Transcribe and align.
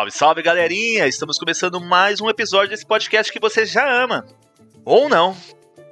Salve, 0.00 0.10
salve 0.12 0.42
galerinha! 0.42 1.06
Estamos 1.06 1.36
começando 1.36 1.78
mais 1.78 2.22
um 2.22 2.30
episódio 2.30 2.70
desse 2.70 2.86
podcast 2.86 3.30
que 3.30 3.38
você 3.38 3.66
já 3.66 4.02
ama. 4.02 4.24
Ou 4.82 5.10
não. 5.10 5.36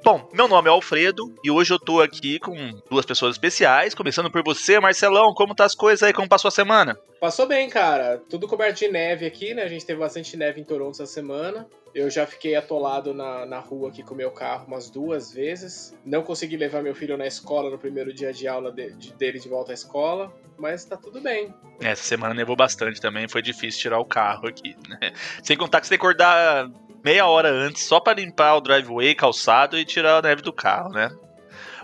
Bom, 0.03 0.27
meu 0.33 0.47
nome 0.47 0.67
é 0.67 0.71
Alfredo 0.71 1.31
e 1.43 1.51
hoje 1.51 1.71
eu 1.71 1.77
tô 1.77 2.01
aqui 2.01 2.39
com 2.39 2.55
duas 2.89 3.05
pessoas 3.05 3.35
especiais, 3.35 3.93
começando 3.93 4.31
por 4.31 4.43
você, 4.43 4.79
Marcelão. 4.79 5.31
Como 5.35 5.53
tá 5.53 5.65
as 5.65 5.75
coisas 5.75 6.01
aí? 6.01 6.11
Como 6.11 6.27
passou 6.27 6.47
a 6.47 6.51
semana? 6.51 6.97
Passou 7.19 7.45
bem, 7.45 7.69
cara. 7.69 8.19
Tudo 8.27 8.47
coberto 8.47 8.79
de 8.79 8.87
neve 8.87 9.27
aqui, 9.27 9.53
né? 9.53 9.61
A 9.61 9.67
gente 9.67 9.85
teve 9.85 9.99
bastante 9.99 10.35
neve 10.35 10.59
em 10.59 10.63
Toronto 10.63 10.93
essa 10.93 11.05
semana. 11.05 11.67
Eu 11.93 12.09
já 12.09 12.25
fiquei 12.25 12.55
atolado 12.55 13.13
na, 13.13 13.45
na 13.45 13.59
rua 13.59 13.89
aqui 13.89 14.01
com 14.01 14.15
meu 14.15 14.31
carro 14.31 14.65
umas 14.65 14.89
duas 14.89 15.31
vezes. 15.31 15.95
Não 16.03 16.23
consegui 16.23 16.57
levar 16.57 16.81
meu 16.81 16.95
filho 16.95 17.15
na 17.15 17.27
escola 17.27 17.69
no 17.69 17.77
primeiro 17.77 18.11
dia 18.11 18.33
de 18.33 18.47
aula 18.47 18.71
de, 18.71 18.91
de, 18.93 19.13
dele 19.13 19.39
de 19.39 19.49
volta 19.49 19.71
à 19.71 19.75
escola, 19.75 20.33
mas 20.59 20.85
tá 20.85 20.97
tudo 20.97 21.21
bem. 21.21 21.53
Essa 21.79 22.03
semana 22.03 22.33
nevou 22.33 22.55
bastante 22.55 22.99
também, 22.99 23.27
foi 23.27 23.41
difícil 23.41 23.81
tirar 23.81 23.99
o 23.99 24.05
carro 24.05 24.47
aqui, 24.47 24.75
né? 24.87 25.11
Sem 25.43 25.57
contar 25.57 25.79
que 25.79 25.87
você 25.87 25.91
tem 25.91 25.99
que 25.99 26.05
acordar 26.05 26.69
meia 27.03 27.25
hora 27.25 27.49
antes 27.49 27.83
só 27.83 27.99
para 27.99 28.19
limpar 28.19 28.55
o 28.55 28.61
driveway, 28.61 29.15
calçado 29.15 29.77
e 29.77 29.85
tirar 29.85 30.17
a 30.17 30.21
neve 30.21 30.41
do 30.41 30.53
carro, 30.53 30.89
né? 30.89 31.09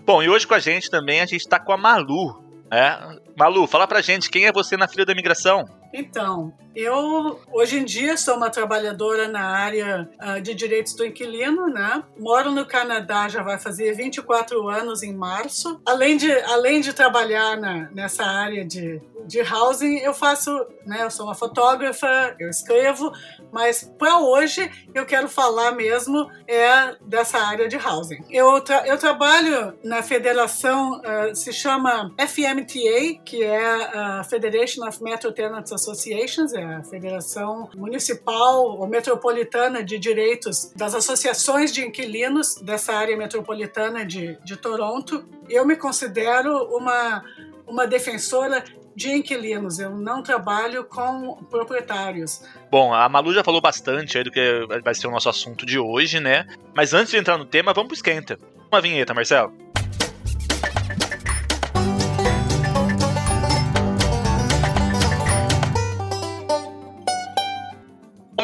Bom, 0.04 0.22
e 0.22 0.30
hoje 0.30 0.46
com 0.46 0.54
a 0.54 0.60
gente 0.60 0.90
também 0.90 1.22
a 1.22 1.26
gente 1.26 1.48
tá 1.48 1.60
com 1.60 1.72
a 1.72 1.78
Malu. 1.78 2.44
É? 2.72 2.98
Malu, 3.38 3.68
fala 3.68 3.88
pra 3.88 4.02
gente 4.02 4.30
quem 4.30 4.46
é 4.46 4.52
você 4.52 4.76
na 4.76 4.88
fila 4.88 5.06
da 5.06 5.14
imigração. 5.14 5.66
Então, 5.94 6.54
eu 6.76 7.40
hoje 7.54 7.80
em 7.80 7.86
dia 7.86 8.18
sou 8.18 8.36
uma 8.36 8.50
trabalhadora 8.50 9.28
na 9.28 9.46
área 9.46 10.10
uh, 10.22 10.42
de 10.42 10.54
direitos 10.54 10.94
do 10.94 11.06
inquilino, 11.06 11.68
né? 11.68 12.04
Moro 12.20 12.52
no 12.52 12.66
Canadá 12.66 13.30
já 13.30 13.42
vai 13.42 13.58
fazer 13.58 13.94
24 13.94 14.68
anos 14.68 15.02
em 15.02 15.14
março. 15.14 15.80
Além 15.86 16.18
de, 16.18 16.32
além 16.32 16.82
de 16.82 16.92
trabalhar 16.92 17.56
na, 17.56 17.90
nessa 17.92 18.26
área 18.26 18.66
de, 18.66 19.02
de 19.26 19.42
housing, 19.42 20.00
eu 20.00 20.14
faço, 20.14 20.52
né? 20.86 21.04
Eu 21.04 21.10
sou 21.10 21.26
uma 21.26 21.36
fotógrafa, 21.36 22.36
eu 22.38 22.50
escrevo, 22.50 23.12
mas 23.52 23.90
para 23.98 24.20
hoje 24.20 24.70
eu 24.94 25.06
quero 25.06 25.30
falar 25.30 25.72
mesmo 25.72 26.30
é 26.46 26.96
dessa 27.02 27.38
área 27.38 27.70
de 27.70 27.78
housing. 27.78 28.24
Eu, 28.30 28.60
tra 28.60 28.86
eu 28.86 28.98
trabalho 28.98 29.74
na 29.82 30.04
federação, 30.04 31.00
uh, 31.00 31.34
se 31.34 31.54
chama 31.54 32.14
FMTA, 32.20 33.22
que 33.24 33.44
é 33.44 33.66
a 33.66 34.24
Federation 34.26 34.86
of 34.86 35.02
Metro 35.02 35.32
Tenants 35.32 35.72
Associations, 35.72 36.54
é 36.54 36.65
a 36.66 36.84
Federação 36.84 37.70
Municipal 37.76 38.78
ou 38.78 38.88
Metropolitana 38.88 39.84
de 39.84 39.98
Direitos 39.98 40.72
das 40.76 40.94
Associações 40.94 41.72
de 41.72 41.86
Inquilinos 41.86 42.56
dessa 42.56 42.94
área 42.94 43.16
metropolitana 43.16 44.06
de, 44.06 44.38
de 44.44 44.58
Toronto. 44.58 45.26
Eu 45.50 45.66
me 45.66 45.76
considero 45.76 46.64
uma, 46.76 47.24
uma 47.68 47.86
defensora 47.88 48.64
de 48.96 49.12
inquilinos, 49.12 49.78
eu 49.78 49.90
não 49.90 50.24
trabalho 50.24 50.86
com 50.86 51.36
proprietários. 51.50 52.42
Bom, 52.72 52.94
a 52.94 53.10
Malu 53.10 53.34
já 53.34 53.44
falou 53.44 53.60
bastante 53.60 54.18
aí 54.18 54.24
do 54.24 54.32
que 54.32 54.66
vai 54.84 54.96
ser 54.96 55.08
o 55.08 55.12
nosso 55.12 55.28
assunto 55.28 55.66
de 55.66 55.78
hoje, 55.78 56.20
né? 56.20 56.48
Mas 56.74 56.94
antes 56.94 57.12
de 57.12 57.18
entrar 57.18 57.38
no 57.38 57.46
tema, 57.46 57.74
vamos 57.74 57.90
pro 57.90 57.96
esquenta. 57.96 58.40
Uma 58.72 58.80
vinheta, 58.80 59.14
Marcelo. 59.14 59.65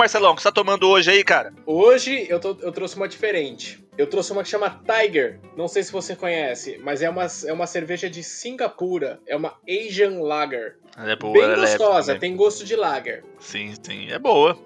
Marcelão, 0.02 0.32
o 0.32 0.36
que 0.36 0.42
você 0.42 0.48
tá 0.48 0.52
tomando 0.52 0.88
hoje 0.90 1.12
aí, 1.12 1.24
cara? 1.24 1.54
Hoje 1.64 2.26
eu, 2.28 2.40
tô, 2.40 2.58
eu 2.60 2.72
trouxe 2.72 2.96
uma 2.96 3.08
diferente. 3.08 3.86
Eu 3.96 4.08
trouxe 4.08 4.32
uma 4.32 4.42
que 4.42 4.50
chama 4.50 4.82
Tiger. 4.84 5.40
Não 5.56 5.68
sei 5.68 5.84
se 5.84 5.92
você 5.92 6.16
conhece, 6.16 6.80
mas 6.84 7.04
é 7.04 7.10
uma, 7.10 7.28
é 7.46 7.54
uma 7.54 7.68
cerveja 7.68 8.10
de 8.10 8.24
Singapura. 8.24 9.20
É 9.28 9.36
uma 9.36 9.54
Asian 9.70 10.22
Lager. 10.22 10.78
Ela 10.98 11.12
é 11.12 11.16
boa, 11.16 11.34
Bem 11.34 11.44
é 11.44 11.56
gostosa, 11.56 12.14
leve 12.14 12.20
tem 12.20 12.36
gosto 12.36 12.66
de 12.66 12.76
lager. 12.76 13.24
Sim, 13.40 13.76
sim, 13.80 14.12
é 14.12 14.18
boa. 14.18 14.58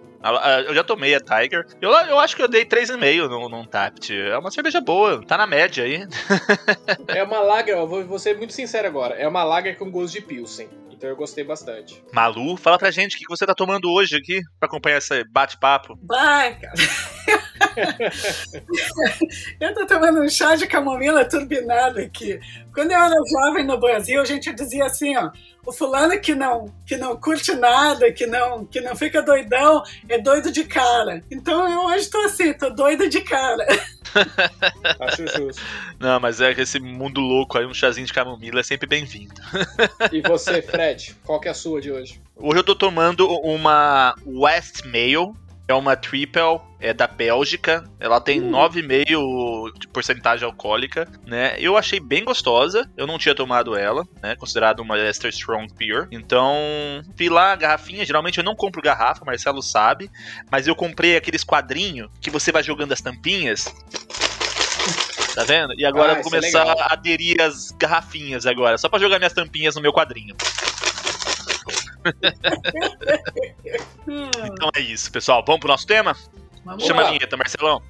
Eu 0.67 0.73
já 0.73 0.85
tomei 0.85 1.13
a 1.13 1.19
Tiger. 1.19 1.67
Eu, 1.81 1.91
eu 1.91 2.17
acho 2.17 2.33
que 2.33 2.41
eu 2.41 2.47
dei 2.47 2.63
3,5 2.63 3.27
num, 3.27 3.49
num 3.49 3.65
Tapt. 3.65 4.17
É 4.17 4.37
uma 4.37 4.49
cerveja 4.49 4.79
boa, 4.79 5.21
tá 5.21 5.37
na 5.37 5.45
média 5.45 5.83
aí. 5.83 6.07
é 7.09 7.21
uma 7.23 7.41
lager, 7.41 7.75
eu 7.75 7.85
vou, 7.85 8.05
vou 8.05 8.19
ser 8.19 8.37
muito 8.37 8.53
sincero 8.53 8.87
agora. 8.87 9.15
É 9.15 9.27
uma 9.27 9.43
lager 9.43 9.77
com 9.77 9.91
gosto 9.91 10.13
de 10.13 10.21
Pilsen. 10.21 10.69
Então 10.95 11.09
eu 11.09 11.15
gostei 11.15 11.43
bastante. 11.43 12.01
Malu, 12.13 12.55
fala 12.55 12.77
pra 12.77 12.89
gente 12.89 13.15
o 13.15 13.19
que 13.19 13.27
você 13.27 13.45
tá 13.45 13.53
tomando 13.53 13.91
hoje 13.91 14.15
aqui 14.15 14.41
pra 14.59 14.67
acompanhar 14.67 14.97
esse 14.97 15.23
bate-papo. 15.25 15.99
Vai, 16.03 16.57
cara. 16.57 16.73
eu 19.59 19.73
tô 19.73 19.85
tomando 19.85 20.21
um 20.21 20.29
chá 20.29 20.55
de 20.55 20.65
camomila 20.67 21.25
turbinado 21.25 21.99
aqui. 21.99 22.39
Quando 22.73 22.91
eu 22.91 22.97
era 22.97 23.13
jovem 23.31 23.65
no 23.65 23.79
Brasil, 23.79 24.21
a 24.21 24.25
gente 24.25 24.53
dizia 24.53 24.85
assim, 24.85 25.15
ó, 25.17 25.31
o 25.65 25.73
fulano 25.73 26.19
que 26.19 26.33
não, 26.35 26.73
que 26.85 26.95
não 26.95 27.17
curte 27.17 27.53
nada, 27.55 28.11
que 28.11 28.25
não, 28.25 28.65
que 28.65 28.79
não 28.79 28.95
fica 28.95 29.21
doidão, 29.21 29.83
é 30.07 30.17
doido 30.17 30.51
de 30.51 30.63
cara. 30.63 31.23
Então 31.29 31.69
eu 31.69 31.85
hoje 31.85 32.09
tô 32.09 32.19
assim, 32.19 32.53
tô 32.53 32.69
doida 32.69 33.09
de 33.09 33.21
cara. 33.21 33.65
Acho 34.99 35.27
justo. 35.27 35.61
Não, 35.99 36.19
mas 36.19 36.39
é 36.39 36.53
que 36.53 36.61
esse 36.61 36.79
mundo 36.79 37.19
louco 37.19 37.57
aí, 37.57 37.65
um 37.65 37.73
chazinho 37.73 38.07
de 38.07 38.13
camomila 38.13 38.59
é 38.59 38.63
sempre 38.63 38.87
bem-vindo. 38.87 39.33
E 40.11 40.21
você, 40.21 40.61
Fred, 40.61 40.84
qual 41.23 41.39
que 41.39 41.47
é 41.47 41.51
a 41.51 41.55
sua 41.55 41.81
de 41.81 41.91
hoje? 41.91 42.21
Hoje 42.35 42.59
eu 42.59 42.63
tô 42.63 42.75
tomando 42.75 43.27
uma 43.27 44.13
West 44.25 44.85
Mail, 44.85 45.33
é 45.67 45.73
uma 45.73 45.95
triple, 45.95 46.59
é 46.79 46.93
da 46.93 47.07
Bélgica. 47.07 47.83
Ela 47.99 48.21
tem 48.21 48.39
uh. 48.39 48.51
9,5% 48.51 49.79
de 49.79 49.87
porcentagem 49.87 50.45
alcoólica, 50.45 51.07
né? 51.25 51.55
Eu 51.59 51.75
achei 51.75 51.99
bem 51.99 52.23
gostosa. 52.23 52.89
Eu 52.95 53.07
não 53.07 53.17
tinha 53.17 53.33
tomado 53.33 53.75
ela, 53.75 54.05
né? 54.21 54.35
Considerado 54.35 54.81
uma 54.81 54.97
Extra 54.97 55.29
Strong 55.29 55.73
Beer. 55.73 56.07
Então, 56.11 56.53
vi 57.15 57.29
lá 57.29 57.53
a 57.53 57.55
garrafinha. 57.55 58.05
Geralmente 58.05 58.37
eu 58.37 58.43
não 58.43 58.55
compro 58.55 58.81
garrafa, 58.81 59.25
Marcelo 59.25 59.61
sabe. 59.61 60.11
Mas 60.51 60.67
eu 60.67 60.75
comprei 60.75 61.17
aqueles 61.17 61.43
quadrinhos 61.43 62.09
que 62.21 62.29
você 62.29 62.51
vai 62.51 62.61
jogando 62.61 62.91
as 62.91 63.01
tampinhas. 63.01 63.65
Tá 65.35 65.43
vendo? 65.43 65.73
E 65.77 65.85
agora 65.85 66.13
ah, 66.13 66.15
eu 66.15 66.21
vou 66.21 66.21
é 66.21 66.39
começar 66.39 66.65
é 66.65 66.81
a 66.81 66.93
aderir 66.93 67.41
as 67.41 67.71
garrafinhas 67.71 68.45
agora, 68.45 68.77
só 68.77 68.87
para 68.87 68.99
jogar 68.99 69.19
minhas 69.19 69.33
tampinhas 69.33 69.75
no 69.75 69.81
meu 69.81 69.91
quadrinho. 69.91 70.33
então 74.07 74.69
é 74.73 74.79
isso, 74.79 75.11
pessoal. 75.11 75.43
Vamos 75.45 75.59
pro 75.59 75.67
nosso 75.67 75.85
tema? 75.85 76.15
Vamos 76.63 76.85
Chama 76.85 77.01
lá. 77.01 77.09
a 77.09 77.11
vinheta, 77.11 77.35
Marcelão. 77.35 77.83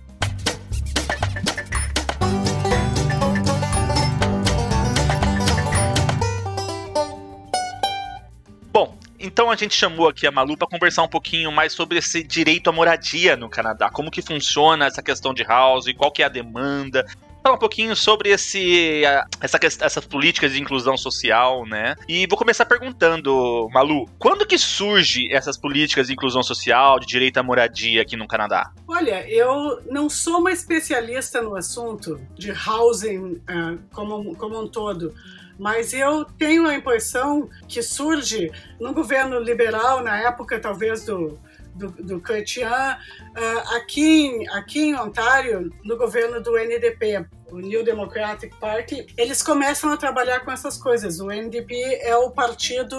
Bom, 8.74 8.98
então 9.20 9.52
a 9.52 9.56
gente 9.56 9.76
chamou 9.76 10.10
aqui 10.10 10.26
a 10.26 10.32
Malu 10.32 10.58
para 10.58 10.68
conversar 10.68 11.04
um 11.04 11.08
pouquinho 11.08 11.52
mais 11.52 11.74
sobre 11.74 12.00
esse 12.00 12.24
direito 12.24 12.72
à 12.72 12.74
moradia 12.74 13.38
no 13.38 13.48
Canadá, 13.48 13.92
como 13.92 14.10
que 14.10 14.24
funciona 14.24 14.88
essa 14.88 15.04
questão 15.04 15.32
de 15.32 15.44
house, 15.44 15.86
qual 15.96 16.12
que 16.12 16.24
é 16.24 16.26
a 16.26 16.30
demanda, 16.30 17.06
falar 17.46 17.56
um 17.56 17.60
pouquinho 17.60 17.96
sobre 17.96 18.32
esse, 18.32 19.04
essa, 19.40 19.60
essas 19.62 20.04
políticas 20.04 20.52
de 20.52 20.60
inclusão 20.60 20.98
social, 20.98 21.64
né? 21.64 21.96
E 22.08 22.26
vou 22.26 22.40
começar 22.40 22.66
perguntando, 22.66 23.70
Malu, 23.72 24.10
quando 24.18 24.48
que 24.48 24.58
surge 24.58 25.32
essas 25.32 25.56
políticas 25.56 26.08
de 26.08 26.14
inclusão 26.14 26.42
social, 26.42 27.00
de 27.00 27.06
direito 27.06 27.38
à 27.38 27.44
moradia 27.44 28.02
aqui 28.02 28.18
no 28.18 28.28
Canadá? 28.28 28.72
Olha, 28.88 29.30
eu 29.30 29.80
não 29.92 30.10
sou 30.10 30.40
uma 30.40 30.52
especialista 30.52 31.40
no 31.40 31.56
assunto 31.56 32.20
de 32.34 32.52
housing 32.52 33.34
uh, 33.34 33.80
como, 33.94 34.36
como 34.36 34.60
um 34.60 34.68
todo 34.68 35.14
mas 35.58 35.94
eu 35.94 36.26
tenho 36.26 36.68
a 36.68 36.76
impressão 36.76 37.50
que 37.66 37.82
surge 37.82 38.52
no 38.78 38.94
governo 38.94 39.40
liberal, 39.40 40.04
na 40.04 40.18
época 40.18 40.60
talvez 40.60 41.06
do, 41.06 41.40
do, 41.76 41.90
do 41.92 42.20
Chrétien, 42.22 42.68
uh, 42.68 43.76
aqui, 43.76 44.48
aqui 44.50 44.80
em 44.80 44.96
Ontário, 44.96 45.72
no 45.84 45.98
governo 45.98 46.42
do 46.42 46.58
NDP, 46.58 47.26
o 47.52 47.60
New 47.60 47.84
Democratic 47.84 48.56
Party, 48.60 49.06
eles 49.18 49.44
começam 49.44 49.92
a 49.92 49.98
trabalhar 49.98 50.40
com 50.40 50.52
essas 50.52 50.78
coisas. 50.78 51.20
O 51.20 51.30
NDP 51.30 52.00
é 52.02 52.16
o 52.16 52.32
partido 52.32 52.98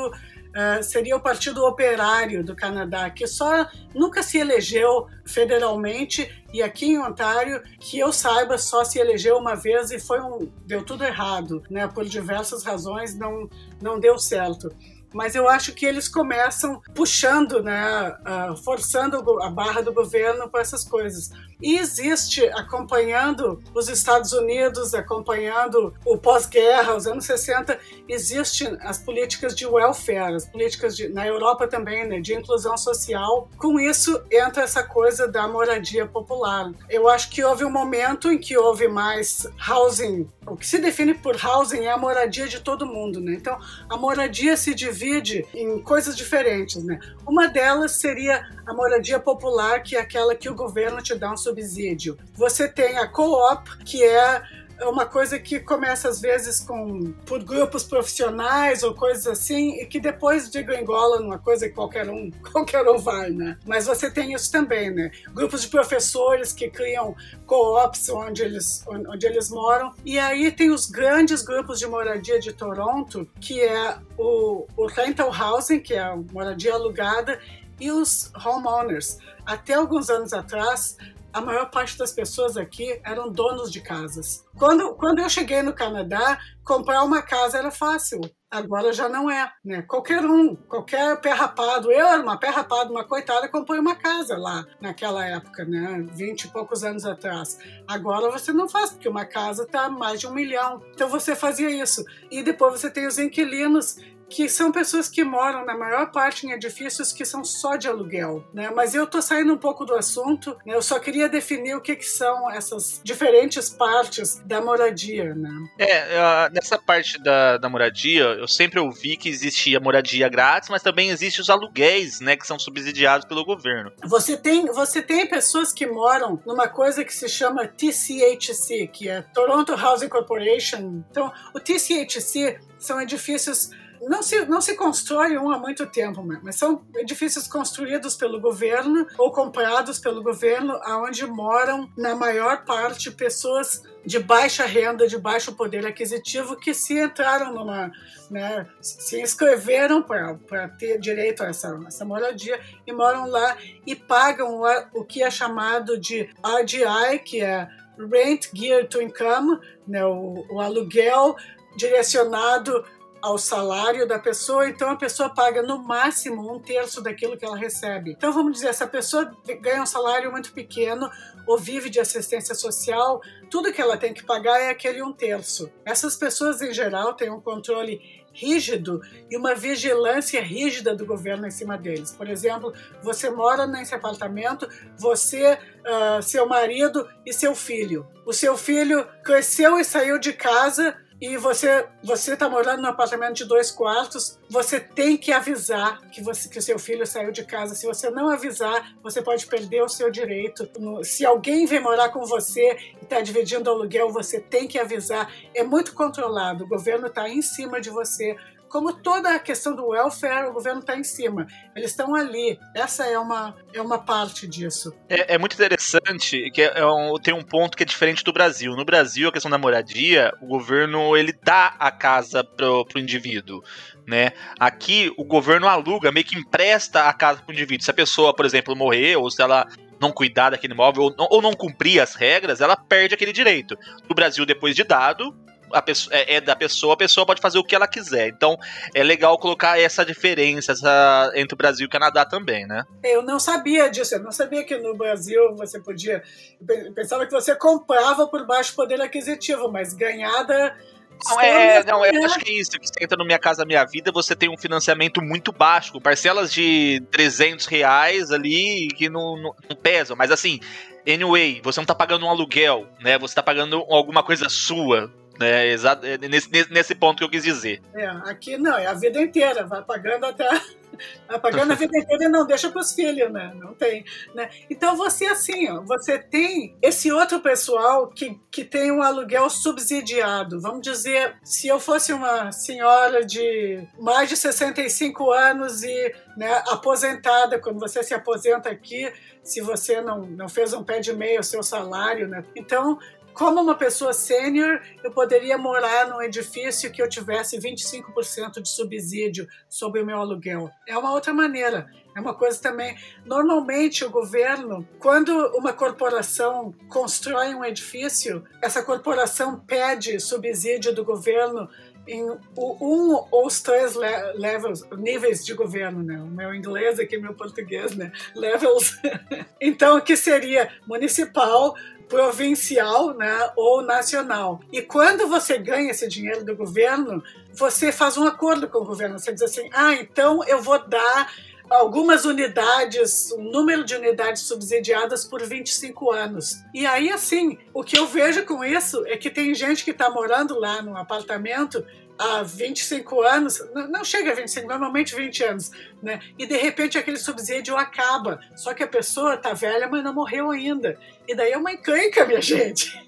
uh, 0.56 0.82
seria 0.82 1.16
o 1.16 1.20
Partido 1.20 1.64
Operário 1.64 2.42
do 2.42 2.56
Canadá, 2.56 3.10
que 3.10 3.26
só 3.26 3.68
nunca 3.94 4.22
se 4.22 4.38
elegeu 4.38 5.06
federalmente 5.26 6.44
e 6.52 6.62
aqui 6.62 6.86
em 6.86 6.98
Ontário, 6.98 7.62
que 7.78 7.98
eu 7.98 8.12
saiba, 8.12 8.56
só 8.56 8.82
se 8.84 8.98
elegeu 8.98 9.36
uma 9.36 9.54
vez 9.54 9.90
e 9.90 9.98
foi 9.98 10.20
um 10.20 10.50
deu 10.64 10.82
tudo 10.82 11.04
errado, 11.04 11.62
né? 11.68 11.86
Por 11.86 12.04
diversas 12.04 12.62
razões 12.62 13.14
não 13.14 13.48
não 13.80 14.00
deu 14.00 14.18
certo 14.18 14.70
mas 15.16 15.34
eu 15.34 15.48
acho 15.48 15.72
que 15.72 15.86
eles 15.86 16.08
começam 16.08 16.82
puxando, 16.94 17.62
né, 17.62 18.14
forçando 18.62 19.16
a 19.42 19.48
barra 19.48 19.80
do 19.80 19.90
governo 19.90 20.46
para 20.46 20.60
essas 20.60 20.84
coisas. 20.84 21.30
E 21.60 21.78
existe, 21.78 22.44
acompanhando 22.48 23.62
os 23.74 23.88
Estados 23.88 24.34
Unidos, 24.34 24.92
acompanhando 24.92 25.94
o 26.04 26.18
pós-guerra, 26.18 26.94
os 26.94 27.06
anos 27.06 27.24
60, 27.24 27.78
existem 28.06 28.76
as 28.82 28.98
políticas 28.98 29.56
de 29.56 29.64
welfare, 29.64 30.34
as 30.34 30.44
políticas 30.44 30.94
de, 30.94 31.08
na 31.08 31.26
Europa 31.26 31.66
também, 31.66 32.06
né, 32.06 32.20
de 32.20 32.34
inclusão 32.34 32.76
social. 32.76 33.48
Com 33.56 33.80
isso 33.80 34.22
entra 34.30 34.64
essa 34.64 34.82
coisa 34.82 35.26
da 35.26 35.48
moradia 35.48 36.06
popular. 36.06 36.70
Eu 36.90 37.08
acho 37.08 37.30
que 37.30 37.42
houve 37.42 37.64
um 37.64 37.70
momento 37.70 38.30
em 38.30 38.36
que 38.38 38.54
houve 38.58 38.86
mais 38.86 39.46
housing. 39.66 40.28
O 40.46 40.56
que 40.56 40.66
se 40.66 40.78
define 40.78 41.14
por 41.14 41.42
housing 41.42 41.84
é 41.84 41.90
a 41.90 41.96
moradia 41.96 42.46
de 42.46 42.60
todo 42.60 42.86
mundo, 42.86 43.18
né? 43.18 43.32
Então, 43.32 43.58
a 43.88 43.96
moradia 43.96 44.56
se 44.58 44.74
divide 44.74 45.05
em 45.54 45.80
coisas 45.82 46.16
diferentes, 46.16 46.82
né? 46.82 46.98
Uma 47.26 47.48
delas 47.48 47.92
seria 47.92 48.48
a 48.66 48.74
moradia 48.74 49.20
popular, 49.20 49.82
que 49.82 49.96
é 49.96 50.00
aquela 50.00 50.34
que 50.34 50.48
o 50.48 50.54
governo 50.54 51.02
te 51.02 51.14
dá 51.14 51.32
um 51.32 51.36
subsídio. 51.36 52.18
Você 52.34 52.68
tem 52.68 52.98
a 52.98 53.06
co-op, 53.06 53.76
que 53.84 54.02
é 54.02 54.42
uma 54.82 55.06
coisa 55.06 55.38
que 55.38 55.58
começa 55.60 56.08
às 56.08 56.20
vezes 56.20 56.60
com 56.60 57.12
por 57.24 57.42
grupos 57.42 57.84
profissionais 57.84 58.82
ou 58.82 58.94
coisas 58.94 59.26
assim 59.26 59.80
e 59.80 59.86
que 59.86 59.98
depois 59.98 60.48
degringola 60.48 61.20
numa 61.20 61.38
coisa 61.38 61.68
que 61.68 61.74
qualquer 61.74 62.08
um 62.10 62.30
qualquer 62.52 62.86
um 62.88 62.98
vai, 62.98 63.30
né? 63.30 63.58
Mas 63.66 63.86
você 63.86 64.10
tem 64.10 64.32
isso 64.32 64.50
também, 64.50 64.90
né? 64.90 65.10
Grupos 65.32 65.62
de 65.62 65.68
professores 65.68 66.52
que 66.52 66.68
criam 66.68 67.14
co-ops 67.46 68.08
onde 68.10 68.42
eles 68.42 68.84
onde 68.86 69.26
eles 69.26 69.50
moram 69.50 69.92
e 70.04 70.18
aí 70.18 70.50
tem 70.50 70.70
os 70.70 70.86
grandes 70.86 71.42
grupos 71.42 71.78
de 71.78 71.86
moradia 71.86 72.38
de 72.38 72.52
Toronto 72.52 73.26
que 73.40 73.60
é 73.62 73.96
o, 74.18 74.66
o 74.76 74.86
rental 74.86 75.32
housing 75.32 75.80
que 75.80 75.94
é 75.94 76.00
a 76.00 76.16
moradia 76.16 76.74
alugada 76.74 77.38
e 77.78 77.90
os 77.90 78.32
homeowners. 78.34 79.18
Até 79.44 79.74
alguns 79.74 80.10
anos 80.10 80.32
atrás, 80.32 80.96
a 81.36 81.40
maior 81.42 81.70
parte 81.70 81.98
das 81.98 82.12
pessoas 82.12 82.56
aqui 82.56 82.98
eram 83.04 83.30
donos 83.30 83.70
de 83.70 83.82
casas. 83.82 84.42
Quando, 84.58 84.94
quando 84.94 85.18
eu 85.18 85.28
cheguei 85.28 85.60
no 85.60 85.74
Canadá, 85.74 86.38
comprar 86.64 87.02
uma 87.02 87.20
casa 87.20 87.58
era 87.58 87.70
fácil. 87.70 88.22
Agora 88.50 88.90
já 88.90 89.06
não 89.06 89.30
é, 89.30 89.52
né? 89.62 89.82
Qualquer 89.82 90.24
um, 90.24 90.56
qualquer 90.56 91.20
pé 91.20 91.32
rapado. 91.32 91.92
Eu 91.92 92.06
era 92.06 92.22
uma 92.22 92.38
pé 92.38 92.48
uma 92.88 93.04
coitada, 93.04 93.50
comprei 93.50 93.78
uma 93.78 93.96
casa 93.96 94.34
lá 94.38 94.64
naquela 94.80 95.26
época, 95.26 95.66
né? 95.66 96.06
Vinte 96.10 96.44
e 96.44 96.48
poucos 96.48 96.82
anos 96.82 97.04
atrás. 97.04 97.58
Agora 97.86 98.30
você 98.30 98.50
não 98.50 98.66
faz, 98.66 98.92
porque 98.92 99.06
uma 99.06 99.26
casa 99.26 99.66
tá 99.66 99.90
mais 99.90 100.18
de 100.18 100.26
um 100.26 100.32
milhão. 100.32 100.80
Então 100.94 101.06
você 101.06 101.36
fazia 101.36 101.68
isso. 101.68 102.02
E 102.30 102.42
depois 102.42 102.80
você 102.80 102.90
tem 102.90 103.06
os 103.06 103.18
inquilinos 103.18 103.98
que 104.28 104.48
são 104.48 104.72
pessoas 104.72 105.08
que 105.08 105.24
moram 105.24 105.64
na 105.64 105.76
maior 105.76 106.10
parte 106.10 106.46
em 106.46 106.52
edifícios 106.52 107.12
que 107.12 107.24
são 107.24 107.44
só 107.44 107.76
de 107.76 107.88
aluguel, 107.88 108.44
né? 108.52 108.70
Mas 108.74 108.94
eu 108.94 109.06
tô 109.06 109.22
saindo 109.22 109.52
um 109.52 109.58
pouco 109.58 109.84
do 109.84 109.94
assunto, 109.94 110.56
né? 110.64 110.74
Eu 110.74 110.82
só 110.82 110.98
queria 110.98 111.28
definir 111.28 111.76
o 111.76 111.80
que, 111.80 111.96
que 111.96 112.04
são 112.04 112.50
essas 112.50 113.00
diferentes 113.04 113.70
partes 113.70 114.40
da 114.44 114.60
moradia, 114.60 115.34
né? 115.34 115.50
É, 115.78 116.50
nessa 116.50 116.78
parte 116.78 117.22
da, 117.22 117.56
da 117.58 117.68
moradia, 117.68 118.24
eu 118.24 118.48
sempre 118.48 118.80
ouvi 118.80 119.16
que 119.16 119.28
existia 119.28 119.80
moradia 119.80 120.28
grátis, 120.28 120.68
mas 120.68 120.82
também 120.82 121.10
existe 121.10 121.40
os 121.40 121.50
aluguéis, 121.50 122.20
né, 122.20 122.36
que 122.36 122.46
são 122.46 122.58
subsidiados 122.58 123.26
pelo 123.26 123.44
governo. 123.44 123.92
Você 124.04 124.36
tem, 124.36 124.66
você 124.66 125.02
tem 125.02 125.26
pessoas 125.28 125.72
que 125.72 125.86
moram 125.86 126.40
numa 126.46 126.68
coisa 126.68 127.04
que 127.04 127.14
se 127.14 127.28
chama 127.28 127.66
TCHC, 127.66 128.88
que 128.88 129.08
é 129.08 129.22
Toronto 129.22 129.72
Housing 129.72 130.08
Corporation. 130.08 131.04
Então, 131.10 131.32
o 131.54 131.60
TCHC 131.60 132.58
são 132.78 133.00
edifícios 133.00 133.70
não 134.02 134.22
se, 134.22 134.44
não 134.46 134.60
se 134.60 134.74
constrói 134.74 135.36
um 135.38 135.50
há 135.50 135.58
muito 135.58 135.86
tempo, 135.86 136.22
mas 136.42 136.56
são 136.56 136.84
edifícios 136.96 137.46
construídos 137.46 138.16
pelo 138.16 138.40
governo 138.40 139.06
ou 139.18 139.30
comprados 139.32 139.98
pelo 139.98 140.22
governo, 140.22 140.78
aonde 140.82 141.26
moram, 141.26 141.90
na 141.96 142.14
maior 142.14 142.64
parte, 142.64 143.10
pessoas 143.10 143.82
de 144.04 144.18
baixa 144.18 144.64
renda, 144.64 145.08
de 145.08 145.18
baixo 145.18 145.52
poder 145.54 145.84
aquisitivo, 145.84 146.56
que 146.56 146.72
se 146.72 146.98
entraram 146.98 147.52
numa. 147.52 147.90
Né, 148.28 148.66
se 148.80 149.20
inscreveram 149.20 150.02
para 150.02 150.68
ter 150.68 150.98
direito 150.98 151.44
a 151.44 151.46
essa, 151.46 151.80
essa 151.86 152.04
moradia 152.04 152.58
e 152.84 152.92
moram 152.92 153.30
lá 153.30 153.56
e 153.86 153.94
pagam 153.94 154.62
o, 154.62 154.64
o 154.94 155.04
que 155.04 155.22
é 155.22 155.30
chamado 155.30 155.96
de 155.96 156.28
RGI, 156.42 157.20
que 157.24 157.40
é 157.40 157.68
Rent 157.96 158.48
Gear 158.52 158.88
to 158.88 159.00
Income, 159.00 159.60
né, 159.86 160.04
o, 160.04 160.44
o 160.50 160.60
aluguel 160.60 161.36
direcionado 161.76 162.84
ao 163.26 163.36
salário 163.36 164.06
da 164.06 164.20
pessoa, 164.20 164.68
então 164.68 164.88
a 164.88 164.94
pessoa 164.94 165.28
paga 165.28 165.60
no 165.60 165.82
máximo 165.82 166.48
um 166.54 166.60
terço 166.60 167.02
daquilo 167.02 167.36
que 167.36 167.44
ela 167.44 167.56
recebe. 167.56 168.12
Então 168.12 168.32
vamos 168.32 168.52
dizer, 168.52 168.68
essa 168.68 168.86
pessoa 168.86 169.36
ganha 169.60 169.82
um 169.82 169.86
salário 169.86 170.30
muito 170.30 170.52
pequeno 170.52 171.10
ou 171.44 171.58
vive 171.58 171.90
de 171.90 171.98
assistência 171.98 172.54
social, 172.54 173.20
tudo 173.50 173.72
que 173.72 173.82
ela 173.82 173.96
tem 173.96 174.14
que 174.14 174.22
pagar 174.22 174.60
é 174.60 174.70
aquele 174.70 175.02
um 175.02 175.12
terço. 175.12 175.68
Essas 175.84 176.14
pessoas 176.14 176.62
em 176.62 176.72
geral 176.72 177.14
têm 177.14 177.28
um 177.28 177.40
controle 177.40 178.00
rígido 178.32 179.00
e 179.28 179.36
uma 179.36 179.56
vigilância 179.56 180.40
rígida 180.40 180.94
do 180.94 181.04
governo 181.04 181.48
em 181.48 181.50
cima 181.50 181.76
deles. 181.76 182.12
Por 182.12 182.28
exemplo, 182.28 182.72
você 183.02 183.28
mora 183.28 183.66
nesse 183.66 183.92
apartamento, 183.92 184.68
você, 184.96 185.54
uh, 185.54 186.22
seu 186.22 186.46
marido 186.46 187.08
e 187.24 187.32
seu 187.32 187.56
filho. 187.56 188.06
O 188.24 188.32
seu 188.32 188.56
filho 188.56 189.04
cresceu 189.24 189.80
e 189.80 189.84
saiu 189.84 190.16
de 190.16 190.32
casa 190.32 190.96
e 191.20 191.36
você 191.36 191.86
você 192.02 192.34
está 192.34 192.48
morando 192.48 192.82
num 192.82 192.88
apartamento 192.88 193.36
de 193.36 193.44
dois 193.44 193.70
quartos, 193.70 194.38
você 194.50 194.78
tem 194.78 195.16
que 195.16 195.32
avisar 195.32 196.00
que 196.10 196.22
você 196.22 196.48
que 196.48 196.58
o 196.58 196.62
seu 196.62 196.78
filho 196.78 197.06
saiu 197.06 197.32
de 197.32 197.44
casa. 197.44 197.74
Se 197.74 197.86
você 197.86 198.10
não 198.10 198.28
avisar, 198.28 198.94
você 199.02 199.22
pode 199.22 199.46
perder 199.46 199.82
o 199.82 199.88
seu 199.88 200.10
direito. 200.10 200.68
Se 201.02 201.24
alguém 201.24 201.64
vem 201.66 201.80
morar 201.80 202.10
com 202.10 202.24
você 202.26 202.76
e 203.00 203.04
está 203.04 203.20
dividindo 203.20 203.70
aluguel, 203.70 204.10
você 204.12 204.40
tem 204.40 204.68
que 204.68 204.78
avisar. 204.78 205.32
É 205.54 205.64
muito 205.64 205.94
controlado. 205.94 206.64
O 206.64 206.68
governo 206.68 207.06
está 207.06 207.28
em 207.28 207.40
cima 207.40 207.80
de 207.80 207.88
você 207.88 208.36
como 208.68 208.92
toda 208.92 209.34
a 209.34 209.38
questão 209.38 209.74
do 209.74 209.88
welfare, 209.88 210.48
o 210.48 210.52
governo 210.52 210.80
está 210.80 210.96
em 210.96 211.04
cima. 211.04 211.46
Eles 211.74 211.90
estão 211.90 212.14
ali. 212.14 212.58
Essa 212.74 213.06
é 213.06 213.18
uma, 213.18 213.54
é 213.72 213.80
uma 213.80 213.98
parte 213.98 214.46
disso. 214.46 214.94
É, 215.08 215.34
é 215.34 215.38
muito 215.38 215.54
interessante 215.54 216.50
que 216.50 216.62
é, 216.62 216.78
é 216.80 216.86
um, 216.86 217.14
tem 217.14 217.34
um 217.34 217.42
ponto 217.42 217.76
que 217.76 217.82
é 217.82 217.86
diferente 217.86 218.24
do 218.24 218.32
Brasil. 218.32 218.74
No 218.74 218.84
Brasil, 218.84 219.28
a 219.28 219.32
questão 219.32 219.50
da 219.50 219.58
moradia, 219.58 220.32
o 220.40 220.46
governo 220.46 221.16
ele 221.16 221.32
dá 221.32 221.74
a 221.78 221.90
casa 221.90 222.42
pro, 222.42 222.84
pro 222.84 223.00
indivíduo. 223.00 223.62
Né? 224.06 224.32
Aqui, 224.58 225.12
o 225.16 225.24
governo 225.24 225.66
aluga, 225.66 226.12
meio 226.12 226.26
que 226.26 226.38
empresta 226.38 227.08
a 227.08 227.12
casa 227.12 227.42
pro 227.42 227.52
indivíduo. 227.52 227.84
Se 227.84 227.90
a 227.90 227.94
pessoa, 227.94 228.34
por 228.34 228.44
exemplo, 228.44 228.76
morrer, 228.76 229.16
ou 229.16 229.30
se 229.30 229.42
ela 229.42 229.66
não 230.00 230.12
cuidar 230.12 230.50
daquele 230.50 230.74
imóvel 230.74 231.14
ou 231.16 231.42
não, 231.42 231.52
cumprir 231.52 232.00
as 232.00 232.14
regras, 232.14 232.60
ela 232.60 232.76
perde 232.76 233.14
aquele 233.14 233.32
direito. 233.32 233.76
No 234.08 234.14
Brasil, 234.14 234.44
depois 234.44 234.76
de 234.76 234.84
dado, 234.84 235.34
pessoa, 235.82 236.14
é, 236.16 236.36
é, 236.36 236.40
da 236.40 236.54
pessoa, 236.56 236.94
a 236.94 236.96
pessoa 236.96 237.26
pode 237.26 237.40
fazer 237.40 237.58
o 237.58 237.64
que 237.64 237.74
ela 237.74 237.86
quiser. 237.86 238.28
Então 238.28 238.58
é 238.94 239.02
legal 239.02 239.38
colocar 239.38 239.80
essa 239.80 240.04
diferença 240.04 240.72
essa, 240.72 241.32
entre 241.34 241.54
o 241.54 241.56
Brasil 241.56 241.84
e 241.84 241.86
o 241.86 241.90
Canadá 241.90 242.24
também, 242.24 242.66
né? 242.66 242.84
Eu 243.02 243.22
não 243.22 243.38
sabia 243.38 243.88
disso, 243.88 244.14
eu 244.14 244.22
não 244.22 244.32
sabia 244.32 244.64
que 244.64 244.76
no 244.78 244.94
Brasil 244.96 245.54
você 245.54 245.80
podia. 245.80 246.22
Eu 246.68 246.92
pensava 246.92 247.26
que 247.26 247.32
você 247.32 247.54
comprava 247.54 248.26
por 248.26 248.46
baixo 248.46 248.74
poder 248.74 249.00
aquisitivo, 249.00 249.70
mas 249.70 249.92
ganhada. 249.92 250.76
Não, 251.24 251.40
é, 251.40 251.84
não, 251.84 252.04
eu 252.04 252.24
acho 252.24 252.38
que 252.38 252.50
é 252.50 252.54
isso, 252.54 252.72
que 252.72 252.86
você 252.86 253.02
entra 253.02 253.16
no 253.16 253.24
Minha 253.24 253.38
Casa 253.38 253.64
Minha 253.64 253.84
Vida, 253.84 254.12
você 254.12 254.36
tem 254.36 254.50
um 254.50 254.56
financiamento 254.56 255.22
muito 255.22 255.50
baixo, 255.50 255.98
parcelas 256.00 256.52
de 256.52 257.02
300 257.10 257.66
reais 257.66 258.30
ali, 258.30 258.88
que 258.88 259.08
não, 259.08 259.36
não, 259.36 259.54
não 259.68 259.76
pesam, 259.76 260.14
mas 260.14 260.30
assim, 260.30 260.60
anyway, 261.08 261.60
você 261.62 261.80
não 261.80 261.86
tá 261.86 261.94
pagando 261.94 262.26
um 262.26 262.30
aluguel, 262.30 262.86
né, 263.00 263.18
você 263.18 263.34
tá 263.34 263.42
pagando 263.42 263.76
alguma 263.88 264.22
coisa 264.22 264.48
sua, 264.48 265.10
né, 265.38 265.68
exato, 265.68 266.06
é 266.06 266.18
nesse, 266.18 266.48
nesse 266.70 266.94
ponto 266.94 267.18
que 267.18 267.24
eu 267.24 267.30
quis 267.30 267.42
dizer. 267.42 267.80
É, 267.94 268.06
aqui 268.06 268.56
não, 268.56 268.76
é 268.76 268.86
a 268.86 268.94
vida 268.94 269.20
inteira, 269.20 269.66
vai 269.66 269.82
pagando 269.82 270.26
até. 270.26 270.48
Vai 271.28 271.38
pagando 271.38 271.72
a 271.72 271.74
vida 271.74 271.98
inteira 271.98 272.24
e 272.24 272.28
não 272.28 272.46
deixa 272.46 272.70
para 272.70 272.80
os 272.80 272.92
filhos, 272.92 273.30
né? 273.30 273.52
Não 273.56 273.74
tem. 273.74 274.04
Né? 274.34 274.48
Então 274.70 274.96
você 274.96 275.26
assim, 275.26 275.68
ó, 275.68 275.82
você 275.82 276.18
tem 276.18 276.76
esse 276.80 277.12
outro 277.12 277.40
pessoal 277.40 278.08
que, 278.08 278.40
que 278.50 278.64
tem 278.64 278.90
um 278.90 279.02
aluguel 279.02 279.50
subsidiado. 279.50 280.60
Vamos 280.60 280.82
dizer, 280.82 281.36
se 281.44 281.68
eu 281.68 281.78
fosse 281.78 282.12
uma 282.12 282.50
senhora 282.52 283.24
de 283.24 283.86
mais 283.98 284.28
de 284.28 284.36
65 284.36 285.30
anos 285.30 285.82
e 285.82 286.14
né, 286.36 286.62
aposentada, 286.68 287.58
quando 287.58 287.78
você 287.78 288.02
se 288.02 288.14
aposenta 288.14 288.70
aqui, 288.70 289.12
se 289.42 289.60
você 289.60 290.00
não, 290.00 290.22
não 290.22 290.48
fez 290.48 290.72
um 290.72 290.82
pé 290.82 290.98
de 290.98 291.12
meia 291.12 291.40
o 291.40 291.44
seu 291.44 291.62
salário, 291.62 292.28
né? 292.28 292.44
Então 292.54 292.98
como 293.36 293.60
uma 293.60 293.74
pessoa 293.74 294.14
sênior, 294.14 294.80
eu 295.04 295.10
poderia 295.10 295.58
morar 295.58 296.08
num 296.08 296.22
edifício 296.22 296.90
que 296.90 297.02
eu 297.02 297.08
tivesse 297.08 297.58
25% 297.58 298.62
de 298.62 298.68
subsídio 298.68 299.46
sobre 299.68 300.00
o 300.00 300.06
meu 300.06 300.18
aluguel. 300.18 300.70
É 300.88 300.96
uma 300.96 301.12
outra 301.12 301.34
maneira. 301.34 301.86
É 302.16 302.20
uma 302.20 302.32
coisa 302.32 302.58
também. 302.58 302.96
Normalmente, 303.26 304.06
o 304.06 304.10
governo, 304.10 304.88
quando 304.98 305.30
uma 305.54 305.74
corporação 305.74 306.74
constrói 306.88 307.54
um 307.54 307.62
edifício, 307.62 308.42
essa 308.62 308.82
corporação 308.82 309.60
pede 309.60 310.18
subsídio 310.18 310.94
do 310.94 311.04
governo 311.04 311.68
em 312.08 312.22
um 312.56 313.26
ou 313.30 313.46
os 313.46 313.60
três 313.60 313.96
levels, 314.36 314.82
níveis 314.96 315.44
de 315.44 315.54
governo, 315.54 316.02
né? 316.02 316.18
O 316.18 316.26
meu 316.26 316.54
inglês 316.54 316.98
aqui, 316.98 317.18
meu 317.18 317.34
português, 317.34 317.94
né? 317.96 318.12
Levels. 318.34 318.98
então, 319.60 320.00
que 320.00 320.16
seria 320.16 320.70
municipal, 320.86 321.74
provincial, 322.08 323.14
né? 323.14 323.50
Ou 323.56 323.82
nacional. 323.82 324.60
E 324.72 324.82
quando 324.82 325.28
você 325.28 325.58
ganha 325.58 325.90
esse 325.90 326.08
dinheiro 326.08 326.44
do 326.44 326.56
governo, 326.56 327.22
você 327.52 327.90
faz 327.90 328.16
um 328.16 328.24
acordo 328.24 328.68
com 328.68 328.78
o 328.78 328.84
governo. 328.84 329.18
Você 329.18 329.32
diz 329.32 329.42
assim: 329.42 329.68
ah, 329.72 329.94
então 329.94 330.44
eu 330.44 330.62
vou 330.62 330.78
dar 330.86 331.32
algumas 331.68 332.24
unidades, 332.24 333.32
um 333.32 333.42
número 333.42 333.84
de 333.84 333.94
unidades 333.94 334.42
subsidiadas 334.42 335.24
por 335.24 335.42
25 335.42 336.12
anos. 336.12 336.62
E 336.72 336.86
aí, 336.86 337.10
assim, 337.10 337.58
o 337.74 337.82
que 337.82 337.98
eu 337.98 338.06
vejo 338.06 338.44
com 338.44 338.64
isso 338.64 339.04
é 339.06 339.16
que 339.16 339.30
tem 339.30 339.54
gente 339.54 339.84
que 339.84 339.90
está 339.90 340.08
morando 340.08 340.58
lá 340.58 340.80
num 340.80 340.96
apartamento 340.96 341.84
há 342.18 342.42
25 342.42 343.22
anos, 343.22 343.62
não 343.90 344.04
chega 344.04 344.32
a 344.32 344.34
25, 344.34 344.66
normalmente 344.66 345.14
20 345.14 345.44
anos, 345.44 345.70
né? 346.02 346.20
E 346.38 346.46
de 346.46 346.56
repente 346.56 346.98
aquele 346.98 347.18
subsídio 347.18 347.76
acaba. 347.76 348.40
Só 348.54 348.74
que 348.74 348.82
a 348.82 348.88
pessoa 348.88 349.34
está 349.34 349.52
velha, 349.52 349.88
mas 349.88 350.02
não 350.02 350.14
morreu 350.14 350.50
ainda. 350.50 350.98
E 351.28 351.34
daí 351.34 351.52
é 351.52 351.58
uma 351.58 351.72
encrenca, 351.72 352.24
minha 352.24 352.40
gente. 352.42 353.04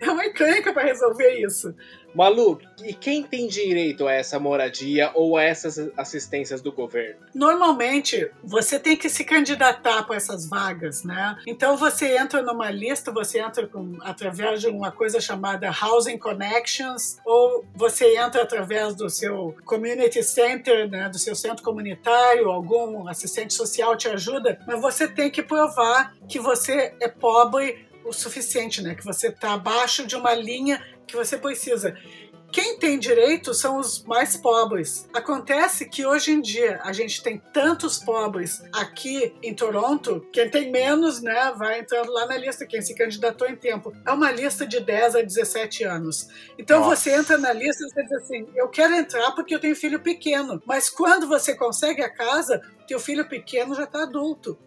É 0.00 0.10
uma 0.10 0.26
encrenca 0.26 0.72
para 0.72 0.82
resolver 0.82 1.38
isso. 1.38 1.74
Malu, 2.14 2.60
e 2.84 2.92
quem 2.92 3.22
tem 3.22 3.46
direito 3.46 4.06
a 4.06 4.12
essa 4.12 4.38
moradia 4.38 5.10
ou 5.14 5.36
a 5.36 5.42
essas 5.42 5.78
assistências 5.96 6.60
do 6.60 6.72
governo? 6.72 7.20
Normalmente, 7.34 8.30
você 8.42 8.78
tem 8.78 8.96
que 8.96 9.08
se 9.08 9.24
candidatar 9.24 10.04
para 10.04 10.16
essas 10.16 10.48
vagas, 10.48 11.04
né? 11.04 11.36
Então 11.46 11.76
você 11.76 12.16
entra 12.16 12.42
numa 12.42 12.70
lista, 12.70 13.10
você 13.10 13.40
entra 13.40 13.66
com, 13.66 13.96
através 14.02 14.60
de 14.60 14.68
uma 14.68 14.90
coisa 14.90 15.20
chamada 15.20 15.70
Housing 15.70 16.18
Connections, 16.18 17.18
ou 17.24 17.64
você 17.74 18.16
entra 18.16 18.42
através 18.42 18.94
do 18.94 19.08
seu 19.08 19.56
community 19.64 20.22
center, 20.22 20.88
né, 20.88 21.08
do 21.08 21.18
seu 21.18 21.34
centro 21.34 21.62
comunitário, 21.62 22.50
algum 22.50 23.08
assistente 23.08 23.54
social 23.54 23.96
te 23.96 24.08
ajuda, 24.08 24.58
mas 24.66 24.80
você 24.80 25.08
tem 25.08 25.30
que 25.30 25.42
provar 25.42 26.14
que 26.28 26.38
você 26.38 26.94
é 27.00 27.08
pobre 27.08 27.86
o 28.04 28.12
suficiente, 28.12 28.82
né? 28.82 28.94
Que 28.94 29.04
você 29.04 29.28
está 29.28 29.54
abaixo 29.54 30.06
de 30.06 30.16
uma 30.16 30.34
linha 30.34 30.82
que 31.12 31.16
você 31.16 31.36
precisa. 31.36 31.94
Quem 32.50 32.78
tem 32.78 32.98
direito 32.98 33.54
são 33.54 33.78
os 33.78 34.04
mais 34.04 34.36
pobres. 34.36 35.08
Acontece 35.14 35.88
que 35.88 36.04
hoje 36.04 36.32
em 36.32 36.40
dia 36.40 36.80
a 36.84 36.92
gente 36.92 37.22
tem 37.22 37.38
tantos 37.50 37.98
pobres 37.98 38.62
aqui 38.74 39.34
em 39.42 39.54
Toronto, 39.54 40.26
quem 40.30 40.50
tem 40.50 40.70
menos, 40.70 41.22
né, 41.22 41.50
vai 41.56 41.80
entrando 41.80 42.12
lá 42.12 42.26
na 42.26 42.36
lista, 42.36 42.66
quem 42.66 42.82
se 42.82 42.94
candidatou 42.94 43.48
em 43.48 43.56
tempo. 43.56 43.94
É 44.06 44.12
uma 44.12 44.30
lista 44.30 44.66
de 44.66 44.80
10 44.80 45.16
a 45.16 45.22
17 45.22 45.84
anos. 45.84 46.28
Então 46.58 46.80
Nossa. 46.80 46.96
você 46.96 47.14
entra 47.14 47.38
na 47.38 47.54
lista 47.54 47.84
e 47.84 47.88
você 47.88 48.02
diz 48.02 48.12
assim: 48.12 48.46
eu 48.54 48.68
quero 48.68 48.94
entrar 48.94 49.32
porque 49.32 49.54
eu 49.54 49.60
tenho 49.60 49.74
filho 49.74 50.00
pequeno. 50.00 50.62
Mas 50.66 50.90
quando 50.90 51.26
você 51.26 51.54
consegue 51.54 52.02
a 52.02 52.10
casa, 52.10 52.60
teu 52.86 53.00
filho 53.00 53.26
pequeno 53.26 53.74
já 53.74 53.84
está 53.84 54.02
adulto. 54.02 54.58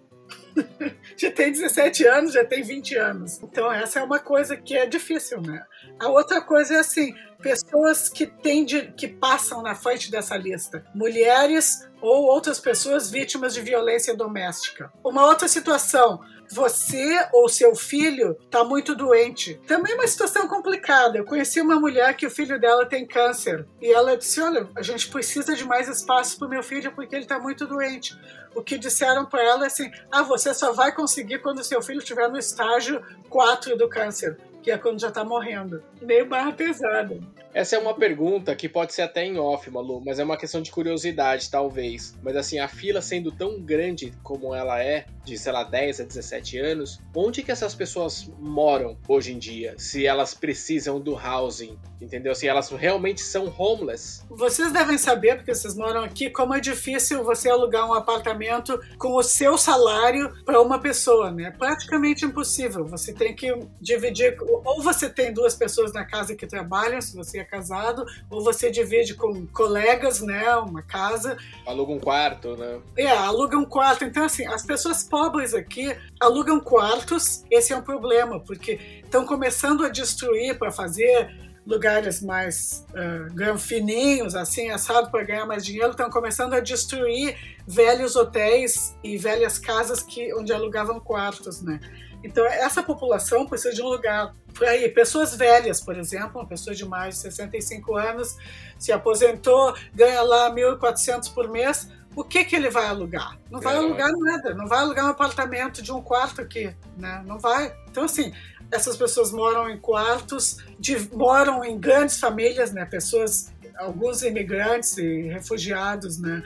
já 1.17 1.32
tem 1.32 1.51
17 1.51 2.05
anos, 2.08 2.34
já 2.34 2.46
tem 2.46 2.63
20 2.63 2.96
anos. 2.96 3.41
Então, 3.44 3.72
essa 3.72 4.00
é 4.00 4.03
uma 4.03 4.20
coisa 4.20 4.55
que 4.55 4.75
é 4.75 4.86
difícil, 4.86 5.41
né? 5.41 5.63
A 6.00 6.10
outra 6.10 6.41
coisa 6.41 6.75
é 6.75 6.79
assim: 6.79 7.13
pessoas 7.41 8.10
que, 8.10 8.25
têm 8.25 8.65
de, 8.65 8.91
que 8.94 9.08
passam 9.08 9.62
na 9.62 9.75
frente 9.75 10.10
dessa 10.10 10.36
lista, 10.38 10.86
mulheres 10.94 11.88
ou 12.01 12.25
outras 12.25 12.60
pessoas 12.60 13.10
vítimas 13.10 13.53
de 13.53 13.62
violência 13.62 14.15
doméstica. 14.15 14.91
Uma 15.03 15.25
outra 15.25 15.48
situação, 15.48 16.22
você 16.51 17.27
ou 17.33 17.49
seu 17.49 17.75
filho 17.75 18.37
está 18.43 18.63
muito 18.63 18.95
doente. 18.95 19.59
Também 19.67 19.93
é 19.93 19.95
uma 19.95 20.07
situação 20.07 20.47
complicada. 20.47 21.17
Eu 21.17 21.25
conheci 21.25 21.61
uma 21.61 21.79
mulher 21.79 22.15
que 22.15 22.25
o 22.25 22.31
filho 22.31 22.59
dela 22.59 22.85
tem 22.85 23.05
câncer 23.05 23.65
e 23.81 23.91
ela 23.91 24.17
disse: 24.17 24.41
Olha, 24.41 24.67
a 24.75 24.81
gente 24.81 25.09
precisa 25.09 25.55
de 25.55 25.63
mais 25.63 25.87
espaço 25.87 26.37
para 26.37 26.47
o 26.47 26.49
meu 26.49 26.63
filho 26.63 26.91
porque 26.93 27.15
ele 27.15 27.23
está 27.23 27.39
muito 27.39 27.65
doente. 27.65 28.17
O 28.53 28.61
que 28.61 28.77
disseram 28.77 29.25
para 29.25 29.43
ela 29.43 29.63
é 29.65 29.67
assim: 29.67 29.91
Ah, 30.11 30.23
você 30.23 30.53
só 30.53 30.71
vai 30.73 30.91
conseguir 30.93 31.39
quando 31.39 31.63
seu 31.63 31.81
filho 31.81 31.99
estiver 31.99 32.29
no 32.29 32.37
estágio 32.37 33.01
4 33.29 33.77
do 33.77 33.89
câncer 33.89 34.37
que 34.65 34.71
é 34.71 34.79
quando 34.79 34.99
já 34.99 35.11
tá 35.11 35.23
morrendo. 35.23 35.83
Meio 36.01 36.25
barra 36.25 36.51
pesada. 36.51 37.19
Essa 37.55 37.77
é 37.77 37.79
uma 37.79 37.93
pergunta 37.93 38.53
que 38.53 38.67
pode 38.67 38.93
ser 38.93 39.03
até 39.03 39.24
em 39.24 39.39
off, 39.39 39.71
Malu, 39.71 40.01
mas 40.05 40.19
é 40.19 40.25
uma 40.25 40.35
questão 40.35 40.62
de 40.62 40.69
curiosidade, 40.69 41.50
talvez. 41.50 42.13
Mas 42.21 42.35
assim, 42.35 42.59
a 42.59 42.67
fila 42.67 43.01
sendo 43.01 43.31
tão 43.31 43.62
grande 43.62 44.12
como 44.21 44.53
ela 44.53 44.83
é, 44.83 45.05
de, 45.24 45.38
sei 45.38 45.53
lá, 45.53 45.63
10 45.63 46.01
a 46.01 46.03
17 46.03 46.59
anos, 46.59 47.00
onde 47.15 47.41
que 47.41 47.53
essas 47.53 47.74
pessoas 47.74 48.29
moram 48.38 48.97
hoje 49.07 49.31
em 49.31 49.39
dia? 49.39 49.74
Se 49.77 50.05
elas 50.05 50.33
precisam 50.33 51.00
do 51.00 51.13
housing, 51.13 51.79
entendeu? 52.01 52.35
Se 52.35 52.45
elas 52.45 52.69
realmente 52.71 53.21
são 53.21 53.47
homeless. 53.57 54.21
Vocês 54.29 54.74
devem 54.74 54.97
saber, 54.97 55.38
porque 55.38 55.55
vocês 55.55 55.77
moram 55.77 56.03
aqui, 56.03 56.29
como 56.29 56.53
é 56.53 56.59
difícil 56.59 57.24
você 57.24 57.50
alugar 57.50 57.88
um 57.88 57.93
apartamento 57.93 58.77
com 58.97 59.15
o 59.15 59.24
seu 59.24 59.57
salário 59.57 60.43
para 60.43 60.62
uma 60.62 60.77
pessoa, 60.77 61.31
né? 61.31 61.51
Praticamente 61.51 62.25
impossível. 62.25 62.85
Você 62.85 63.13
tem 63.13 63.33
que 63.33 63.57
dividir, 63.79 64.35
ou 64.41 64.83
você 64.83 65.09
tem 65.09 65.31
duas 65.31 65.55
pessoas 65.55 65.93
na 65.93 66.03
casa 66.03 66.35
que 66.35 66.45
trabalham, 66.45 67.00
se 67.00 67.15
você 67.15 67.39
é 67.39 67.44
casado, 67.45 68.05
ou 68.29 68.43
você 68.43 68.69
divide 68.69 69.13
com 69.13 69.45
colegas, 69.47 70.21
né, 70.21 70.55
uma 70.57 70.81
casa. 70.81 71.37
Aluga 71.65 71.91
um 71.93 71.99
quarto, 71.99 72.55
né? 72.57 72.79
É, 72.97 73.09
aluga 73.09 73.57
um 73.57 73.65
quarto. 73.65 74.03
Então, 74.03 74.25
assim, 74.25 74.45
as 74.47 74.65
pessoas 74.65 75.03
pobres 75.03 75.53
aqui 75.53 75.95
alugam 76.19 76.59
quartos, 76.59 77.43
esse 77.49 77.73
é 77.73 77.77
um 77.77 77.81
problema, 77.81 78.39
porque 78.39 78.79
estão 79.03 79.25
começando 79.25 79.85
a 79.85 79.89
destruir 79.89 80.57
para 80.57 80.71
fazer 80.71 81.45
lugares 81.65 82.21
mais 82.21 82.85
uh, 82.91 83.33
granfininhos, 83.33 84.35
assim, 84.35 84.69
assado 84.69 85.09
para 85.09 85.23
ganhar 85.23 85.45
mais 85.45 85.65
dinheiro, 85.65 85.91
estão 85.91 86.09
começando 86.09 86.53
a 86.53 86.59
destruir 86.59 87.35
velhos 87.67 88.15
hotéis 88.15 88.95
e 89.03 89.17
velhas 89.17 89.57
casas 89.57 90.03
que 90.03 90.33
onde 90.35 90.53
alugavam 90.53 90.99
quartos, 90.99 91.61
né? 91.61 91.79
Então, 92.25 92.44
essa 92.48 92.82
população 92.82 93.46
precisa 93.46 93.72
de 93.72 93.84
um 93.84 93.88
lugar 93.88 94.36
para 94.51 94.75
ir. 94.75 94.89
Pessoas 94.96 95.36
velhas, 95.36 95.79
por 95.79 95.96
exemplo, 95.96 96.41
uma 96.41 96.48
pessoa 96.48 96.75
de 96.75 96.84
mais 96.84 97.15
de 97.15 97.22
65 97.22 97.96
anos, 97.96 98.36
se 98.79 98.91
aposentou, 98.91 99.75
ganha 99.94 100.24
lá 100.24 100.50
1.400 100.50 101.32
por 101.32 101.48
mês, 101.48 101.88
o 102.15 102.24
que, 102.24 102.44
que 102.44 102.55
ele 102.55 102.72
vai 102.72 102.88
alugar? 102.88 103.38
Não 103.51 103.62
vai 103.62 103.75
é. 103.75 103.77
alugar 103.77 104.12
nada, 104.12 104.55
não 104.55 104.65
vai 104.65 104.79
alugar 104.79 105.05
um 105.05 105.10
apartamento 105.10 105.84
de 105.84 105.91
um 105.91 106.01
quarto 106.01 106.41
aqui, 106.41 106.75
né? 106.98 107.22
Não 107.27 107.38
vai. 107.38 107.75
Então, 107.91 108.05
assim, 108.05 108.34
essas 108.72 108.98
pessoas 108.98 109.32
moram 109.32 109.70
em 109.70 109.77
quartos, 109.77 110.58
de, 110.79 110.98
moram 111.13 111.63
em 111.63 111.77
grandes 111.77 112.20
famílias, 112.20 112.72
né? 112.72 112.86
Pessoas, 112.86 113.53
alguns 113.77 114.24
imigrantes 114.24 114.98
e 114.98 115.27
refugiados, 115.27 116.17
né? 116.17 116.41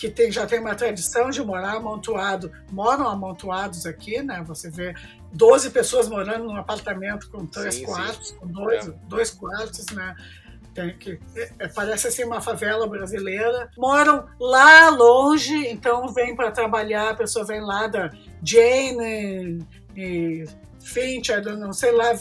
que 0.00 0.08
tem, 0.08 0.32
já 0.32 0.46
tem 0.46 0.58
uma 0.58 0.74
tradição 0.74 1.28
de 1.28 1.44
morar 1.44 1.72
amontoado, 1.72 2.50
moram 2.72 3.06
amontoados 3.06 3.84
aqui, 3.84 4.22
né? 4.22 4.42
Você 4.48 4.70
vê 4.70 4.94
12 5.32 5.70
pessoas 5.70 6.08
morando 6.08 6.44
num 6.44 6.56
apartamento 6.56 7.30
com 7.30 7.46
três 7.46 7.76
sim, 7.76 7.84
quartos, 7.84 8.28
sim. 8.28 8.36
com 8.36 8.46
dois, 8.46 8.88
é. 8.88 8.94
dois 9.06 9.30
quartos, 9.30 9.86
né? 9.86 10.14
Tem 10.74 10.96
que, 10.96 11.18
é, 11.58 11.68
parece 11.68 12.08
assim 12.08 12.24
uma 12.24 12.40
favela 12.40 12.86
brasileira. 12.88 13.70
Moram 13.76 14.26
lá 14.38 14.88
longe, 14.88 15.68
então 15.68 16.08
vem 16.08 16.34
para 16.34 16.50
trabalhar, 16.50 17.10
a 17.10 17.14
pessoa 17.14 17.44
vem 17.44 17.60
lá 17.60 17.86
da 17.86 18.10
Jane 18.42 19.66
e 19.96 20.44
Finch, 20.80 21.30
não 21.58 21.72
sei 21.72 21.92
lá, 21.92 22.12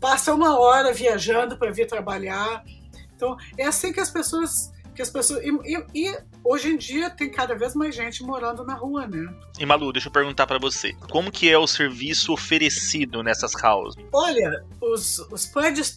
passa 0.00 0.34
uma 0.34 0.58
hora 0.58 0.92
viajando 0.92 1.56
para 1.56 1.70
vir 1.70 1.86
trabalhar. 1.86 2.64
Então 3.14 3.36
é 3.56 3.66
assim 3.66 3.92
que 3.92 4.00
as 4.00 4.10
pessoas 4.10 4.72
que 4.94 5.02
as 5.02 5.10
pessoas. 5.10 5.42
E, 5.44 5.50
e, 5.64 6.06
e, 6.06 6.18
hoje 6.44 6.68
em 6.68 6.76
dia 6.76 7.10
tem 7.10 7.30
cada 7.30 7.54
vez 7.54 7.74
mais 7.74 7.94
gente 7.94 8.22
morando 8.22 8.64
na 8.64 8.74
rua, 8.74 9.06
né? 9.06 9.32
E 9.58 9.64
Malu, 9.64 9.92
deixa 9.92 10.08
eu 10.08 10.12
perguntar 10.12 10.46
para 10.46 10.58
você. 10.58 10.92
Como 11.10 11.30
que 11.30 11.50
é 11.50 11.58
o 11.58 11.66
serviço 11.66 12.32
oferecido 12.32 13.22
nessas 13.22 13.52
houses? 13.62 14.02
Olha, 14.12 14.64
os, 14.80 15.18
os 15.30 15.46
prédios 15.46 15.94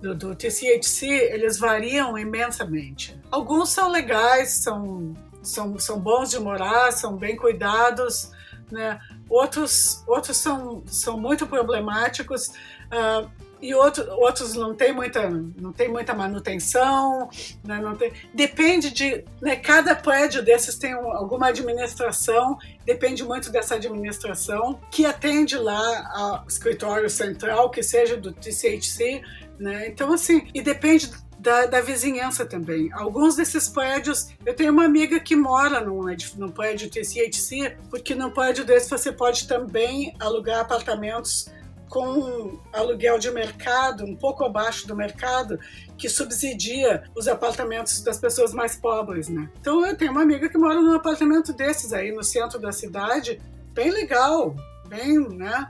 do, 0.00 0.14
do 0.14 0.34
TCHC, 0.34 1.06
eles 1.06 1.58
variam 1.58 2.16
imensamente. 2.18 3.18
Alguns 3.30 3.70
são 3.70 3.90
legais, 3.90 4.50
são, 4.50 5.14
são, 5.42 5.78
são 5.78 5.98
bons 5.98 6.30
de 6.30 6.38
morar, 6.38 6.92
são 6.92 7.16
bem 7.16 7.36
cuidados, 7.36 8.30
né? 8.70 8.98
Outros, 9.28 10.02
outros 10.06 10.36
são, 10.36 10.82
são 10.86 11.18
muito 11.18 11.46
problemáticos. 11.46 12.48
Uh, 12.90 13.30
e 13.62 13.74
outro, 13.74 14.10
outros 14.12 14.54
não 14.54 14.74
tem 14.74 14.92
muita, 14.92 15.28
não 15.28 15.72
tem 15.72 15.88
muita 15.88 16.14
manutenção, 16.14 17.28
né, 17.64 17.78
não 17.78 17.94
tem, 17.94 18.12
depende 18.32 18.90
de, 18.90 19.24
né, 19.40 19.56
cada 19.56 19.94
prédio 19.94 20.42
desses 20.42 20.76
tem 20.76 20.94
um, 20.94 21.12
alguma 21.12 21.48
administração, 21.48 22.58
depende 22.84 23.22
muito 23.22 23.50
dessa 23.50 23.74
administração 23.74 24.80
que 24.90 25.04
atende 25.04 25.56
lá 25.56 26.10
ao 26.14 26.44
escritório 26.48 27.10
central, 27.10 27.70
que 27.70 27.82
seja 27.82 28.16
do 28.16 28.32
TCHC, 28.32 29.22
né, 29.58 29.88
então 29.88 30.12
assim, 30.12 30.48
e 30.54 30.62
depende 30.62 31.10
da, 31.38 31.64
da, 31.64 31.80
vizinhança 31.80 32.44
também. 32.44 32.90
Alguns 32.92 33.34
desses 33.34 33.66
prédios, 33.66 34.28
eu 34.44 34.54
tenho 34.54 34.72
uma 34.72 34.84
amiga 34.84 35.18
que 35.18 35.34
mora 35.34 35.80
num, 35.80 36.02
num 36.36 36.50
prédio 36.50 36.90
TCHC, 36.90 37.78
porque 37.88 38.14
no 38.14 38.30
prédio 38.30 38.62
desse 38.62 38.90
você 38.90 39.10
pode 39.10 39.48
também 39.48 40.14
alugar 40.20 40.60
apartamentos 40.60 41.48
com 41.90 42.56
aluguel 42.72 43.18
de 43.18 43.30
mercado, 43.32 44.04
um 44.04 44.14
pouco 44.14 44.44
abaixo 44.44 44.86
do 44.86 44.94
mercado, 44.94 45.58
que 45.98 46.08
subsidia 46.08 47.02
os 47.16 47.26
apartamentos 47.26 48.00
das 48.00 48.16
pessoas 48.16 48.54
mais 48.54 48.76
pobres, 48.76 49.28
né? 49.28 49.50
Então 49.60 49.84
eu 49.84 49.96
tenho 49.96 50.12
uma 50.12 50.22
amiga 50.22 50.48
que 50.48 50.56
mora 50.56 50.80
num 50.80 50.94
apartamento 50.94 51.52
desses 51.52 51.92
aí 51.92 52.12
no 52.12 52.22
centro 52.22 52.60
da 52.60 52.70
cidade, 52.70 53.42
bem 53.74 53.90
legal, 53.90 54.54
bem, 54.88 55.18
né? 55.30 55.68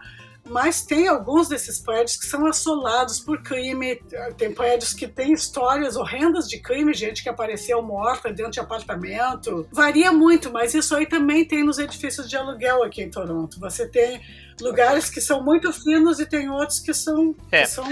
Mas 0.48 0.82
tem 0.82 1.08
alguns 1.08 1.48
desses 1.48 1.78
prédios 1.78 2.16
que 2.16 2.26
são 2.26 2.46
assolados 2.46 3.20
por 3.20 3.42
crime, 3.42 4.00
tem 4.36 4.52
prédios 4.52 4.92
que 4.92 5.06
têm 5.06 5.32
histórias 5.32 5.96
horrendas 5.96 6.48
de 6.48 6.58
crime, 6.58 6.92
gente 6.92 7.22
que 7.22 7.28
apareceu 7.28 7.82
morta 7.82 8.32
dentro 8.32 8.52
de 8.52 8.60
apartamento. 8.60 9.66
Varia 9.70 10.12
muito, 10.12 10.52
mas 10.52 10.74
isso 10.74 10.94
aí 10.96 11.06
também 11.06 11.44
tem 11.44 11.64
nos 11.64 11.78
edifícios 11.78 12.28
de 12.28 12.36
aluguel 12.36 12.82
aqui 12.82 13.02
em 13.02 13.10
Toronto. 13.10 13.60
Você 13.60 13.86
tem 13.86 14.20
lugares 14.60 15.08
que 15.08 15.20
são 15.20 15.42
muito 15.42 15.72
finos 15.72 16.18
e 16.18 16.26
tem 16.26 16.50
outros 16.50 16.80
que 16.80 16.92
são. 16.92 17.34
É. 17.50 17.62
Que 17.62 17.68
são... 17.68 17.86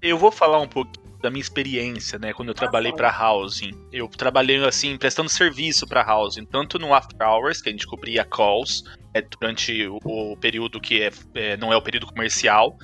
Eu 0.00 0.18
vou 0.18 0.32
falar 0.32 0.60
um 0.60 0.68
pouco 0.68 1.01
da 1.22 1.30
minha 1.30 1.40
experiência, 1.40 2.18
né, 2.18 2.32
quando 2.32 2.48
eu 2.48 2.54
trabalhei 2.54 2.92
para 2.92 3.08
housing. 3.16 3.70
Eu 3.92 4.08
trabalhei 4.08 4.62
assim 4.64 4.96
prestando 4.98 5.28
serviço 5.28 5.86
para 5.86 6.04
housing, 6.06 6.44
tanto 6.44 6.78
no 6.78 6.92
after 6.92 7.16
hours, 7.26 7.62
que 7.62 7.68
a 7.68 7.72
gente 7.72 7.86
cobria 7.86 8.24
calls, 8.24 8.84
é 9.14 9.20
durante 9.20 9.86
o, 9.86 9.98
o 10.04 10.36
período 10.36 10.80
que 10.80 11.02
é, 11.02 11.10
é, 11.34 11.56
não 11.56 11.72
é 11.72 11.76
o 11.76 11.82
período 11.82 12.06
comercial. 12.06 12.76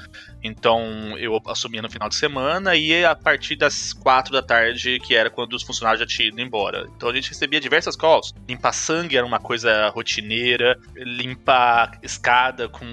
Então 0.43 1.17
eu 1.19 1.41
assumia 1.47 1.83
no 1.83 1.91
final 1.91 2.09
de 2.09 2.15
semana 2.15 2.77
e 2.77 3.05
a 3.05 3.15
partir 3.15 3.57
das 3.57 3.93
quatro 3.93 4.33
da 4.33 4.43
tarde, 4.43 5.01
que 5.01 5.15
era 5.15 5.31
quando 5.31 5.55
os 5.55 5.63
funcionários 5.63 6.01
já 6.01 6.07
tinham 6.07 6.29
ido 6.29 6.41
embora. 6.41 6.87
Então 6.97 7.09
a 7.09 7.15
gente 7.15 7.31
recebia 7.31 7.61
diversas 7.61 7.97
calls. 7.97 8.33
Limpar 8.47 8.73
sangue 8.73 9.17
era 9.17 9.27
uma 9.27 9.41
coisa 9.41 9.89
rotineira, 9.89 10.79
limpar 10.95 11.99
escada 12.03 12.69
com 12.69 12.87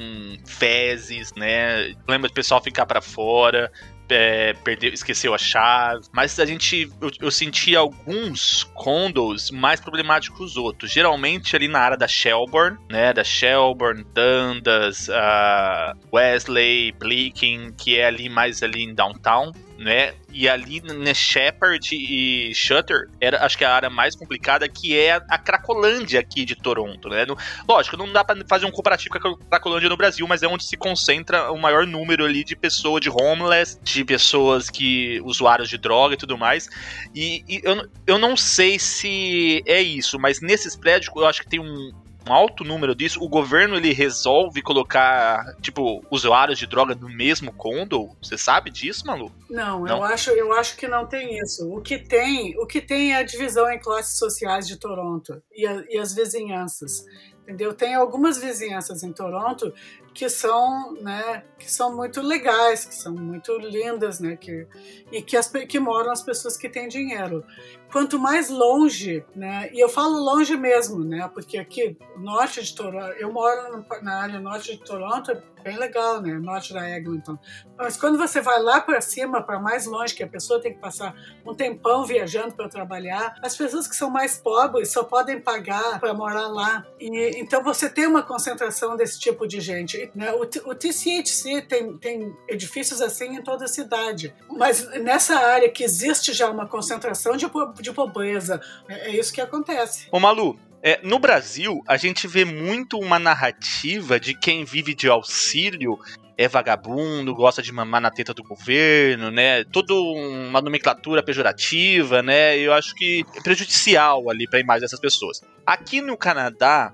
fezes, 0.45 1.33
né? 1.33 1.93
Lembra 2.07 2.29
do 2.29 2.33
pessoal 2.33 2.61
ficar 2.61 2.85
para 2.85 3.01
fora 3.01 3.71
é, 4.09 4.53
perdeu, 4.53 4.91
esqueceu 4.91 5.33
a 5.33 5.37
chave. 5.37 6.05
Mas 6.11 6.39
a 6.39 6.45
gente. 6.45 6.89
Eu, 7.01 7.11
eu 7.21 7.31
senti 7.31 7.75
alguns 7.75 8.63
condos 8.73 9.51
mais 9.51 9.79
problemáticos 9.79 10.37
que 10.37 10.43
os 10.43 10.57
outros. 10.57 10.91
Geralmente 10.91 11.55
ali 11.55 11.67
na 11.67 11.79
área 11.79 11.97
da 11.97 12.07
Shelburne, 12.07 12.77
né? 12.89 13.13
Da 13.13 13.23
Shelburne, 13.23 14.05
Dundas, 14.13 15.07
uh, 15.07 15.97
Wesley, 16.13 16.91
Bleaking, 16.93 17.73
que 17.73 17.97
é 17.97 18.05
ali 18.05 18.29
mais 18.29 18.61
ali 18.63 18.83
em 18.83 18.93
downtown 18.93 19.51
né? 19.77 20.13
E 20.31 20.47
ali 20.47 20.81
na 20.81 21.13
Shepard 21.13 21.89
e 21.91 22.53
Shutter, 22.53 23.09
era, 23.19 23.45
acho 23.45 23.57
que 23.57 23.63
é 23.63 23.67
a 23.67 23.73
área 23.73 23.89
mais 23.89 24.15
complicada, 24.15 24.67
que 24.67 24.97
é 24.97 25.13
a 25.29 25.37
Cracolândia 25.37 26.19
aqui 26.19 26.45
de 26.45 26.55
Toronto, 26.55 27.09
né? 27.09 27.25
No, 27.25 27.37
lógico, 27.67 27.97
não 27.97 28.11
dá 28.11 28.23
para 28.23 28.43
fazer 28.47 28.65
um 28.65 28.71
comparativo 28.71 29.19
com 29.19 29.27
a 29.27 29.35
Cracolândia 29.49 29.89
no 29.89 29.97
Brasil, 29.97 30.25
mas 30.27 30.43
é 30.43 30.47
onde 30.47 30.65
se 30.65 30.77
concentra 30.77 31.51
o 31.51 31.57
maior 31.57 31.85
número 31.85 32.25
ali 32.25 32.43
de 32.43 32.55
pessoas, 32.55 33.01
de 33.01 33.09
homeless, 33.09 33.79
de 33.81 34.03
pessoas 34.03 34.69
que, 34.69 35.21
usuários 35.23 35.69
de 35.69 35.77
droga 35.77 36.15
e 36.15 36.17
tudo 36.17 36.37
mais. 36.37 36.69
E, 37.13 37.43
e 37.47 37.61
eu, 37.63 37.89
eu 38.07 38.17
não 38.17 38.35
sei 38.35 38.79
se 38.79 39.63
é 39.65 39.81
isso, 39.81 40.19
mas 40.19 40.41
nesses 40.41 40.75
prédios 40.75 41.11
eu 41.15 41.25
acho 41.25 41.41
que 41.41 41.49
tem 41.49 41.59
um, 41.59 41.91
um 42.27 42.33
alto 42.33 42.63
número 42.63 42.95
disso, 42.95 43.23
o 43.23 43.29
governo 43.29 43.75
ele 43.75 43.93
resolve 43.93 44.61
colocar, 44.61 45.55
tipo, 45.61 46.03
usuários 46.09 46.57
de 46.57 46.65
droga 46.65 46.95
no 46.95 47.09
mesmo 47.09 47.53
condo? 47.53 48.09
Você 48.21 48.37
sabe 48.37 48.69
disso, 48.71 49.05
Malu? 49.05 49.31
Não, 49.49 49.81
não, 49.81 49.97
Eu, 49.97 50.03
acho, 50.03 50.31
eu 50.31 50.53
acho 50.53 50.75
que 50.75 50.87
não 50.87 51.05
tem 51.05 51.37
isso. 51.37 51.69
O 51.71 51.81
que 51.81 51.97
tem, 51.97 52.57
o 52.57 52.65
que 52.65 52.81
tem 52.81 53.13
é 53.13 53.17
a 53.17 53.23
divisão 53.23 53.69
em 53.69 53.79
classes 53.79 54.17
sociais 54.17 54.67
de 54.67 54.77
Toronto 54.77 55.41
e, 55.53 55.67
a, 55.67 55.83
e 55.89 55.97
as 55.97 56.13
vizinhanças. 56.13 57.05
Entendeu? 57.45 57.73
Tem 57.73 57.93
algumas 57.93 58.39
vizinhanças 58.39 59.03
em 59.03 59.13
Toronto 59.13 59.71
que 60.15 60.29
são, 60.29 60.93
né, 60.93 61.43
que 61.59 61.69
são 61.69 61.93
muito 61.93 62.21
legais, 62.21 62.85
que 62.85 62.95
são 62.95 63.13
muito 63.13 63.55
lindas, 63.57 64.21
né, 64.21 64.37
que, 64.37 64.65
e 65.11 65.21
que, 65.21 65.35
as, 65.35 65.47
que 65.47 65.77
moram 65.77 66.09
as 66.09 66.23
pessoas 66.23 66.55
que 66.55 66.69
têm 66.69 66.87
dinheiro. 66.87 67.43
Quanto 67.91 68.17
mais 68.17 68.49
longe, 68.49 69.25
né, 69.35 69.69
e 69.73 69.79
eu 69.79 69.89
falo 69.89 70.17
longe 70.17 70.55
mesmo, 70.55 71.03
né, 71.03 71.29
porque 71.33 71.57
aqui, 71.57 71.97
norte 72.17 72.63
de 72.63 72.73
Toronto, 72.73 73.13
eu 73.19 73.31
moro 73.31 73.85
na 74.01 74.21
área 74.21 74.39
norte 74.39 74.77
de 74.77 74.83
Toronto, 74.83 75.31
é 75.31 75.43
bem 75.61 75.77
legal, 75.77 76.21
né, 76.21 76.33
norte 76.35 76.73
da 76.73 76.89
Eglinton. 76.89 77.37
Mas 77.77 77.97
quando 77.97 78.17
você 78.17 78.39
vai 78.39 78.61
lá 78.61 78.79
para 78.79 79.01
cima, 79.01 79.41
para 79.41 79.59
mais 79.59 79.85
longe, 79.85 80.15
que 80.15 80.23
a 80.23 80.27
pessoa 80.27 80.61
tem 80.61 80.73
que 80.73 80.79
passar 80.79 81.13
um 81.45 81.53
tempão 81.53 82.05
viajando 82.05 82.53
para 82.53 82.69
trabalhar, 82.69 83.35
as 83.41 83.55
pessoas 83.57 83.85
que 83.85 83.95
são 83.95 84.09
mais 84.09 84.37
pobres 84.37 84.93
só 84.93 85.03
podem 85.03 85.41
pagar 85.41 85.99
para 85.99 86.13
morar 86.13 86.47
lá. 86.47 86.85
E 86.99 87.34
então 87.39 87.63
você 87.63 87.89
tem 87.89 88.07
uma 88.07 88.23
concentração 88.23 88.95
desse 88.95 89.19
tipo 89.19 89.47
de 89.47 89.59
gente. 89.59 90.09
Né? 90.15 90.31
O, 90.31 90.41
o 90.41 90.75
TCHC 90.75 91.61
tem, 91.67 91.97
tem 91.97 92.35
edifícios 92.47 93.01
assim 93.01 93.35
em 93.35 93.41
toda 93.41 93.65
a 93.65 93.67
cidade, 93.67 94.33
mas 94.49 94.87
nessa 95.01 95.35
área 95.35 95.69
que 95.69 95.83
existe 95.83 96.33
já 96.33 96.49
uma 96.49 96.67
concentração 96.67 97.35
de, 97.37 97.45
de 97.81 97.91
pobreza, 97.91 98.61
é, 98.87 99.09
é 99.09 99.15
isso 99.15 99.33
que 99.33 99.41
acontece. 99.41 100.07
Ô 100.11 100.19
Malu, 100.19 100.57
é, 100.81 100.99
no 101.03 101.17
Brasil, 101.17 101.81
a 101.87 101.97
gente 101.97 102.27
vê 102.27 102.45
muito 102.45 102.99
uma 102.99 103.17
narrativa 103.17 104.19
de 104.19 104.37
quem 104.37 104.63
vive 104.63 104.93
de 104.93 105.09
auxílio 105.09 105.97
é 106.37 106.47
vagabundo, 106.47 107.33
gosta 107.33 107.61
de 107.61 107.71
mamar 107.71 108.01
na 108.01 108.11
teta 108.11 108.33
do 108.33 108.43
governo, 108.43 109.31
né? 109.31 109.63
Toda 109.63 109.93
uma 109.93 110.61
nomenclatura 110.61 111.23
pejorativa, 111.23 112.21
né? 112.21 112.57
Eu 112.57 112.73
acho 112.73 112.93
que 112.93 113.25
é 113.35 113.41
prejudicial 113.41 114.29
ali 114.29 114.47
para 114.47 114.59
a 114.59 114.61
imagem 114.61 114.81
dessas 114.81 114.99
pessoas. 114.99 115.41
Aqui 115.65 116.01
no 116.01 116.17
Canadá, 116.17 116.93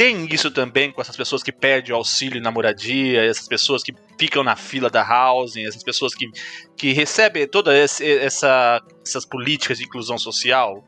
tem 0.00 0.26
isso 0.32 0.50
também 0.50 0.90
com 0.90 1.02
essas 1.02 1.14
pessoas 1.14 1.42
que 1.42 1.52
perdem 1.52 1.92
o 1.92 1.96
auxílio 1.96 2.40
na 2.40 2.50
moradia, 2.50 3.22
essas 3.22 3.46
pessoas 3.46 3.82
que 3.82 3.94
ficam 4.18 4.42
na 4.42 4.56
fila 4.56 4.88
da 4.88 5.06
housing, 5.06 5.66
essas 5.66 5.82
pessoas 5.82 6.14
que, 6.14 6.26
que 6.74 6.94
recebem 6.94 7.46
todas 7.46 8.00
essa, 8.00 8.82
essas 9.06 9.26
políticas 9.26 9.76
de 9.76 9.84
inclusão 9.84 10.16
social? 10.16 10.82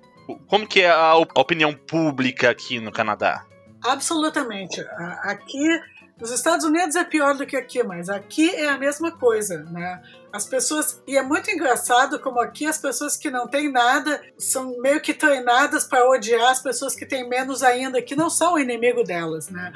Como 0.47 0.67
que 0.67 0.81
é 0.81 0.89
a 0.89 1.15
opinião 1.15 1.75
pública 1.75 2.49
aqui 2.49 2.81
no 2.81 2.91
Canadá? 2.91 3.45
Absolutamente. 3.85 4.81
Aqui 5.25 5.79
nos 6.19 6.31
Estados 6.31 6.65
Unidos 6.65 6.97
é 6.97 7.05
pior 7.05 7.37
do 7.37 7.45
que 7.45 7.55
aqui, 7.55 7.83
mas 7.83 8.09
aqui 8.09 8.49
é 8.49 8.71
a 8.71 8.79
mesma 8.79 9.13
coisa, 9.13 9.63
né? 9.65 10.01
As 10.33 10.47
pessoas. 10.47 11.03
E 11.07 11.17
é 11.17 11.23
muito 11.23 11.51
engraçado 11.51 12.19
como 12.19 12.41
aqui 12.41 12.67
as 12.67 12.79
pessoas 12.79 13.17
que 13.17 13.31
não 13.31 13.47
têm 13.47 13.71
nada 13.71 14.23
são 14.39 14.79
meio 14.81 15.01
que 15.01 15.13
treinadas 15.13 15.85
para 15.85 16.09
odiar 16.09 16.51
as 16.51 16.61
pessoas 16.61 16.95
que 16.95 17.05
têm 17.05 17.29
menos 17.29 17.63
ainda, 17.63 18.01
que 18.01 18.17
não 18.17 18.31
são 18.31 18.55
o 18.55 18.59
inimigo 18.59 19.05
delas, 19.05 19.51
né? 19.51 19.73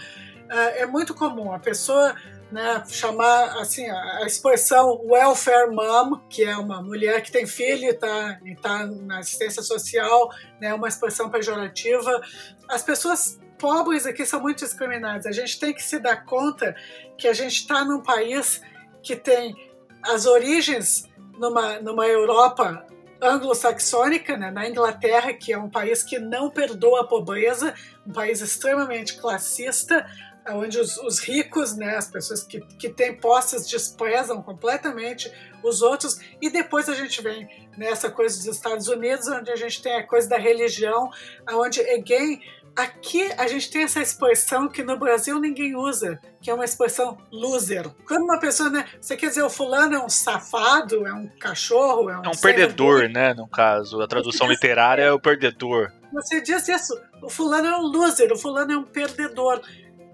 É, 0.49 0.83
é 0.83 0.87
muito 0.87 1.13
comum 1.13 1.53
a 1.53 1.59
pessoa 1.59 2.15
né, 2.51 2.83
chamar 2.89 3.59
assim 3.59 3.89
a 3.91 4.25
expressão 4.25 5.01
welfare 5.05 5.71
mom, 5.71 6.17
que 6.29 6.45
é 6.45 6.57
uma 6.57 6.81
mulher 6.81 7.21
que 7.23 7.33
tem 7.33 7.47
filho 7.47 7.85
e 7.85 7.91
está 7.91 8.39
tá 8.63 8.87
na 8.87 9.19
assistência 9.19 9.63
social, 9.63 10.31
né, 10.61 10.73
uma 10.73 10.89
expressão 10.89 11.29
pejorativa. 11.29 12.21
As 12.69 12.83
pessoas 12.83 13.41
pobres 13.59 14.07
aqui 14.07 14.25
são 14.25 14.41
muito 14.41 14.59
discriminados. 14.59 15.27
A 15.27 15.33
gente 15.33 15.59
tem 15.59 15.75
que 15.75 15.83
se 15.83 15.99
dar 15.99 16.25
conta 16.25 16.77
que 17.19 17.27
a 17.27 17.33
gente 17.33 17.57
está 17.57 17.85
num 17.85 18.01
país 18.01 18.61
que 19.03 19.17
tem 19.17 19.55
as 20.03 20.27
origens 20.27 21.09
numa, 21.39 21.79
numa 21.81 22.07
Europa 22.07 22.87
anglo-saxônica, 23.21 24.37
né, 24.37 24.51
na 24.51 24.69
Inglaterra, 24.69 25.33
que 25.33 25.53
é 25.53 25.59
um 25.59 25.71
país 25.71 26.03
que 26.03 26.19
não 26.19 26.51
perdoa 26.51 27.01
a 27.01 27.05
pobreza, 27.05 27.75
um 28.07 28.13
país 28.13 28.41
extremamente 28.41 29.17
classista, 29.19 30.07
onde 30.49 30.79
os, 30.79 30.97
os, 30.99 31.19
ricos, 31.19 31.77
né, 31.77 31.97
as 31.97 32.09
pessoas 32.09 32.43
que, 32.43 32.61
que 32.61 32.89
têm 32.89 33.17
posses 33.17 33.67
desprezam 33.67 34.43
completamente 34.43 35.33
os 35.63 35.83
outros, 35.83 36.21
e 36.41 36.51
depois 36.51 36.89
a 36.89 36.95
gente 36.95 37.21
vem 37.21 37.69
nessa 37.77 38.11
coisa 38.11 38.37
dos 38.37 38.47
Estados 38.47 38.87
Unidos, 38.89 39.27
onde 39.29 39.51
a 39.51 39.57
gente 39.57 39.83
tem 39.83 39.97
a 39.97 40.07
coisa 40.07 40.29
da 40.29 40.39
religião, 40.39 41.11
onde, 41.51 41.81
again, 41.91 42.41
Aqui 42.77 43.33
a 43.39 43.47
gente 43.49 43.71
tem 43.71 43.85
essa 43.85 44.03
expressão 44.03 44.69
que 44.69 44.83
no 44.83 44.99
Brasil 44.99 45.41
ninguém 45.41 45.75
usa, 45.75 46.21
que 46.43 46.51
é 46.51 46.55
uma 46.55 46.65
expressão 46.65 47.17
loser. 47.33 47.89
Quando 48.07 48.25
uma 48.25 48.39
pessoa, 48.39 48.69
né, 48.69 48.85
você 49.01 49.17
quer 49.17 49.29
dizer 49.29 49.43
o 49.43 49.49
fulano 49.49 49.95
é 49.95 49.99
um 49.99 50.11
safado, 50.11 51.07
é 51.07 51.13
um 51.15 51.27
cachorro, 51.41 52.11
é 52.11 52.19
um, 52.19 52.25
é 52.25 52.29
um 52.29 52.37
perdedor, 52.37 53.09
né, 53.09 53.33
no 53.33 53.49
caso, 53.49 54.03
a 54.03 54.07
tradução 54.07 54.47
literária 54.47 55.05
é 55.05 55.11
o 55.13 55.19
perdedor. 55.19 55.91
Você 56.13 56.43
diz 56.43 56.69
isso, 56.69 56.95
o 57.23 57.31
fulano 57.31 57.67
é 57.67 57.77
um 57.79 57.87
loser, 57.87 58.31
o 58.31 58.37
fulano 58.37 58.73
é 58.73 58.77
um 58.77 58.85
perdedor. 58.85 59.63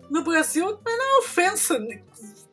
no 0.08 0.22
Brasil 0.22 0.78
não 0.84 1.16
é 1.16 1.18
ofensa. 1.18 1.76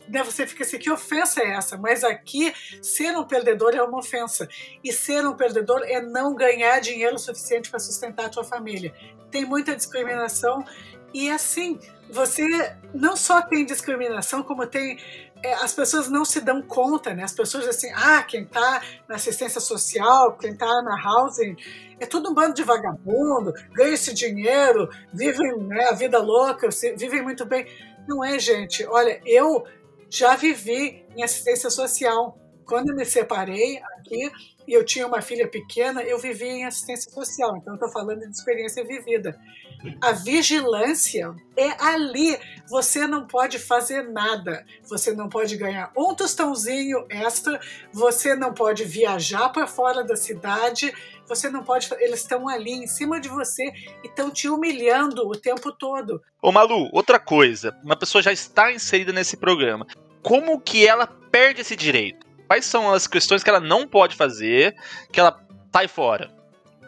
Né? 0.10 0.24
Você 0.24 0.46
fica 0.48 0.64
assim, 0.64 0.78
que 0.78 0.92
ofensa 0.92 1.42
é 1.42 1.56
essa? 1.56 1.78
Mas 1.78 2.04
aqui, 2.04 2.54
ser 2.82 3.16
um 3.18 3.26
perdedor 3.26 3.76
é 3.76 3.84
uma 3.84 4.00
ofensa. 4.00 4.48
E 4.84 4.92
ser 4.92 5.26
um 5.26 5.36
perdedor 5.36 5.82
é 5.86 6.02
não 6.02 6.36
ganhar 6.36 6.80
dinheiro 6.80 7.18
suficiente 7.20 7.70
para 7.70 7.80
sustentar 7.80 8.26
a 8.26 8.30
tua 8.30 8.44
família. 8.44 8.94
Tem 9.32 9.46
muita 9.46 9.76
discriminação 9.76 10.66
e 11.14 11.30
assim, 11.30 11.80
você 12.10 12.46
não 12.94 13.16
só 13.16 13.42
tem 13.42 13.66
discriminação, 13.66 14.44
como 14.44 14.66
tem 14.68 14.98
é, 15.42 15.54
as 15.54 15.74
pessoas 15.74 16.10
não 16.10 16.26
se 16.26 16.42
dão 16.42 16.62
conta, 16.62 17.14
né? 17.14 17.24
As 17.24 17.32
pessoas 17.32 17.68
assim, 17.68 17.90
ah, 17.96 18.22
quem 18.24 18.44
está 18.44 18.82
na 19.08 19.16
assistência 19.16 19.62
social, 19.62 20.38
quem 20.38 20.52
está 20.52 20.82
na 20.82 21.02
housing, 21.02 21.56
é 22.00 22.06
tudo 22.06 22.30
um 22.30 22.34
bando 22.34 22.54
de 22.54 22.64
vagabundo, 22.64 23.54
ganha 23.72 23.94
esse 23.94 24.14
dinheiro, 24.14 24.90
vivem 25.14 25.58
né, 25.60 25.86
a 25.86 25.94
vida 25.94 26.20
louca, 26.20 26.68
vivem 26.98 27.22
muito 27.22 27.46
bem. 27.46 27.66
Não 28.08 28.24
é, 28.24 28.38
gente. 28.38 28.86
Olha, 28.86 29.22
eu 29.26 29.64
já 30.10 30.36
vivi 30.36 31.06
em 31.16 31.24
assistência 31.24 31.70
social. 31.70 32.38
Quando 32.66 32.90
eu 32.90 32.96
me 32.96 33.06
separei 33.06 33.78
aqui 33.98 34.32
e 34.68 34.74
eu 34.74 34.86
tinha 34.86 35.08
uma 35.08 35.22
filha 35.22 35.48
pequena, 35.48 36.04
eu 36.04 36.20
vivi 36.20 36.46
em 36.46 36.66
assistência 36.66 37.12
social. 37.12 37.58
Então, 37.58 37.74
estou 37.74 37.90
falando 37.90 38.20
de 38.20 38.30
experiência 38.30 38.84
vivida. 38.84 39.40
A 40.02 40.12
vigilância 40.12 41.34
é 41.58 41.70
ali. 41.84 42.38
Você 42.70 43.08
não 43.08 43.26
pode 43.26 43.58
fazer 43.58 44.04
nada. 44.04 44.66
Você 44.84 45.14
não 45.14 45.30
pode 45.30 45.56
ganhar 45.58 45.92
um 45.98 46.14
tostãozinho 46.14 47.06
extra. 47.10 47.60
Você 47.94 48.36
não 48.36 48.54
pode 48.54 48.84
viajar 48.84 49.50
para 49.50 49.66
fora 49.66 50.04
da 50.04 50.16
cidade. 50.16 50.94
Você 51.30 51.48
não 51.48 51.64
pode. 51.64 51.88
Eles 52.00 52.22
estão 52.22 52.50
ali 52.50 52.72
em 52.72 52.88
cima 52.88 53.22
de 53.22 53.30
você 53.30 53.64
e 54.04 54.08
estão 54.08 54.32
te 54.32 54.50
humilhando 54.50 55.28
o 55.28 55.36
tempo 55.36 55.72
todo. 55.72 56.22
Ô 56.42 56.52
Malu, 56.52 56.90
outra 56.92 57.20
coisa. 57.20 57.78
Uma 57.84 57.96
pessoa 57.96 58.22
já 58.22 58.34
está 58.34 58.74
inserida 58.74 59.14
nesse 59.14 59.38
programa. 59.38 59.86
Como 60.24 60.60
que 60.60 60.86
ela 60.86 61.06
perde 61.06 61.62
esse 61.62 61.76
direito? 61.76 62.26
Quais 62.48 62.66
são 62.66 62.92
as 62.92 63.06
questões 63.06 63.44
que 63.44 63.50
ela 63.50 63.60
não 63.60 63.88
pode 63.88 64.16
fazer, 64.16 64.76
que 65.12 65.20
ela 65.20 65.40
sai 65.72 65.88
fora? 65.88 66.39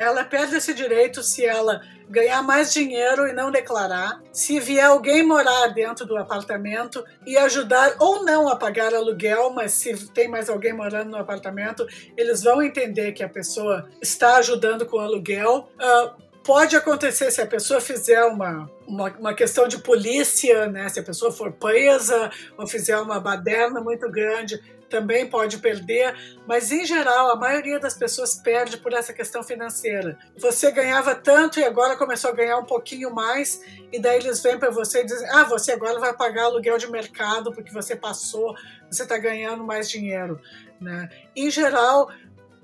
Ela 0.01 0.25
perde 0.25 0.55
esse 0.55 0.73
direito 0.73 1.21
se 1.21 1.45
ela 1.45 1.79
ganhar 2.09 2.41
mais 2.41 2.73
dinheiro 2.73 3.27
e 3.27 3.33
não 3.33 3.51
declarar, 3.51 4.19
se 4.33 4.59
vier 4.59 4.85
alguém 4.85 5.23
morar 5.23 5.67
dentro 5.67 6.07
do 6.07 6.17
apartamento 6.17 7.05
e 7.23 7.37
ajudar 7.37 7.95
ou 7.99 8.25
não 8.25 8.49
a 8.49 8.55
pagar 8.55 8.95
aluguel, 8.95 9.51
mas 9.51 9.73
se 9.73 10.07
tem 10.07 10.27
mais 10.27 10.49
alguém 10.49 10.73
morando 10.73 11.11
no 11.11 11.17
apartamento, 11.17 11.85
eles 12.17 12.41
vão 12.41 12.63
entender 12.63 13.11
que 13.11 13.23
a 13.23 13.29
pessoa 13.29 13.87
está 14.01 14.37
ajudando 14.37 14.87
com 14.87 14.99
aluguel. 14.99 15.69
Uh, 15.75 16.21
pode 16.43 16.75
acontecer 16.75 17.29
se 17.29 17.39
a 17.39 17.45
pessoa 17.45 17.79
fizer 17.79 18.23
uma, 18.23 18.67
uma, 18.87 19.09
uma, 19.19 19.33
questão 19.35 19.67
de 19.67 19.77
polícia, 19.77 20.65
né? 20.65 20.89
se 20.89 20.99
a 20.99 21.03
pessoa 21.03 21.31
for 21.31 21.51
presa 21.51 22.31
ou 22.57 22.65
fizer 22.65 22.97
uma 22.97 23.19
baderna 23.19 23.79
muito 23.79 24.09
grande, 24.09 24.59
também 24.91 25.25
pode 25.25 25.57
perder, 25.57 26.13
mas 26.45 26.71
em 26.71 26.85
geral 26.85 27.31
a 27.31 27.35
maioria 27.35 27.79
das 27.79 27.95
pessoas 27.95 28.35
perde 28.35 28.77
por 28.77 28.93
essa 28.93 29.13
questão 29.13 29.41
financeira. 29.41 30.19
Você 30.37 30.69
ganhava 30.69 31.15
tanto 31.15 31.59
e 31.59 31.63
agora 31.63 31.95
começou 31.95 32.29
a 32.29 32.35
ganhar 32.35 32.57
um 32.57 32.65
pouquinho 32.65 33.09
mais, 33.15 33.63
e 33.91 33.99
daí 33.99 34.19
eles 34.19 34.43
vêm 34.43 34.59
para 34.59 34.69
você 34.69 35.01
e 35.01 35.05
dizem: 35.05 35.27
ah, 35.29 35.45
você 35.45 35.71
agora 35.71 35.97
vai 35.97 36.13
pagar 36.13 36.43
aluguel 36.43 36.77
de 36.77 36.91
mercado 36.91 37.53
porque 37.53 37.71
você 37.71 37.95
passou, 37.95 38.53
você 38.89 39.03
está 39.03 39.17
ganhando 39.17 39.63
mais 39.63 39.89
dinheiro. 39.89 40.39
Né? 40.79 41.09
Em 41.35 41.49
geral, 41.49 42.11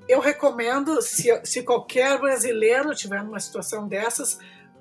eu 0.07 0.19
recomendo, 0.19 1.01
se, 1.01 1.41
se 1.45 1.63
qualquer 1.63 2.19
brasileiro 2.19 2.93
tiver 2.93 3.23
numa 3.23 3.39
situação 3.39 3.87
dessas, 3.87 4.37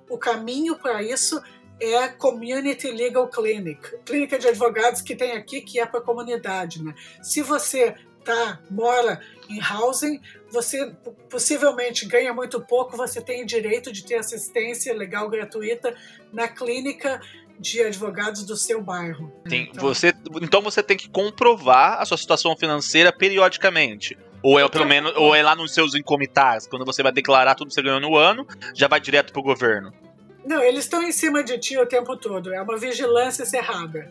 o 0.09 0.19
caminho 0.19 0.77
para 0.77 1.03
isso 1.03 1.37
é 1.37 1.43
a 1.97 2.09
Community 2.09 2.91
Legal 2.91 3.29
Clinic, 3.29 3.99
clínica 4.05 4.39
de 4.39 4.49
advogados 4.49 5.03
que 5.03 5.15
tem 5.15 5.33
aqui, 5.33 5.61
que 5.61 5.79
é 5.79 5.87
para 5.87 6.01
a 6.01 6.03
comunidade. 6.03 6.83
Né? 6.83 6.95
Se 7.23 7.43
você 7.43 7.95
tá, 8.25 8.61
mora 8.71 9.21
em 9.49 9.61
housing, 9.63 10.21
você 10.51 10.93
possivelmente 11.31 12.07
ganha 12.07 12.33
muito 12.35 12.61
pouco, 12.61 12.97
você 12.97 13.21
tem 13.21 13.47
direito 13.47 13.93
de 13.93 14.05
ter 14.05 14.17
assistência 14.17 14.93
legal 14.95 15.29
gratuita 15.31 15.95
na 16.33 16.49
clínica 16.49 17.21
de 17.59 17.83
advogados 17.83 18.45
do 18.45 18.57
seu 18.57 18.83
bairro. 18.83 19.33
Tem, 19.49 19.71
então, 19.71 19.83
você, 19.83 20.15
então 20.43 20.61
você 20.61 20.83
tem 20.83 20.97
que 20.97 21.09
comprovar 21.09 22.01
a 22.01 22.05
sua 22.05 22.19
situação 22.19 22.57
financeira 22.57 23.13
periodicamente. 23.13 24.19
Ou 24.43 24.61
é 24.61 24.69
pelo 24.69 24.87
menos, 24.87 25.13
ou 25.17 25.35
é 25.35 25.43
lá 25.43 25.57
nos 25.57 25.73
seus 25.73 25.95
incomitais, 25.95 26.67
quando 26.67 26.85
você 26.85 27.03
vai 27.03 27.11
declarar 27.11 27.55
tudo 27.55 27.69
que 27.69 27.75
você 27.75 27.83
ganhou 27.83 28.01
no 28.01 28.17
ano, 28.17 28.47
já 28.75 28.87
vai 28.87 29.01
direto 29.01 29.33
pro 29.33 29.43
governo. 29.43 29.93
Não, 30.47 30.63
eles 30.63 30.85
estão 30.85 31.03
em 31.03 31.11
cima 31.11 31.43
de 31.43 31.59
ti 31.59 31.77
o 31.77 31.85
tempo 31.87 32.17
todo. 32.17 32.55
É 32.55 32.63
uma 32.63 32.77
vigilância 32.77 33.45
cerrada. 33.45 34.09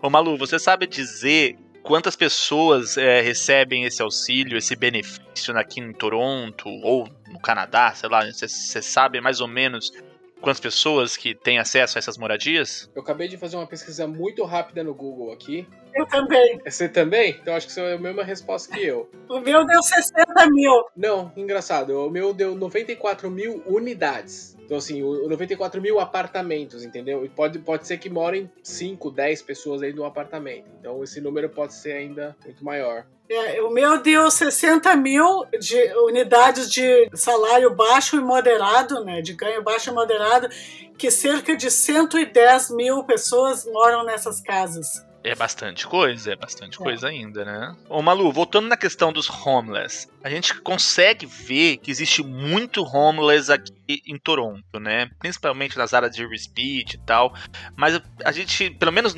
Ô 0.00 0.08
Malu, 0.08 0.36
você 0.38 0.58
sabe 0.58 0.86
dizer 0.86 1.58
quantas 1.82 2.16
pessoas 2.16 2.96
é, 2.96 3.20
recebem 3.20 3.84
esse 3.84 4.00
auxílio, 4.00 4.56
esse 4.56 4.74
benefício 4.74 5.56
aqui 5.58 5.80
em 5.80 5.92
Toronto 5.92 6.68
ou 6.82 7.06
no 7.28 7.38
Canadá, 7.40 7.92
sei 7.94 8.08
lá, 8.08 8.24
você 8.24 8.48
sabe 8.80 9.20
mais 9.20 9.40
ou 9.40 9.48
menos 9.48 9.92
quantas 10.40 10.60
pessoas 10.60 11.16
que 11.16 11.34
têm 11.34 11.58
acesso 11.58 11.96
a 11.96 12.00
essas 12.00 12.18
moradias? 12.18 12.90
Eu 12.94 13.02
acabei 13.02 13.28
de 13.28 13.36
fazer 13.36 13.56
uma 13.56 13.66
pesquisa 13.66 14.06
muito 14.06 14.44
rápida 14.44 14.82
no 14.82 14.94
Google 14.94 15.32
aqui. 15.32 15.66
Eu 15.94 16.06
também. 16.06 16.60
Você 16.64 16.88
também? 16.88 17.38
Então 17.40 17.54
acho 17.54 17.66
que 17.66 17.72
você 17.72 17.80
é 17.80 17.92
a 17.92 17.98
mesma 17.98 18.24
resposta 18.24 18.74
que 18.74 18.84
eu. 18.84 19.10
O 19.28 19.40
meu 19.40 19.64
deu 19.64 19.82
60 19.82 20.24
mil. 20.50 20.84
Não, 20.96 21.32
engraçado. 21.36 21.90
O 22.06 22.10
meu 22.10 22.34
deu 22.34 22.54
94 22.54 23.30
mil 23.30 23.62
unidades. 23.66 24.56
Então, 24.72 24.78
assim, 24.78 25.02
o 25.02 25.28
94 25.28 25.82
mil 25.82 26.00
apartamentos, 26.00 26.82
entendeu? 26.82 27.26
E 27.26 27.28
pode, 27.28 27.58
pode 27.58 27.86
ser 27.86 27.98
que 27.98 28.08
morem 28.08 28.50
5, 28.62 29.10
10 29.10 29.42
pessoas 29.42 29.82
aí 29.82 29.92
no 29.92 30.02
apartamento. 30.02 30.64
Então, 30.80 31.04
esse 31.04 31.20
número 31.20 31.50
pode 31.50 31.74
ser 31.74 31.92
ainda 31.92 32.34
muito 32.42 32.64
maior. 32.64 33.04
É, 33.28 33.60
o 33.60 33.68
meu 33.68 34.00
deu 34.00 34.30
60 34.30 34.96
mil 34.96 35.44
de 35.60 35.76
unidades 36.06 36.72
de 36.72 37.06
salário 37.12 37.74
baixo 37.74 38.16
e 38.16 38.20
moderado, 38.20 39.04
né? 39.04 39.20
De 39.20 39.34
ganho 39.34 39.62
baixo 39.62 39.90
e 39.90 39.92
moderado, 39.92 40.48
que 40.96 41.10
cerca 41.10 41.54
de 41.54 41.70
110 41.70 42.70
mil 42.70 43.04
pessoas 43.04 43.66
moram 43.66 44.06
nessas 44.06 44.40
casas. 44.40 45.04
É 45.24 45.34
bastante 45.34 45.86
coisa, 45.86 46.32
é 46.32 46.36
bastante 46.36 46.80
é. 46.80 46.82
coisa 46.82 47.08
ainda, 47.08 47.44
né? 47.44 47.76
Ô 47.88 48.02
Malu, 48.02 48.32
voltando 48.32 48.68
na 48.68 48.76
questão 48.76 49.12
dos 49.12 49.30
homeless, 49.30 50.08
a 50.22 50.28
gente 50.28 50.60
consegue 50.60 51.26
ver 51.26 51.76
que 51.76 51.90
existe 51.90 52.22
muito 52.22 52.82
homeless 52.82 53.50
aqui 53.50 54.02
em 54.06 54.18
Toronto, 54.18 54.80
né? 54.80 55.10
Principalmente 55.18 55.78
nas 55.78 55.94
áreas 55.94 56.14
de 56.14 56.26
Speed 56.36 56.94
e 56.94 56.98
tal. 56.98 57.34
Mas 57.76 58.00
a 58.24 58.32
gente, 58.32 58.70
pelo 58.70 58.92
menos 58.92 59.14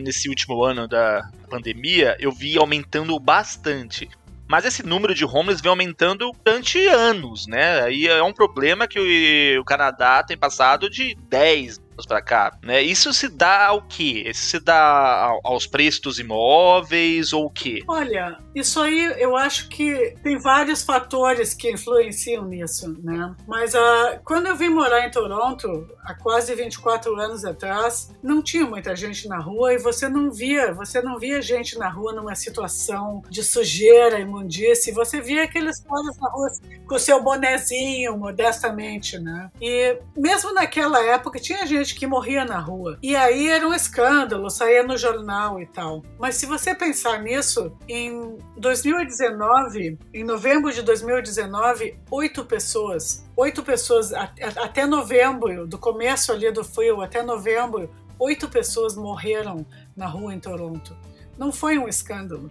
nesse 0.00 0.28
último 0.28 0.62
ano 0.62 0.86
da 0.86 1.28
pandemia, 1.50 2.16
eu 2.20 2.30
vi 2.30 2.56
aumentando 2.56 3.18
bastante. 3.18 4.08
Mas 4.48 4.64
esse 4.64 4.82
número 4.82 5.14
de 5.14 5.24
homeless 5.24 5.60
vem 5.60 5.70
aumentando 5.70 6.30
durante 6.44 6.86
anos, 6.86 7.46
né? 7.46 7.82
Aí 7.82 8.06
é 8.06 8.22
um 8.22 8.32
problema 8.32 8.86
que 8.86 9.58
o 9.58 9.64
Canadá 9.64 10.22
tem 10.22 10.38
passado 10.38 10.88
de 10.88 11.14
10 11.28 11.87
para 12.06 12.22
cá, 12.22 12.58
né? 12.62 12.82
Isso 12.82 13.12
se 13.12 13.28
dá 13.28 13.66
ao 13.66 13.82
quê? 13.82 14.24
Isso 14.26 14.44
se 14.46 14.60
dá 14.60 15.32
aos 15.44 15.66
preços 15.66 16.00
dos 16.00 16.18
imóveis 16.18 17.32
ou 17.32 17.46
o 17.46 17.50
quê? 17.50 17.82
Olha, 17.88 18.38
isso 18.54 18.80
aí 18.80 19.14
eu 19.18 19.36
acho 19.36 19.68
que 19.68 20.14
tem 20.22 20.38
vários 20.38 20.82
fatores 20.82 21.54
que 21.54 21.70
influenciam 21.70 22.44
nisso, 22.44 22.96
né? 23.02 23.34
Mas 23.46 23.74
uh, 23.74 24.20
quando 24.24 24.46
eu 24.46 24.56
vim 24.56 24.68
morar 24.68 25.06
em 25.06 25.10
Toronto, 25.10 25.88
há 26.04 26.14
quase 26.14 26.54
24 26.54 27.14
anos 27.20 27.44
atrás, 27.44 28.10
não 28.22 28.42
tinha 28.42 28.66
muita 28.66 28.94
gente 28.96 29.28
na 29.28 29.38
rua 29.38 29.74
e 29.74 29.78
você 29.78 30.08
não 30.08 30.30
via, 30.30 30.72
você 30.72 31.00
não 31.02 31.18
via 31.18 31.40
gente 31.42 31.78
na 31.78 31.88
rua 31.88 32.12
numa 32.12 32.34
situação 32.34 33.22
de 33.28 33.42
sujeira, 33.42 34.18
imundície, 34.18 34.92
você 34.92 35.20
via 35.20 35.44
aqueles 35.44 35.80
caras 35.80 36.18
na 36.18 36.28
rua 36.30 36.48
com 36.86 36.94
o 36.94 36.98
seu 36.98 37.22
bonezinho, 37.22 38.16
modestamente, 38.16 39.18
né? 39.18 39.50
E 39.60 39.98
mesmo 40.16 40.52
naquela 40.52 41.02
época 41.04 41.38
tinha 41.38 41.66
gente 41.66 41.87
gente 41.88 41.94
que 41.94 42.06
morria 42.06 42.44
na 42.44 42.58
rua. 42.58 42.98
E 43.02 43.16
aí 43.16 43.48
era 43.48 43.66
um 43.66 43.72
escândalo, 43.72 44.50
saía 44.50 44.82
no 44.82 44.96
jornal 44.98 45.60
e 45.60 45.66
tal. 45.66 46.02
Mas 46.18 46.36
se 46.36 46.44
você 46.44 46.74
pensar 46.74 47.22
nisso, 47.22 47.72
em 47.88 48.36
2019, 48.56 49.98
em 50.12 50.24
novembro 50.24 50.70
de 50.70 50.82
2019, 50.82 51.98
oito 52.10 52.44
pessoas, 52.44 53.26
oito 53.34 53.62
pessoas, 53.62 54.12
até 54.12 54.86
novembro, 54.86 55.66
do 55.66 55.78
começo 55.78 56.30
ali 56.30 56.50
do 56.52 56.62
frio 56.62 57.00
até 57.00 57.22
novembro, 57.22 57.90
oito 58.18 58.48
pessoas 58.48 58.94
morreram 58.94 59.64
na 59.96 60.06
rua 60.06 60.34
em 60.34 60.40
Toronto. 60.40 60.94
Não 61.38 61.50
foi 61.52 61.78
um 61.78 61.88
escândalo 61.88 62.50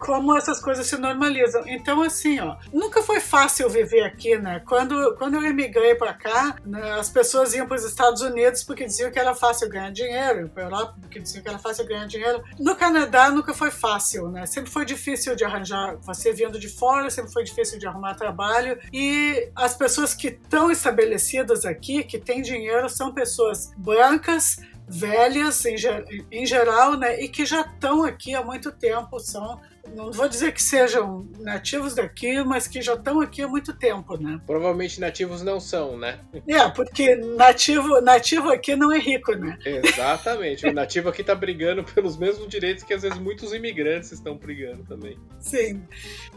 como 0.00 0.34
essas 0.34 0.58
coisas 0.58 0.86
se 0.86 0.96
normalizam. 0.96 1.62
Então, 1.66 2.02
assim, 2.02 2.40
ó, 2.40 2.56
nunca 2.72 3.02
foi 3.02 3.20
fácil 3.20 3.68
viver 3.68 4.02
aqui, 4.02 4.36
né? 4.38 4.62
Quando, 4.66 5.14
quando 5.16 5.34
eu 5.34 5.44
emigrei 5.44 5.94
para 5.94 6.14
cá, 6.14 6.56
né, 6.64 6.92
as 6.92 7.10
pessoas 7.10 7.52
iam 7.52 7.66
para 7.66 7.76
os 7.76 7.84
Estados 7.84 8.22
Unidos 8.22 8.64
porque 8.64 8.86
diziam 8.86 9.10
que 9.10 9.18
era 9.18 9.34
fácil 9.34 9.68
ganhar 9.68 9.92
dinheiro, 9.92 10.48
para 10.48 10.64
Europa 10.64 10.94
porque 11.02 11.20
diziam 11.20 11.42
que 11.42 11.48
era 11.48 11.58
fácil 11.58 11.86
ganhar 11.86 12.06
dinheiro. 12.06 12.42
No 12.58 12.74
Canadá 12.74 13.30
nunca 13.30 13.52
foi 13.52 13.70
fácil, 13.70 14.30
né? 14.30 14.46
Sempre 14.46 14.70
foi 14.70 14.86
difícil 14.86 15.36
de 15.36 15.44
arranjar, 15.44 15.96
você 15.96 16.32
vindo 16.32 16.58
de 16.58 16.68
fora, 16.68 17.10
sempre 17.10 17.30
foi 17.30 17.44
difícil 17.44 17.78
de 17.78 17.86
arrumar 17.86 18.14
trabalho. 18.14 18.78
E 18.90 19.50
as 19.54 19.76
pessoas 19.76 20.14
que 20.14 20.28
estão 20.28 20.70
estabelecidas 20.70 21.66
aqui, 21.66 22.02
que 22.04 22.18
têm 22.18 22.40
dinheiro, 22.40 22.88
são 22.88 23.12
pessoas 23.12 23.70
brancas, 23.76 24.56
velhas 24.90 25.64
em, 25.64 25.76
em 26.32 26.44
geral, 26.44 26.96
né, 26.96 27.22
e 27.22 27.28
que 27.28 27.46
já 27.46 27.60
estão 27.60 28.04
aqui 28.04 28.34
há 28.34 28.42
muito 28.42 28.72
tempo, 28.72 29.18
são 29.20 29.60
não 29.94 30.12
vou 30.12 30.28
dizer 30.28 30.52
que 30.52 30.62
sejam 30.62 31.26
nativos 31.40 31.94
daqui, 31.94 32.42
mas 32.44 32.68
que 32.68 32.80
já 32.80 32.94
estão 32.94 33.20
aqui 33.20 33.42
há 33.42 33.48
muito 33.48 33.72
tempo, 33.72 34.16
né? 34.16 34.40
Provavelmente 34.46 35.00
nativos 35.00 35.42
não 35.42 35.58
são, 35.58 35.96
né? 35.96 36.20
É, 36.46 36.68
porque 36.68 37.16
nativo, 37.16 38.00
nativo 38.00 38.50
aqui 38.50 38.76
não 38.76 38.92
é 38.92 38.98
rico, 38.98 39.32
né? 39.32 39.58
Exatamente. 39.64 40.66
O 40.66 40.72
nativo 40.72 41.08
aqui 41.08 41.22
está 41.22 41.34
brigando 41.34 41.82
pelos 41.82 42.16
mesmos 42.16 42.48
direitos 42.48 42.84
que 42.84 42.94
às 42.94 43.02
vezes 43.02 43.18
muitos 43.18 43.52
imigrantes 43.52 44.12
estão 44.12 44.36
brigando 44.36 44.84
também. 44.84 45.18
Sim. 45.40 45.82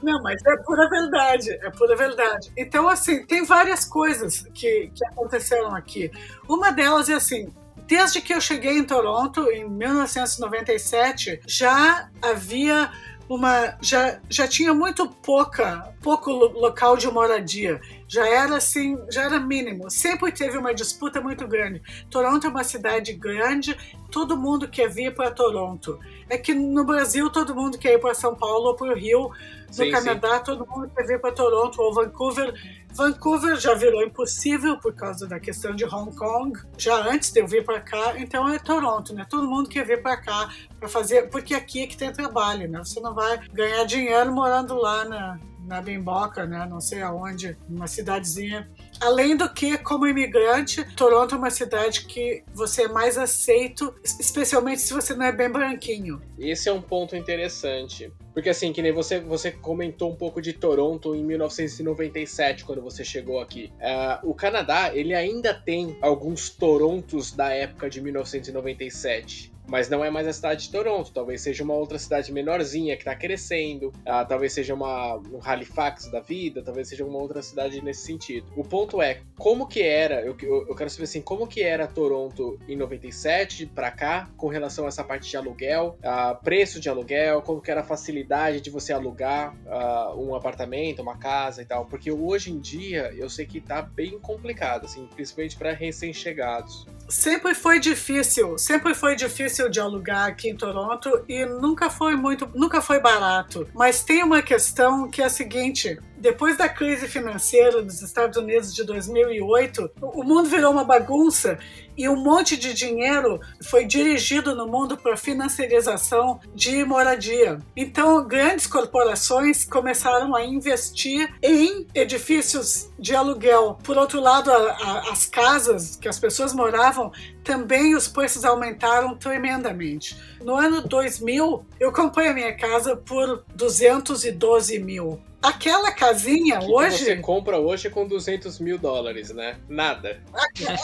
Não, 0.02 0.22
mas 0.24 0.42
é 0.46 0.58
pura 0.64 0.90
verdade, 0.90 1.52
é 1.52 1.70
pura 1.70 1.96
verdade. 1.96 2.52
Então, 2.58 2.88
assim, 2.88 3.26
tem 3.26 3.46
várias 3.46 3.86
coisas 3.86 4.48
que, 4.54 4.90
que 4.96 5.06
aconteceram 5.08 5.76
aqui. 5.76 6.10
Uma 6.48 6.72
delas 6.72 7.10
é 7.10 7.14
assim, 7.14 7.54
desde 7.88 8.22
que 8.22 8.34
eu 8.34 8.42
cheguei 8.42 8.78
em 8.78 8.84
Toronto, 8.84 9.50
em 9.52 9.70
1997, 9.70 11.42
já 11.48 12.10
havia 12.22 12.92
uma 13.30 13.78
já, 13.82 14.20
já 14.30 14.48
tinha 14.48 14.74
muito 14.74 15.08
pouca 15.08 15.93
pouco 16.04 16.30
local 16.32 16.98
de 16.98 17.10
moradia. 17.10 17.82
Já 18.08 18.28
era 18.28 18.58
assim 18.58 19.00
já 19.10 19.24
era 19.24 19.40
mínimo. 19.40 19.90
Sempre 19.90 20.32
teve 20.32 20.58
uma 20.58 20.74
disputa 20.74 21.22
muito 21.22 21.48
grande. 21.48 21.82
Toronto 22.10 22.46
é 22.46 22.50
uma 22.50 22.64
cidade 22.64 23.14
grande 23.14 23.76
todo 24.14 24.38
mundo 24.38 24.68
quer 24.68 24.88
vir 24.88 25.16
para 25.16 25.32
Toronto. 25.32 26.00
É 26.30 26.38
que 26.38 26.54
no 26.54 26.86
Brasil 26.86 27.32
todo 27.32 27.56
mundo 27.56 27.80
quer 27.80 27.94
ir 27.94 28.00
para 28.00 28.14
São 28.14 28.36
Paulo 28.36 28.68
ou 28.68 28.76
para 28.76 28.94
o 28.94 28.96
Rio. 28.96 29.32
No 29.70 29.74
sim, 29.74 29.90
Canadá 29.90 30.38
sim. 30.38 30.44
todo 30.44 30.68
mundo 30.68 30.92
quer 30.96 31.08
vir 31.08 31.20
para 31.20 31.32
Toronto 31.32 31.82
ou 31.82 31.92
Vancouver. 31.92 32.54
Vancouver 32.92 33.56
já 33.56 33.74
virou 33.74 34.04
impossível 34.04 34.78
por 34.78 34.94
causa 34.94 35.26
da 35.26 35.40
questão 35.40 35.76
de 35.76 35.84
Hong 35.84 36.16
Kong, 36.16 36.60
já 36.78 36.96
antes 37.10 37.32
de 37.32 37.40
eu 37.40 37.48
vir 37.48 37.66
para 37.66 37.82
cá, 37.82 38.14
então 38.20 38.48
é 38.48 38.60
Toronto, 38.60 39.16
né? 39.16 39.26
Todo 39.28 39.48
mundo 39.48 39.68
quer 39.68 39.84
vir 39.84 40.04
para 40.04 40.16
cá 40.16 40.48
para 40.80 40.88
fazer, 40.88 41.28
porque 41.32 41.56
aqui 41.56 41.82
é 41.82 41.88
que 41.88 41.98
tem 41.98 42.14
trabalho, 42.14 42.70
né? 42.70 42.78
Você 42.84 43.00
não 43.00 43.16
vai 43.16 43.40
ganhar 43.52 43.84
dinheiro 43.86 44.32
morando 44.32 44.76
lá 44.76 45.06
na, 45.06 45.40
na 45.66 45.82
Bimboca, 45.82 46.46
né? 46.46 46.66
Não 46.70 46.82
sei 46.82 47.02
aonde, 47.02 47.58
numa 47.68 47.88
cidadezinha. 47.88 48.70
Além 49.00 49.36
do 49.36 49.52
que, 49.52 49.78
como 49.78 50.08
imigrante, 50.08 50.84
Toronto 50.96 51.36
é 51.36 51.38
uma 51.38 51.50
cidade 51.50 52.06
que 52.06 52.44
você 52.54 52.84
é 52.84 52.88
mais 52.88 53.18
aceito, 53.18 53.94
especialmente 54.04 54.82
se 54.82 54.94
você 54.94 55.14
não 55.14 55.26
é 55.26 55.32
bem 55.32 55.50
branquinho. 55.50 56.22
Esse 56.38 56.70
é 56.70 56.74
um 56.74 56.82
ponto 56.82 57.16
interessante. 57.16 58.12
Porque 58.34 58.50
assim, 58.50 58.74
que 58.74 58.82
nem 58.82 58.92
você, 58.92 59.20
você 59.20 59.52
comentou 59.52 60.12
um 60.12 60.16
pouco 60.16 60.42
de 60.42 60.54
Toronto 60.54 61.16
em 61.16 61.24
1997, 61.24 62.66
quando 62.66 62.82
você 62.82 63.04
chegou 63.04 63.40
aqui. 63.40 63.72
Uh, 63.76 64.30
o 64.30 64.34
Canadá, 64.34 64.92
ele 64.94 65.14
ainda 65.14 65.54
tem 65.54 65.98
alguns 66.02 66.50
Torontos 66.50 67.32
da 67.32 67.50
época 67.50 67.90
de 67.90 68.02
1997 68.02 69.53
mas 69.68 69.90
não 69.90 70.04
é 70.04 70.10
mais 70.10 70.28
a 70.28 70.34
cidade 70.34 70.66
de 70.66 70.72
Toronto. 70.72 71.12
Talvez 71.12 71.42
seja 71.42 71.64
uma 71.64 71.74
outra 71.74 71.98
cidade 71.98 72.32
menorzinha 72.32 72.96
que 72.96 73.02
está 73.02 73.16
crescendo, 73.16 73.92
ah, 74.06 74.26
talvez 74.26 74.54
seja 74.54 74.74
uma, 74.74 75.18
um 75.18 75.40
Halifax 75.42 76.10
da 76.12 76.20
vida, 76.20 76.62
talvez 76.62 76.90
seja 76.90 77.06
uma 77.06 77.20
outra 77.20 77.42
cidade 77.42 77.84
nesse 77.84 78.06
sentido. 78.06 78.46
O 78.56 78.64
ponto 78.64 79.02
é, 79.02 79.22
como 79.38 79.68
que 79.68 79.82
era, 79.82 80.22
eu, 80.22 80.36
eu, 80.42 80.76
quero 80.76 80.90
saber 80.90 81.04
assim, 81.04 81.22
como 81.22 81.48
que 81.48 81.62
era 81.62 81.88
Toronto 81.88 82.60
em 82.68 82.76
97 82.76 83.66
para 83.68 83.92
cá, 83.92 84.30
com 84.38 84.48
relação 84.48 84.86
a 84.86 84.88
essa 84.88 85.04
parte 85.04 85.30
de 85.30 85.38
aluguel, 85.38 85.98
ah, 86.04 86.36
preço 86.36 86.80
de 86.80 86.90
aluguel, 86.90 87.42
como 87.42 87.62
que 87.62 87.72
era 87.72 87.82
a 87.82 87.84
facilidade 87.84 88.62
de 88.62 88.70
você 88.70 88.94
alugar 88.94 89.56
ah, 89.68 90.14
um 90.16 90.36
apartamento, 90.36 91.02
uma 91.02 91.18
casa 91.18 91.62
e 91.62 91.66
tal, 91.66 91.86
porque 91.86 92.12
hoje 92.12 92.52
em 92.52 92.60
dia 92.60 93.14
eu 93.16 93.30
sei 93.30 93.46
que 93.46 93.62
tá 93.62 93.82
bem 93.82 94.20
complicado, 94.20 94.86
assim, 94.86 95.08
principalmente 95.16 95.58
para 95.58 95.72
recém-chegados. 95.72 96.86
Sempre 97.10 97.54
foi 97.54 97.80
difícil, 97.80 98.58
sempre 98.58 98.94
foi 98.94 99.16
difícil 99.16 99.53
de 99.70 99.80
alugar 99.80 100.28
aqui 100.28 100.50
em 100.50 100.56
Toronto 100.56 101.24
e 101.28 101.46
nunca 101.46 101.90
foi 101.90 102.16
muito, 102.16 102.50
nunca 102.54 102.82
foi 102.82 103.00
barato. 103.00 103.68
Mas 103.74 104.04
tem 104.04 104.24
uma 104.24 104.42
questão 104.42 105.10
que 105.10 105.22
é 105.22 105.26
a 105.26 105.30
seguinte: 105.30 106.00
depois 106.24 106.58
da 106.58 106.70
crise 106.70 107.06
financeira 107.06 107.82
dos 107.82 108.02
Estados 108.02 108.38
Unidos 108.38 108.74
de 108.74 108.86
2008, 108.86 109.92
o 110.02 110.24
mundo 110.24 110.48
virou 110.48 110.72
uma 110.72 110.86
bagunça 110.86 111.60
e 111.98 112.08
um 112.08 112.16
monte 112.16 112.56
de 112.56 112.74
dinheiro 112.74 113.42
foi 113.62 113.84
dirigido 113.84 114.56
no 114.56 114.66
mundo 114.66 114.96
para 114.96 115.18
financiarização 115.18 116.40
de 116.56 116.86
moradia. 116.86 117.60
Então, 117.76 118.26
grandes 118.26 118.66
corporações 118.66 119.66
começaram 119.66 120.34
a 120.34 120.46
investir 120.46 121.30
em 121.42 121.86
edifícios 121.94 122.90
de 122.98 123.14
aluguel. 123.14 123.78
Por 123.84 123.98
outro 123.98 124.22
lado, 124.22 124.50
a, 124.50 124.56
a, 124.56 125.12
as 125.12 125.26
casas 125.26 125.98
que 125.98 126.08
as 126.08 126.18
pessoas 126.18 126.54
moravam 126.54 127.12
também 127.44 127.96
os 127.96 128.08
preços 128.08 128.46
aumentaram 128.46 129.18
tremendamente. 129.18 130.18
No 130.42 130.56
ano 130.56 130.88
2000, 130.88 131.66
eu 131.82 131.92
comprei 131.92 132.30
a 132.30 132.34
minha 132.34 132.56
casa 132.56 132.96
por 132.96 133.44
212 133.54 134.80
mil. 134.80 135.22
Aquela 135.44 135.92
casinha 135.92 136.60
que 136.60 136.72
hoje. 136.72 136.98
Que 137.00 137.04
você 137.04 137.16
compra 137.18 137.60
hoje 137.60 137.90
com 137.90 138.08
200 138.08 138.60
mil 138.60 138.78
dólares, 138.78 139.30
né? 139.32 139.60
Nada. 139.68 140.24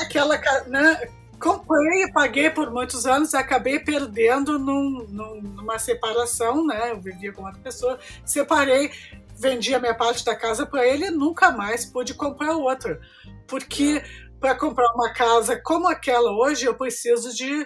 Aquela. 0.01 0.37
Né? 0.67 1.09
Comprei 1.39 2.03
e 2.03 2.11
paguei 2.11 2.49
por 2.49 2.69
muitos 2.69 3.05
anos, 3.05 3.33
acabei 3.33 3.79
perdendo 3.79 4.59
num, 4.59 5.05
num, 5.07 5.41
numa 5.41 5.79
separação, 5.79 6.65
né? 6.65 6.91
Eu 6.91 6.99
vivia 6.99 7.31
com 7.31 7.45
outra 7.45 7.61
pessoa, 7.61 7.97
separei, 8.25 8.91
vendi 9.37 9.73
a 9.73 9.79
minha 9.79 9.95
parte 9.95 10.25
da 10.25 10.35
casa 10.35 10.65
para 10.65 10.85
ele 10.85 11.05
e 11.05 11.11
nunca 11.11 11.49
mais 11.49 11.85
pude 11.85 12.13
comprar 12.13 12.57
outra. 12.57 12.99
Porque 13.47 14.03
para 14.37 14.53
comprar 14.53 14.91
uma 14.93 15.13
casa 15.13 15.55
como 15.55 15.87
aquela 15.87 16.29
hoje, 16.31 16.65
eu 16.65 16.75
preciso 16.75 17.33
de, 17.33 17.65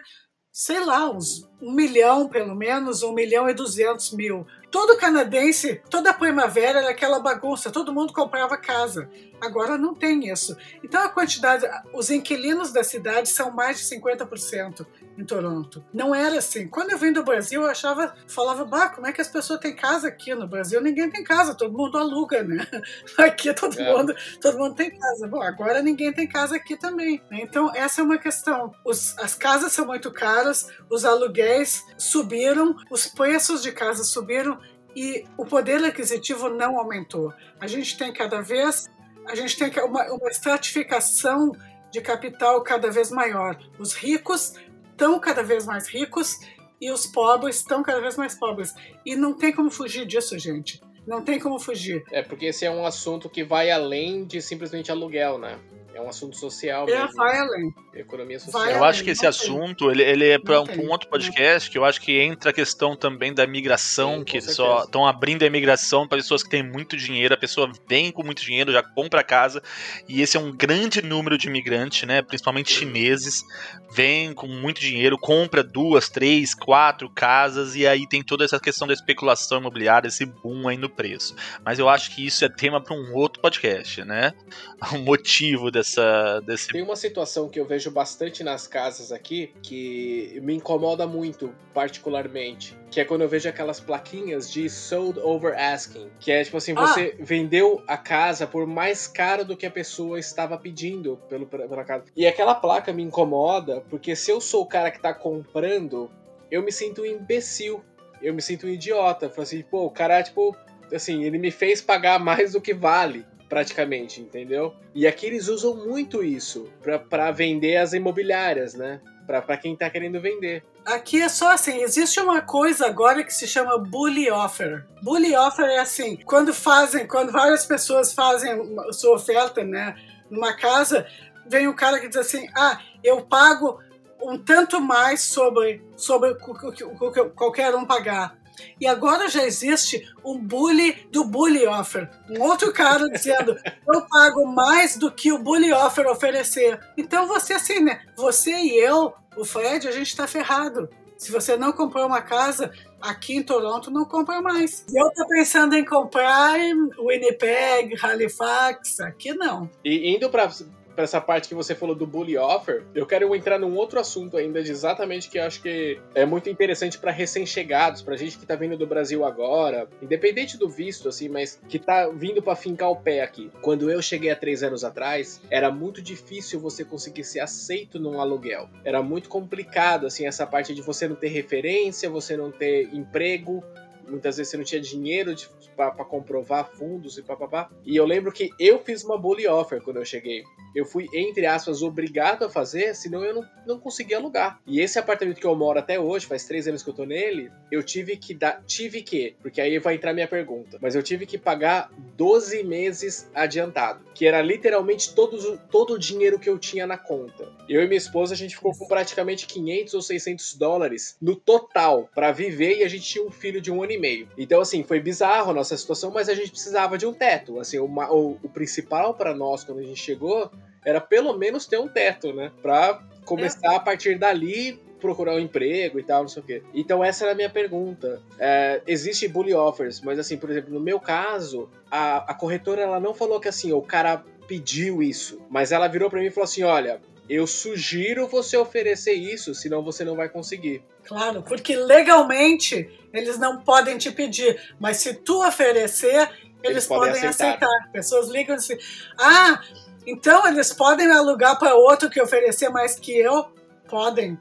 sei 0.51 0.85
lá, 0.85 1.09
uns 1.09 1.49
um 1.59 1.71
milhão 1.71 2.29
pelo 2.29 2.55
menos, 2.55 3.01
um 3.01 3.11
milhão 3.11 3.49
e 3.49 3.55
duzentos 3.55 4.11
mil 4.11 4.45
todo 4.73 4.97
canadense, 4.97 5.83
toda 5.87 6.11
primavera 6.15 6.79
era 6.79 6.89
aquela 6.89 7.19
bagunça, 7.19 7.69
todo 7.69 7.93
mundo 7.93 8.11
comprava 8.11 8.57
casa. 8.57 9.07
Agora 9.43 9.77
não 9.77 9.93
tem 9.93 10.31
isso. 10.31 10.55
Então 10.81 11.03
a 11.03 11.09
quantidade, 11.09 11.65
os 11.93 12.09
inquilinos 12.09 12.71
da 12.71 12.83
cidade 12.83 13.27
são 13.27 13.51
mais 13.51 13.77
de 13.77 13.95
50% 13.95 14.85
em 15.17 15.25
Toronto. 15.25 15.83
Não 15.93 16.15
era 16.15 16.37
assim. 16.37 16.67
Quando 16.67 16.91
eu 16.91 16.97
vim 16.97 17.11
do 17.11 17.23
Brasil, 17.23 17.61
eu 17.61 17.69
achava, 17.69 18.15
falava, 18.25 18.63
bah, 18.63 18.89
como 18.89 19.05
é 19.05 19.11
que 19.11 19.19
as 19.19 19.27
pessoas 19.27 19.59
têm 19.59 19.75
casa 19.75 20.07
aqui 20.07 20.33
no 20.33 20.47
Brasil? 20.47 20.81
Ninguém 20.81 21.09
tem 21.09 21.23
casa, 21.23 21.53
todo 21.53 21.77
mundo 21.77 21.97
aluga, 21.97 22.41
né? 22.41 22.65
Aqui 23.17 23.53
todo 23.53 23.79
é. 23.79 23.93
mundo, 23.93 24.15
todo 24.41 24.57
mundo 24.57 24.75
tem 24.75 24.97
casa. 24.97 25.27
Bom, 25.27 25.41
agora 25.41 25.81
ninguém 25.81 26.11
tem 26.13 26.27
casa 26.27 26.55
aqui 26.55 26.77
também. 26.77 27.21
Né? 27.29 27.39
Então 27.41 27.71
essa 27.75 28.01
é 28.01 28.03
uma 28.03 28.17
questão. 28.17 28.73
Os, 28.85 29.17
as 29.19 29.35
casas 29.35 29.71
são 29.71 29.85
muito 29.85 30.11
caras, 30.11 30.67
os 30.89 31.05
aluguéis 31.05 31.83
subiram, 31.97 32.75
os 32.89 33.07
preços 33.07 33.61
de 33.61 33.71
casas 33.71 34.07
subiram 34.07 34.59
e 34.95 35.25
o 35.37 35.45
poder 35.45 35.83
aquisitivo 35.83 36.49
não 36.49 36.77
aumentou. 36.77 37.33
A 37.59 37.67
gente 37.67 37.97
tem 37.97 38.13
cada 38.13 38.41
vez, 38.41 38.89
a 39.27 39.35
gente 39.35 39.57
tem 39.57 39.71
uma, 39.83 40.11
uma 40.11 40.29
estratificação 40.29 41.51
de 41.91 42.01
capital 42.01 42.61
cada 42.63 42.89
vez 42.89 43.11
maior. 43.11 43.57
Os 43.79 43.93
ricos 43.93 44.55
estão 44.91 45.19
cada 45.19 45.43
vez 45.43 45.65
mais 45.65 45.87
ricos 45.87 46.39
e 46.81 46.91
os 46.91 47.05
pobres 47.05 47.57
estão 47.57 47.83
cada 47.83 48.01
vez 48.01 48.17
mais 48.17 48.35
pobres. 48.35 48.73
E 49.05 49.15
não 49.15 49.33
tem 49.33 49.53
como 49.53 49.69
fugir 49.69 50.05
disso, 50.05 50.37
gente. 50.37 50.81
Não 51.05 51.23
tem 51.23 51.39
como 51.39 51.59
fugir. 51.59 52.03
É 52.11 52.21
porque 52.21 52.47
esse 52.47 52.65
é 52.65 52.71
um 52.71 52.85
assunto 52.85 53.29
que 53.29 53.43
vai 53.43 53.69
além 53.69 54.25
de 54.25 54.41
simplesmente 54.41 54.91
aluguel, 54.91 55.37
né? 55.37 55.59
É 55.93 56.01
um 56.01 56.09
assunto 56.09 56.35
social 56.35 56.89
é, 56.89 57.03
mesmo. 57.03 57.21
Além. 57.21 57.73
Economia 57.93 58.39
social. 58.39 58.67
eu 58.67 58.83
acho 58.83 59.03
que 59.03 59.11
esse 59.11 59.27
assunto, 59.27 59.91
ele, 59.91 60.01
ele 60.01 60.27
é 60.27 60.39
para 60.39 60.59
um, 60.59 60.65
um, 60.65 60.89
outro 60.89 61.07
podcast, 61.07 61.69
que 61.69 61.77
eu 61.77 61.85
acho 61.85 62.01
que 62.01 62.19
entra 62.19 62.49
a 62.49 62.53
questão 62.53 62.95
também 62.95 63.31
da 63.31 63.45
migração, 63.45 64.17
Sim, 64.17 64.23
que 64.23 64.41
só 64.41 64.83
estão 64.85 65.05
abrindo 65.05 65.43
a 65.43 65.45
imigração 65.45 66.07
para 66.07 66.17
pessoas 66.17 66.41
que 66.41 66.49
têm 66.49 66.63
muito 66.63 66.97
dinheiro, 66.97 67.35
a 67.35 67.37
pessoa 67.37 67.71
vem 67.87 68.11
com 68.11 68.23
muito 68.23 68.41
dinheiro, 68.41 68.71
já 68.71 68.81
compra 68.81 69.23
casa, 69.23 69.61
e 70.09 70.23
esse 70.23 70.35
é 70.35 70.39
um 70.39 70.51
grande 70.51 71.03
número 71.03 71.37
de 71.37 71.47
imigrantes, 71.47 72.07
né, 72.07 72.23
principalmente 72.23 72.73
chineses, 72.73 73.43
vem 73.91 74.33
com 74.33 74.47
muito 74.47 74.81
dinheiro, 74.81 75.15
compra 75.19 75.63
duas, 75.63 76.09
três, 76.09 76.55
quatro 76.55 77.07
casas, 77.11 77.75
e 77.75 77.85
aí 77.85 78.07
tem 78.07 78.23
toda 78.23 78.43
essa 78.43 78.59
questão 78.59 78.87
da 78.87 78.93
especulação 78.95 79.59
imobiliária, 79.59 80.07
esse 80.07 80.25
boom 80.25 80.67
aí 80.67 80.77
no 80.77 80.89
preço. 80.89 81.35
Mas 81.63 81.77
eu 81.77 81.87
acho 81.87 82.15
que 82.15 82.25
isso 82.25 82.43
é 82.43 82.49
tema 82.49 82.81
para 82.81 82.95
um 82.95 83.13
outro 83.13 83.39
podcast, 83.39 84.03
né? 84.03 84.33
O 84.93 84.97
motivo 84.97 85.71
dessa 85.71 85.82
dessa. 85.83 86.41
Desse... 86.41 86.67
Tem 86.69 86.81
uma 86.81 86.95
situação 86.95 87.49
que 87.49 87.59
eu 87.59 87.65
vejo 87.65 87.91
bastante 87.91 88.43
nas 88.43 88.65
casas 88.65 89.11
aqui 89.11 89.53
que 89.61 90.39
me 90.41 90.55
incomoda 90.55 91.05
muito, 91.05 91.53
particularmente. 91.73 92.75
Que 92.89 93.01
é 93.01 93.05
quando 93.05 93.21
eu 93.21 93.29
vejo 93.29 93.49
aquelas 93.49 93.79
plaquinhas 93.79 94.49
de 94.49 94.69
sold 94.69 95.19
over 95.19 95.53
asking. 95.57 96.09
Que 96.19 96.31
é 96.31 96.43
tipo 96.43 96.57
assim, 96.57 96.73
você 96.73 97.15
ah. 97.19 97.23
vendeu 97.23 97.83
a 97.87 97.97
casa 97.97 98.47
por 98.47 98.65
mais 98.65 99.07
caro 99.07 99.43
do 99.43 99.57
que 99.57 99.65
a 99.65 99.71
pessoa 99.71 100.17
estava 100.17 100.57
pedindo 100.57 101.19
pelo, 101.29 101.45
pela 101.45 101.83
casa. 101.83 102.05
E 102.15 102.25
aquela 102.25 102.55
placa 102.55 102.93
me 102.93 103.03
incomoda, 103.03 103.81
porque 103.89 104.15
se 104.15 104.31
eu 104.31 104.39
sou 104.39 104.63
o 104.63 104.67
cara 104.67 104.89
que 104.89 105.01
tá 105.01 105.13
comprando, 105.13 106.09
eu 106.49 106.63
me 106.63 106.71
sinto 106.71 107.01
um 107.01 107.05
imbecil. 107.05 107.83
Eu 108.21 108.33
me 108.33 108.41
sinto 108.41 108.67
um 108.67 108.69
idiota. 108.69 109.29
Falo 109.29 109.41
assim, 109.41 109.61
pô, 109.63 109.85
o 109.85 109.89
cara, 109.89 110.23
tipo, 110.23 110.55
assim, 110.93 111.23
ele 111.23 111.37
me 111.37 111.51
fez 111.51 111.81
pagar 111.81 112.19
mais 112.19 112.53
do 112.53 112.61
que 112.61 112.73
vale 112.73 113.25
praticamente, 113.53 114.19
entendeu? 114.19 114.73
E 114.95 115.05
aqui 115.05 115.27
eles 115.27 115.47
usam 115.47 115.75
muito 115.75 116.23
isso 116.23 116.67
para 117.07 117.29
vender 117.29 117.77
as 117.77 117.93
imobiliárias, 117.93 118.73
né? 118.73 118.99
para 119.27 119.55
quem 119.55 119.73
tá 119.75 119.89
querendo 119.89 120.19
vender. 120.19 120.65
Aqui 120.83 121.21
é 121.21 121.29
só 121.29 121.51
assim, 121.51 121.81
existe 121.81 122.19
uma 122.19 122.41
coisa 122.41 122.87
agora 122.87 123.23
que 123.23 123.33
se 123.33 123.47
chama 123.47 123.77
bully 123.77 124.29
offer. 124.29 124.85
Bully 125.01 125.33
offer 125.33 125.65
é 125.65 125.79
assim, 125.79 126.17
quando 126.25 126.53
fazem, 126.53 127.07
quando 127.07 127.31
várias 127.31 127.65
pessoas 127.65 128.11
fazem 128.11 128.75
sua 128.91 129.15
oferta, 129.15 129.63
né, 129.63 129.95
numa 130.29 130.53
casa, 130.53 131.05
vem 131.47 131.67
o 131.67 131.75
cara 131.75 131.99
que 131.99 132.09
diz 132.09 132.17
assim: 132.17 132.49
"Ah, 132.57 132.81
eu 133.01 133.21
pago 133.21 133.79
um 134.21 134.37
tanto 134.37 134.81
mais 134.81 135.21
sobre 135.21 135.81
sobre 135.95 136.31
o 136.31 136.71
que 136.73 137.23
qualquer 137.29 137.73
um 137.75 137.85
pagar". 137.85 138.35
E 138.79 138.87
agora 138.87 139.29
já 139.29 139.43
existe 139.43 140.07
um 140.23 140.37
bully 140.37 141.07
do 141.11 141.23
bully 141.23 141.65
offer. 141.65 142.09
Um 142.29 142.41
outro 142.41 142.71
cara 142.71 143.09
dizendo: 143.09 143.57
eu 143.91 144.01
pago 144.07 144.45
mais 144.45 144.97
do 144.97 145.11
que 145.11 145.31
o 145.31 145.39
bully 145.39 145.71
offer 145.71 146.07
oferecer. 146.07 146.79
Então 146.97 147.27
você 147.27 147.53
assim, 147.53 147.79
né? 147.79 148.01
Você 148.15 148.51
e 148.51 148.77
eu, 148.77 149.13
o 149.35 149.45
Fred, 149.45 149.87
a 149.87 149.91
gente 149.91 150.07
está 150.07 150.27
ferrado. 150.27 150.89
Se 151.17 151.31
você 151.31 151.55
não 151.55 151.71
comprou 151.71 152.05
uma 152.05 152.21
casa 152.21 152.71
aqui 153.01 153.37
em 153.37 153.43
Toronto, 153.43 153.89
não 153.89 154.03
compra 154.03 154.41
mais. 154.41 154.85
Eu 154.93 155.09
tô 155.11 155.27
pensando 155.27 155.73
em 155.73 155.85
comprar 155.85 156.57
Winnipeg, 156.99 157.95
Halifax, 158.01 158.99
aqui 158.99 159.33
não. 159.33 159.69
E 159.85 160.15
indo 160.15 160.29
para 160.29 160.49
para 160.95 161.03
essa 161.03 161.19
parte 161.19 161.47
que 161.47 161.55
você 161.55 161.75
falou 161.75 161.95
do 161.95 162.05
bully 162.05 162.37
offer, 162.37 162.83
eu 162.93 163.05
quero 163.05 163.33
entrar 163.35 163.59
num 163.59 163.75
outro 163.75 163.99
assunto 163.99 164.37
ainda 164.37 164.63
de 164.63 164.71
exatamente 164.71 165.29
que 165.29 165.37
eu 165.37 165.43
acho 165.43 165.61
que 165.61 165.99
é 166.13 166.25
muito 166.25 166.49
interessante 166.49 166.97
para 166.97 167.11
recém-chegados, 167.11 168.01
para 168.01 168.15
gente 168.15 168.37
que 168.37 168.45
tá 168.45 168.55
vindo 168.55 168.77
do 168.77 168.85
Brasil 168.85 169.25
agora, 169.25 169.87
independente 170.01 170.57
do 170.57 170.69
visto, 170.69 171.09
assim, 171.09 171.29
mas 171.29 171.59
que 171.67 171.79
tá 171.79 172.09
vindo 172.09 172.41
para 172.41 172.55
fincar 172.55 172.89
o 172.89 172.95
pé 172.95 173.21
aqui. 173.21 173.51
Quando 173.61 173.89
eu 173.89 174.01
cheguei 174.01 174.29
há 174.29 174.35
três 174.35 174.63
anos 174.63 174.83
atrás, 174.83 175.41
era 175.49 175.71
muito 175.71 176.01
difícil 176.01 176.59
você 176.59 176.83
conseguir 176.83 177.23
ser 177.23 177.39
aceito 177.39 177.99
num 177.99 178.19
aluguel. 178.19 178.69
Era 178.83 179.01
muito 179.01 179.29
complicado, 179.29 180.05
assim, 180.05 180.25
essa 180.27 180.45
parte 180.45 180.73
de 180.73 180.81
você 180.81 181.07
não 181.07 181.15
ter 181.15 181.29
referência, 181.29 182.09
você 182.09 182.37
não 182.37 182.51
ter 182.51 182.93
emprego, 182.93 183.63
muitas 184.07 184.37
vezes 184.37 184.51
você 184.51 184.57
não 184.57 184.63
tinha 184.63 184.81
dinheiro 184.81 185.35
para 185.75 185.91
comprovar 186.05 186.69
fundos 186.71 187.17
e 187.17 187.21
papapá. 187.21 187.69
E 187.85 187.95
eu 187.95 188.05
lembro 188.05 188.31
que 188.31 188.49
eu 188.59 188.79
fiz 188.79 189.03
uma 189.03 189.17
bully 189.17 189.47
offer 189.47 189.81
quando 189.81 189.97
eu 189.97 190.05
cheguei 190.05 190.43
eu 190.75 190.85
fui, 190.85 191.07
entre 191.13 191.45
aspas, 191.45 191.83
obrigado 191.83 192.45
a 192.45 192.49
fazer, 192.49 192.95
senão 192.95 193.23
eu 193.23 193.35
não, 193.35 193.45
não 193.65 193.79
conseguia 193.79 194.17
alugar. 194.17 194.59
E 194.65 194.79
esse 194.79 194.97
apartamento 194.97 195.39
que 195.39 195.45
eu 195.45 195.55
moro 195.55 195.77
até 195.77 195.99
hoje, 195.99 196.25
faz 196.25 196.45
três 196.45 196.67
anos 196.67 196.81
que 196.81 196.89
eu 196.89 196.93
tô 196.93 197.05
nele, 197.05 197.51
eu 197.71 197.83
tive 197.83 198.17
que 198.17 198.33
dar. 198.33 198.63
Tive 198.65 199.03
que, 199.03 199.35
porque 199.41 199.61
aí 199.61 199.77
vai 199.77 199.95
entrar 199.95 200.13
minha 200.13 200.27
pergunta. 200.27 200.79
Mas 200.81 200.95
eu 200.95 201.03
tive 201.03 201.25
que 201.25 201.37
pagar 201.37 201.91
12 202.17 202.63
meses 202.63 203.29
adiantado, 203.35 204.03
que 204.15 204.25
era 204.25 204.41
literalmente 204.41 205.13
todo, 205.13 205.57
todo 205.69 205.93
o 205.93 205.99
dinheiro 205.99 206.39
que 206.39 206.49
eu 206.49 206.57
tinha 206.57 206.87
na 206.87 206.97
conta. 206.97 207.51
Eu 207.69 207.83
e 207.83 207.87
minha 207.87 207.97
esposa, 207.97 208.33
a 208.33 208.37
gente 208.37 208.55
ficou 208.55 208.75
com 208.75 208.87
praticamente 208.87 209.45
500 209.45 209.93
ou 209.93 210.01
600 210.01 210.55
dólares 210.55 211.17
no 211.21 211.35
total 211.35 212.09
para 212.13 212.31
viver 212.31 212.79
e 212.79 212.83
a 212.83 212.87
gente 212.87 213.03
tinha 213.03 213.25
um 213.25 213.31
filho 213.31 213.61
de 213.61 213.71
um 213.71 213.83
ano 213.83 213.92
e 213.93 213.97
meio. 213.99 214.27
Então, 214.37 214.61
assim, 214.61 214.83
foi 214.83 214.99
bizarro 214.99 215.51
a 215.51 215.53
nossa 215.53 215.75
situação, 215.77 216.11
mas 216.11 216.29
a 216.29 216.33
gente 216.33 216.51
precisava 216.51 216.97
de 216.97 217.05
um 217.05 217.13
teto. 217.13 217.59
Assim, 217.59 217.79
o, 217.79 218.37
o 218.43 218.49
principal 218.49 219.13
para 219.13 219.33
nós 219.33 219.63
quando 219.63 219.79
a 219.79 219.83
gente 219.83 219.99
chegou 219.99 220.51
era 220.85 220.99
pelo 220.99 221.37
menos 221.37 221.65
ter 221.65 221.79
um 221.79 221.87
teto, 221.87 222.33
né? 222.33 222.51
Pra 222.61 223.01
começar 223.25 223.73
é. 223.73 223.75
a 223.75 223.79
partir 223.79 224.17
dali 224.17 224.81
procurar 224.99 225.35
um 225.35 225.39
emprego 225.39 225.99
e 225.99 226.03
tal, 226.03 226.21
não 226.21 226.29
sei 226.29 226.41
o 226.41 226.45
quê. 226.45 226.63
Então 226.73 227.03
essa 227.03 227.25
era 227.25 227.33
a 227.33 227.35
minha 227.35 227.49
pergunta. 227.49 228.21
É, 228.39 228.81
existe 228.87 229.27
bully 229.27 229.53
offers, 229.53 229.99
mas 229.99 230.17
assim, 230.17 230.37
por 230.37 230.49
exemplo, 230.49 230.73
no 230.73 230.79
meu 230.79 230.97
caso, 230.97 231.69
a, 231.91 232.31
a 232.31 232.33
corretora 232.33 232.81
ela 232.81 233.01
não 233.01 233.13
falou 233.13 233.39
que 233.39 233.49
assim, 233.49 233.73
o 233.73 233.81
cara 233.81 234.23
pediu 234.47 235.03
isso, 235.03 235.41
mas 235.49 235.73
ela 235.73 235.89
virou 235.89 236.09
para 236.09 236.19
mim 236.19 236.27
e 236.27 236.31
falou 236.31 236.45
assim, 236.45 236.63
olha, 236.63 237.01
eu 237.29 237.47
sugiro 237.47 238.27
você 238.27 238.57
oferecer 238.57 239.13
isso, 239.13 239.55
senão 239.55 239.83
você 239.83 240.03
não 240.03 240.15
vai 240.15 240.27
conseguir. 240.27 240.83
Claro, 241.05 241.41
porque 241.41 241.75
legalmente 241.75 242.89
eles 243.13 243.37
não 243.37 243.61
podem 243.61 243.97
te 243.97 244.11
pedir, 244.11 244.73
mas 244.79 244.97
se 244.97 245.13
tu 245.13 245.45
oferecer, 245.45 246.29
eles, 246.63 246.63
eles 246.63 246.87
podem, 246.87 247.13
podem 247.13 247.29
aceitar. 247.29 247.67
aceitar. 247.67 247.91
Pessoas 247.91 248.29
ligam 248.29 248.55
assim: 248.55 248.77
ah, 249.19 249.61
então 250.05 250.47
eles 250.47 250.73
podem 250.73 251.09
alugar 251.11 251.57
para 251.57 251.75
outro 251.75 252.09
que 252.09 252.21
oferecer 252.21 252.69
mais 252.69 252.95
que 252.99 253.17
eu? 253.17 253.47
Podem. 253.87 254.37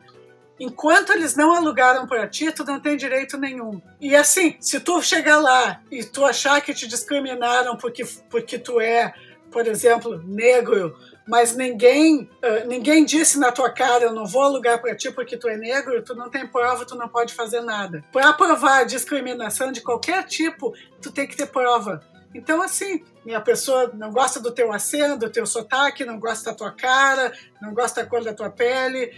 Enquanto 0.59 1.13
eles 1.13 1.35
não 1.35 1.55
alugaram 1.55 2.07
para 2.07 2.29
ti, 2.29 2.53
tu 2.53 2.65
não 2.65 2.79
tem 2.79 2.97
direito 2.97 3.37
nenhum. 3.37 3.81
E 4.01 4.15
assim, 4.15 4.57
se 4.61 4.79
tu 4.79 5.03
chegar 5.03 5.39
lá 5.39 5.83
e 5.91 6.05
tu 6.05 6.25
achar 6.25 6.61
que 6.61 6.73
te 6.73 6.87
discriminaram 6.87 7.77
porque, 7.77 8.05
porque 8.31 8.59
tu 8.59 8.81
é, 8.81 9.13
por 9.51 9.67
exemplo, 9.67 10.23
negro, 10.25 10.97
mas 11.27 11.55
ninguém, 11.55 12.23
uh, 12.23 12.67
ninguém 12.67 13.05
disse 13.05 13.39
na 13.39 13.53
tua 13.53 13.71
cara, 13.71 14.05
eu 14.05 14.13
não 14.13 14.27
vou 14.27 14.43
alugar 14.43 14.81
para 14.81 14.95
ti 14.95 15.11
porque 15.11 15.37
tu 15.37 15.49
é 15.49 15.57
negro, 15.57 16.03
tu 16.03 16.15
não 16.15 16.29
tem 16.29 16.47
prova, 16.47 16.85
tu 16.85 16.97
não 16.97 17.09
pode 17.09 17.35
fazer 17.35 17.61
nada. 17.61 18.05
Para 18.13 18.33
provar 18.33 18.85
discriminação 18.85 19.71
de 19.71 19.81
qualquer 19.81 20.25
tipo, 20.25 20.75
tu 21.01 21.13
tem 21.13 21.27
que 21.27 21.37
ter 21.37 21.47
prova. 21.47 22.01
Então, 22.35 22.63
assim, 22.63 23.05
a 23.35 23.41
pessoa 23.41 23.93
não 23.95 24.11
gosta 24.11 24.41
do 24.41 24.51
teu 24.51 24.73
aceno, 24.73 25.19
do 25.19 25.31
teu 25.31 25.47
sotaque, 25.47 26.05
não 26.05 26.19
gosta 26.19 26.51
da 26.51 26.57
tua 26.57 26.73
cara, 26.73 27.33
não 27.61 27.75
gosta 27.75 28.03
da 28.03 28.09
cor 28.09 28.25
da 28.25 28.33
tua 28.33 28.51
pele, 28.51 29.13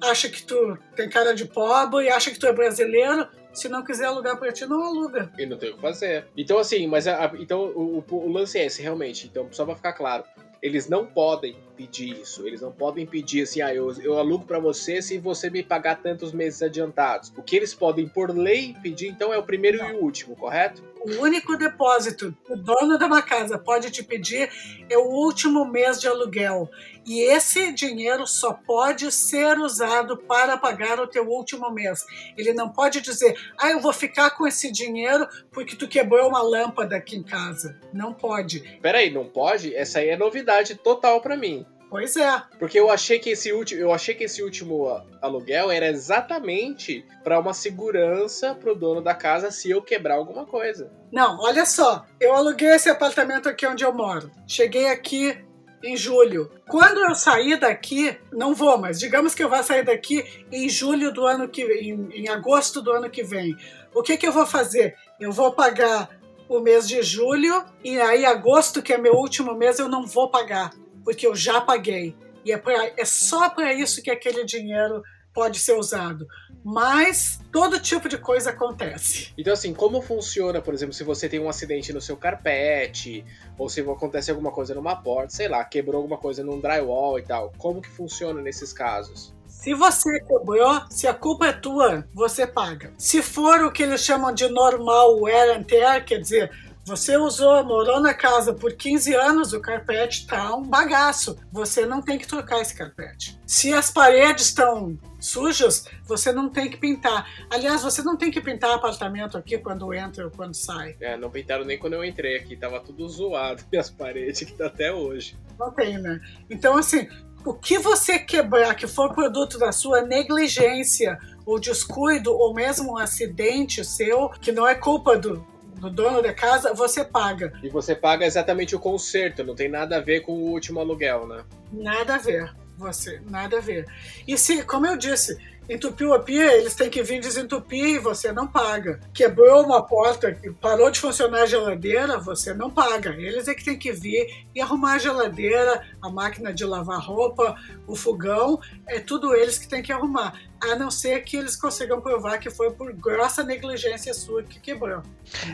acha 0.00 0.28
que 0.28 0.42
tu 0.42 0.78
tem 0.94 1.08
cara 1.08 1.34
de 1.34 1.46
pobre, 1.46 2.10
acha 2.10 2.30
que 2.30 2.38
tu 2.38 2.46
é 2.46 2.52
brasileiro. 2.52 3.26
Se 3.52 3.68
não 3.68 3.82
quiser 3.82 4.04
alugar 4.04 4.36
pra 4.36 4.52
ti, 4.52 4.66
não 4.66 4.84
aluga. 4.84 5.32
E 5.36 5.44
não 5.44 5.56
tem 5.56 5.70
o 5.70 5.74
que 5.74 5.80
fazer. 5.80 6.26
Então, 6.36 6.58
assim, 6.58 6.86
mas 6.86 7.08
a, 7.08 7.32
então 7.38 7.72
o, 7.74 8.04
o, 8.08 8.14
o 8.14 8.30
lance 8.30 8.58
é 8.58 8.66
esse, 8.66 8.80
realmente. 8.80 9.26
Então, 9.26 9.48
só 9.50 9.64
pra 9.64 9.74
ficar 9.74 9.94
claro 9.94 10.22
eles 10.62 10.88
não 10.88 11.06
podem 11.06 11.56
pedir 11.76 12.18
isso. 12.20 12.46
Eles 12.46 12.60
não 12.60 12.72
podem 12.72 13.06
pedir 13.06 13.42
assim, 13.42 13.60
ah, 13.60 13.72
eu, 13.72 13.92
eu 14.02 14.18
alugo 14.18 14.44
para 14.44 14.58
você 14.58 15.00
se 15.00 15.18
você 15.18 15.48
me 15.48 15.62
pagar 15.62 16.02
tantos 16.02 16.32
meses 16.32 16.60
adiantados. 16.62 17.32
O 17.36 17.42
que 17.42 17.56
eles 17.56 17.74
podem, 17.74 18.08
por 18.08 18.36
lei, 18.36 18.74
pedir, 18.82 19.08
então, 19.08 19.32
é 19.32 19.38
o 19.38 19.42
primeiro 19.42 19.78
não. 19.78 19.90
e 19.90 19.92
o 19.94 20.02
último, 20.02 20.34
correto? 20.36 20.82
O 21.08 21.22
único 21.22 21.56
depósito 21.56 22.36
que 22.44 22.52
o 22.52 22.56
dono 22.56 22.98
de 22.98 23.04
uma 23.04 23.22
casa 23.22 23.58
pode 23.58 23.90
te 23.90 24.02
pedir 24.02 24.50
é 24.90 24.98
o 24.98 25.06
último 25.06 25.64
mês 25.64 25.98
de 25.98 26.06
aluguel. 26.06 26.68
E 27.06 27.22
esse 27.22 27.72
dinheiro 27.72 28.26
só 28.26 28.52
pode 28.52 29.10
ser 29.10 29.58
usado 29.58 30.18
para 30.18 30.58
pagar 30.58 31.00
o 31.00 31.06
teu 31.06 31.26
último 31.26 31.70
mês. 31.70 32.04
Ele 32.36 32.52
não 32.52 32.68
pode 32.68 33.00
dizer, 33.00 33.34
ah, 33.56 33.70
eu 33.70 33.80
vou 33.80 33.92
ficar 33.92 34.30
com 34.32 34.46
esse 34.46 34.70
dinheiro 34.70 35.26
porque 35.50 35.74
tu 35.74 35.88
quebrou 35.88 36.28
uma 36.28 36.42
lâmpada 36.42 36.96
aqui 36.96 37.16
em 37.16 37.22
casa. 37.22 37.80
Não 37.90 38.12
pode. 38.12 38.60
Peraí, 38.82 39.10
não 39.10 39.24
pode? 39.24 39.74
Essa 39.74 40.00
aí 40.00 40.10
é 40.10 40.16
novidade 40.16 40.74
total 40.74 41.22
para 41.22 41.38
mim. 41.38 41.64
Pois 41.90 42.16
é. 42.16 42.42
Porque 42.58 42.78
eu 42.78 42.90
achei 42.90 43.18
que 43.18 43.30
esse 43.30 43.52
último, 43.52 43.80
eu 43.80 43.92
achei 43.92 44.14
que 44.14 44.24
esse 44.24 44.42
último 44.42 45.02
aluguel 45.22 45.70
era 45.70 45.88
exatamente 45.88 47.04
para 47.24 47.38
uma 47.38 47.54
segurança 47.54 48.54
pro 48.54 48.74
dono 48.74 49.00
da 49.00 49.14
casa 49.14 49.50
se 49.50 49.70
eu 49.70 49.80
quebrar 49.80 50.16
alguma 50.16 50.44
coisa. 50.44 50.92
Não, 51.10 51.38
olha 51.40 51.64
só, 51.64 52.04
eu 52.20 52.34
aluguei 52.34 52.68
esse 52.68 52.90
apartamento 52.90 53.48
aqui 53.48 53.66
onde 53.66 53.84
eu 53.84 53.92
moro. 53.92 54.30
Cheguei 54.46 54.88
aqui 54.88 55.38
em 55.82 55.96
julho. 55.96 56.50
Quando 56.68 56.98
eu 56.98 57.14
sair 57.14 57.58
daqui, 57.58 58.16
não 58.32 58.54
vou, 58.54 58.76
mas 58.76 58.98
digamos 58.98 59.34
que 59.34 59.42
eu 59.42 59.48
vá 59.48 59.62
sair 59.62 59.84
daqui 59.84 60.24
em 60.52 60.68
julho 60.68 61.12
do 61.12 61.24
ano 61.24 61.48
que 61.48 61.62
em, 61.62 62.08
em 62.12 62.28
agosto 62.28 62.82
do 62.82 62.90
ano 62.90 63.08
que 63.08 63.22
vem. 63.22 63.56
O 63.94 64.02
que 64.02 64.16
que 64.16 64.26
eu 64.26 64.32
vou 64.32 64.46
fazer? 64.46 64.94
Eu 65.18 65.32
vou 65.32 65.52
pagar 65.52 66.18
o 66.48 66.60
mês 66.60 66.86
de 66.88 67.02
julho 67.02 67.64
e 67.84 68.00
aí 68.00 68.24
agosto, 68.24 68.82
que 68.82 68.92
é 68.92 68.98
meu 68.98 69.14
último 69.14 69.54
mês, 69.54 69.78
eu 69.78 69.88
não 69.88 70.06
vou 70.06 70.28
pagar 70.30 70.70
porque 71.08 71.26
eu 71.26 71.34
já 71.34 71.58
paguei. 71.58 72.14
E 72.44 72.52
é, 72.52 72.58
pra, 72.58 72.92
é 72.94 73.04
só 73.06 73.48
para 73.48 73.72
isso 73.72 74.02
que 74.02 74.10
aquele 74.10 74.44
dinheiro 74.44 75.02
pode 75.32 75.58
ser 75.58 75.72
usado. 75.72 76.26
Mas 76.62 77.40
todo 77.50 77.80
tipo 77.80 78.10
de 78.10 78.18
coisa 78.18 78.50
acontece. 78.50 79.32
Então, 79.38 79.54
assim, 79.54 79.72
como 79.72 80.02
funciona, 80.02 80.60
por 80.60 80.74
exemplo, 80.74 80.92
se 80.92 81.02
você 81.02 81.26
tem 81.26 81.40
um 81.40 81.48
acidente 81.48 81.94
no 81.94 82.00
seu 82.02 82.14
carpete, 82.14 83.24
ou 83.56 83.70
se 83.70 83.80
acontece 83.80 84.30
alguma 84.30 84.52
coisa 84.52 84.74
numa 84.74 84.96
porta, 84.96 85.30
sei 85.30 85.48
lá, 85.48 85.64
quebrou 85.64 85.96
alguma 85.96 86.18
coisa 86.18 86.44
num 86.44 86.60
drywall 86.60 87.18
e 87.18 87.22
tal, 87.22 87.54
como 87.56 87.80
que 87.80 87.88
funciona 87.88 88.42
nesses 88.42 88.70
casos? 88.74 89.34
Se 89.46 89.72
você 89.72 90.20
quebrou, 90.20 90.82
se 90.90 91.06
a 91.06 91.14
culpa 91.14 91.46
é 91.46 91.52
tua, 91.54 92.06
você 92.12 92.46
paga. 92.46 92.92
Se 92.98 93.22
for 93.22 93.64
o 93.64 93.72
que 93.72 93.82
eles 93.82 94.04
chamam 94.04 94.34
de 94.34 94.46
normal 94.46 95.18
wear 95.22 95.56
and 95.56 95.62
tear, 95.62 96.04
quer 96.04 96.18
dizer, 96.18 96.50
você 96.88 97.18
usou, 97.18 97.62
morou 97.64 98.00
na 98.00 98.14
casa 98.14 98.54
por 98.54 98.72
15 98.72 99.14
anos, 99.14 99.52
o 99.52 99.60
carpete 99.60 100.26
tá 100.26 100.54
um 100.56 100.62
bagaço. 100.62 101.36
Você 101.52 101.84
não 101.84 102.00
tem 102.00 102.18
que 102.18 102.26
trocar 102.26 102.62
esse 102.62 102.74
carpete. 102.74 103.38
Se 103.46 103.74
as 103.74 103.90
paredes 103.90 104.46
estão 104.46 104.98
sujas, 105.20 105.84
você 106.06 106.32
não 106.32 106.48
tem 106.48 106.70
que 106.70 106.78
pintar. 106.78 107.28
Aliás, 107.50 107.82
você 107.82 108.02
não 108.02 108.16
tem 108.16 108.30
que 108.30 108.40
pintar 108.40 108.74
apartamento 108.74 109.36
aqui 109.36 109.58
quando 109.58 109.92
entra 109.92 110.24
ou 110.24 110.30
quando 110.30 110.54
sai. 110.54 110.96
É, 110.98 111.14
não 111.14 111.30
pintaram 111.30 111.64
nem 111.64 111.78
quando 111.78 111.92
eu 111.92 112.04
entrei 112.04 112.36
aqui, 112.36 112.56
tava 112.56 112.80
tudo 112.80 113.06
zoado 113.06 113.62
e 113.70 113.76
as 113.78 113.90
paredes 113.90 114.42
que 114.44 114.54
tá 114.54 114.66
até 114.66 114.90
hoje. 114.90 115.36
Não 115.58 115.70
tem, 115.70 115.98
né? 115.98 116.18
Então, 116.48 116.78
assim, 116.78 117.06
o 117.44 117.52
que 117.52 117.78
você 117.78 118.18
quebrar 118.18 118.74
que 118.74 118.86
for 118.86 119.12
produto 119.12 119.58
da 119.58 119.72
sua 119.72 120.00
negligência 120.00 121.18
ou 121.44 121.60
descuido 121.60 122.32
ou 122.32 122.54
mesmo 122.54 122.92
um 122.92 122.96
acidente 122.96 123.84
seu, 123.84 124.30
que 124.30 124.52
não 124.52 124.66
é 124.66 124.74
culpa 124.74 125.18
do, 125.18 125.46
do 125.78 125.90
dono 125.90 126.22
da 126.22 126.32
casa, 126.32 126.74
você 126.74 127.04
paga. 127.04 127.52
E 127.62 127.68
você 127.68 127.94
paga 127.94 128.26
exatamente 128.26 128.74
o 128.74 128.80
conserto, 128.80 129.44
não 129.44 129.54
tem 129.54 129.68
nada 129.68 129.96
a 129.96 130.00
ver 130.00 130.20
com 130.20 130.32
o 130.32 130.50
último 130.50 130.80
aluguel, 130.80 131.26
né? 131.26 131.44
Nada 131.72 132.16
a 132.16 132.18
ver. 132.18 132.52
Você, 132.76 133.20
nada 133.28 133.58
a 133.58 133.60
ver. 133.60 133.86
E 134.26 134.38
se, 134.38 134.62
como 134.62 134.86
eu 134.86 134.96
disse, 134.96 135.36
entupiu 135.68 136.14
a 136.14 136.20
pia, 136.20 136.56
eles 136.56 136.74
têm 136.74 136.88
que 136.88 137.02
vir 137.02 137.20
desentupir 137.20 137.84
e 137.84 137.98
você 137.98 138.32
não 138.32 138.46
paga. 138.46 139.00
Quebrou 139.12 139.64
uma 139.64 139.84
porta, 139.84 140.36
parou 140.60 140.90
de 140.90 140.98
funcionar 140.98 141.42
a 141.42 141.46
geladeira, 141.46 142.18
você 142.18 142.54
não 142.54 142.70
paga. 142.70 143.10
Eles 143.10 143.48
é 143.48 143.54
que 143.54 143.64
tem 143.64 143.78
que 143.78 143.92
vir 143.92 144.46
e 144.54 144.60
arrumar 144.60 144.94
a 144.94 144.98
geladeira, 144.98 145.86
a 146.00 146.08
máquina 146.08 146.54
de 146.54 146.64
lavar 146.64 147.00
roupa, 147.00 147.56
o 147.86 147.94
fogão, 147.94 148.60
é 148.86 148.98
tudo 148.98 149.34
eles 149.34 149.58
que 149.58 149.68
tem 149.68 149.82
que 149.82 149.92
arrumar. 149.92 150.40
A 150.60 150.74
não 150.74 150.90
ser 150.90 151.22
que 151.22 151.36
eles 151.36 151.54
consigam 151.54 152.00
provar 152.00 152.38
que 152.38 152.50
foi 152.50 152.72
por 152.72 152.92
grossa 152.92 153.44
negligência 153.44 154.12
sua 154.12 154.42
que 154.42 154.58
quebrou. 154.58 155.02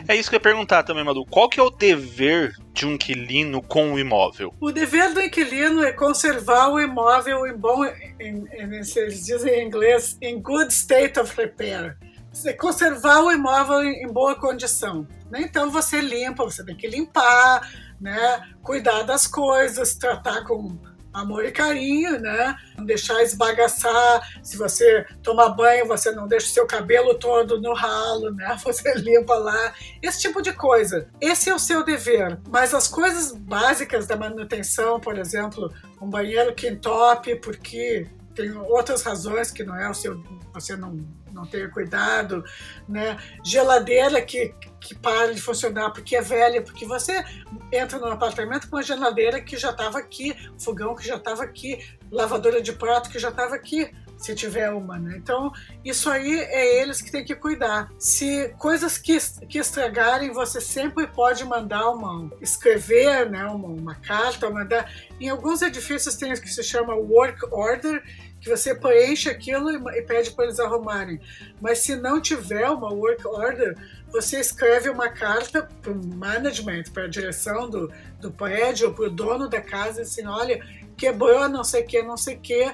É 0.07 0.15
isso 0.15 0.29
que 0.29 0.35
eu 0.35 0.37
ia 0.37 0.43
perguntar 0.43 0.83
também, 0.83 1.03
Madu. 1.03 1.25
Qual 1.25 1.47
que 1.47 1.59
é 1.59 1.63
o 1.63 1.69
dever 1.69 2.55
de 2.73 2.87
um 2.87 2.93
inquilino 2.93 3.61
com 3.61 3.93
o 3.93 3.99
imóvel? 3.99 4.53
O 4.59 4.71
dever 4.71 5.13
do 5.13 5.21
inquilino 5.21 5.83
é 5.83 5.91
conservar 5.91 6.69
o 6.69 6.79
imóvel 6.79 7.45
em 7.45 7.55
bom, 7.55 7.85
em, 7.85 8.15
em, 8.19 8.47
eles 8.59 9.25
dizem 9.25 9.61
em 9.61 9.67
inglês, 9.67 10.17
in 10.21 10.41
good 10.41 10.73
state 10.73 11.19
of 11.19 11.35
repair. 11.35 11.97
É 12.45 12.53
conservar 12.53 13.21
o 13.21 13.31
imóvel 13.31 13.83
em, 13.83 14.03
em 14.03 14.07
boa 14.07 14.35
condição. 14.35 15.07
Né? 15.29 15.41
Então 15.41 15.69
você 15.69 16.01
limpa, 16.01 16.43
você 16.43 16.65
tem 16.65 16.75
que 16.75 16.87
limpar, 16.87 17.61
né? 17.99 18.41
cuidar 18.61 19.03
das 19.03 19.27
coisas, 19.27 19.95
tratar 19.95 20.43
com 20.43 20.77
amor 21.15 21.45
e 21.45 21.51
carinho, 21.51 22.19
né? 22.19 22.55
Não 22.77 22.85
deixar 22.85 23.21
esbagaçar. 23.23 24.21
Se 24.43 24.57
você 24.57 25.05
toma 25.23 25.49
banho, 25.49 25.87
você 25.87 26.11
não 26.11 26.27
deixa 26.27 26.47
o 26.47 26.49
seu 26.49 26.67
cabelo 26.67 27.15
todo 27.15 27.59
no 27.61 27.73
ralo, 27.73 28.31
né? 28.31 28.57
Você 28.63 28.93
limpa 28.95 29.35
lá. 29.35 29.73
Esse 30.01 30.21
tipo 30.21 30.41
de 30.41 30.51
coisa. 30.53 31.07
Esse 31.21 31.49
é 31.49 31.55
o 31.55 31.59
seu 31.59 31.83
dever. 31.83 32.39
Mas 32.49 32.73
as 32.73 32.87
coisas 32.87 33.31
básicas 33.31 34.07
da 34.07 34.15
manutenção, 34.15 34.99
por 34.99 35.17
exemplo, 35.17 35.71
um 36.01 36.09
banheiro 36.09 36.53
quintop, 36.53 37.35
porque 37.37 38.07
tem 38.33 38.51
outras 38.57 39.01
razões 39.01 39.51
que 39.51 39.63
não 39.63 39.75
é 39.75 39.89
o 39.89 39.93
seu, 39.93 40.21
você 40.53 40.75
não 40.75 40.99
não 41.35 41.45
ter 41.45 41.69
cuidado, 41.69 42.43
né? 42.87 43.17
Geladeira 43.43 44.21
que, 44.21 44.55
que 44.79 44.95
para 44.95 45.33
de 45.33 45.41
funcionar 45.41 45.91
porque 45.91 46.15
é 46.15 46.21
velha, 46.21 46.61
porque 46.61 46.85
você 46.85 47.23
entra 47.71 47.99
num 47.99 48.11
apartamento 48.11 48.69
com 48.69 48.77
uma 48.77 48.83
geladeira 48.83 49.41
que 49.41 49.57
já 49.57 49.71
estava 49.71 49.99
aqui, 49.99 50.35
fogão 50.57 50.95
que 50.95 51.05
já 51.05 51.17
estava 51.17 51.43
aqui, 51.43 51.85
lavadora 52.09 52.61
de 52.61 52.71
prato 52.71 53.09
que 53.09 53.19
já 53.19 53.29
estava 53.29 53.55
aqui, 53.55 53.91
se 54.17 54.33
tiver 54.33 54.71
uma, 54.71 54.97
né? 54.97 55.15
Então, 55.17 55.51
isso 55.83 56.09
aí 56.09 56.39
é 56.39 56.81
eles 56.81 57.01
que 57.01 57.11
têm 57.11 57.25
que 57.25 57.35
cuidar. 57.35 57.91
Se 57.99 58.49
coisas 58.57 58.97
que, 58.97 59.17
que 59.47 59.59
estragarem, 59.59 60.31
você 60.31 60.61
sempre 60.61 61.05
pode 61.07 61.43
mandar 61.43 61.89
uma, 61.89 62.31
escrever, 62.41 63.29
né, 63.29 63.45
uma, 63.45 63.67
uma 63.67 63.95
carta, 63.95 64.49
mandar. 64.49 64.89
Em 65.19 65.29
alguns 65.29 65.61
edifícios 65.61 66.15
tem 66.15 66.31
o 66.31 66.41
que 66.41 66.49
se 66.49 66.63
chama 66.63 66.95
work 66.95 67.45
order, 67.51 68.01
que 68.45 68.49
você 68.51 68.75
preenche 68.75 69.27
aquilo 69.27 69.71
e, 69.71 70.01
pede 70.03 70.29
para 70.29 70.45
eles 70.45 70.59
arrumarem. 70.59 71.19
Mas 71.59 71.79
se 71.79 71.95
não 71.95 72.21
tiver 72.21 72.69
uma 72.69 72.93
work 72.93 73.25
order, 73.27 73.75
você 74.11 74.39
escreve 74.39 74.87
uma 74.87 75.09
carta 75.09 75.67
para 75.81 75.91
o 75.91 76.05
management, 76.05 76.83
para 76.93 77.05
a 77.05 77.07
direção 77.07 77.67
do, 77.67 77.91
do 78.21 78.29
prédio, 78.29 78.93
para 78.93 79.05
o 79.05 79.09
dono 79.09 79.49
da 79.49 79.59
casa, 79.59 80.03
assim, 80.03 80.27
olha, 80.27 80.63
quebrou 80.95 81.49
não 81.49 81.63
sei 81.63 81.81
o 81.81 81.87
que, 81.87 82.03
não 82.03 82.15
sei 82.15 82.35
o 82.35 82.39
que, 82.39 82.71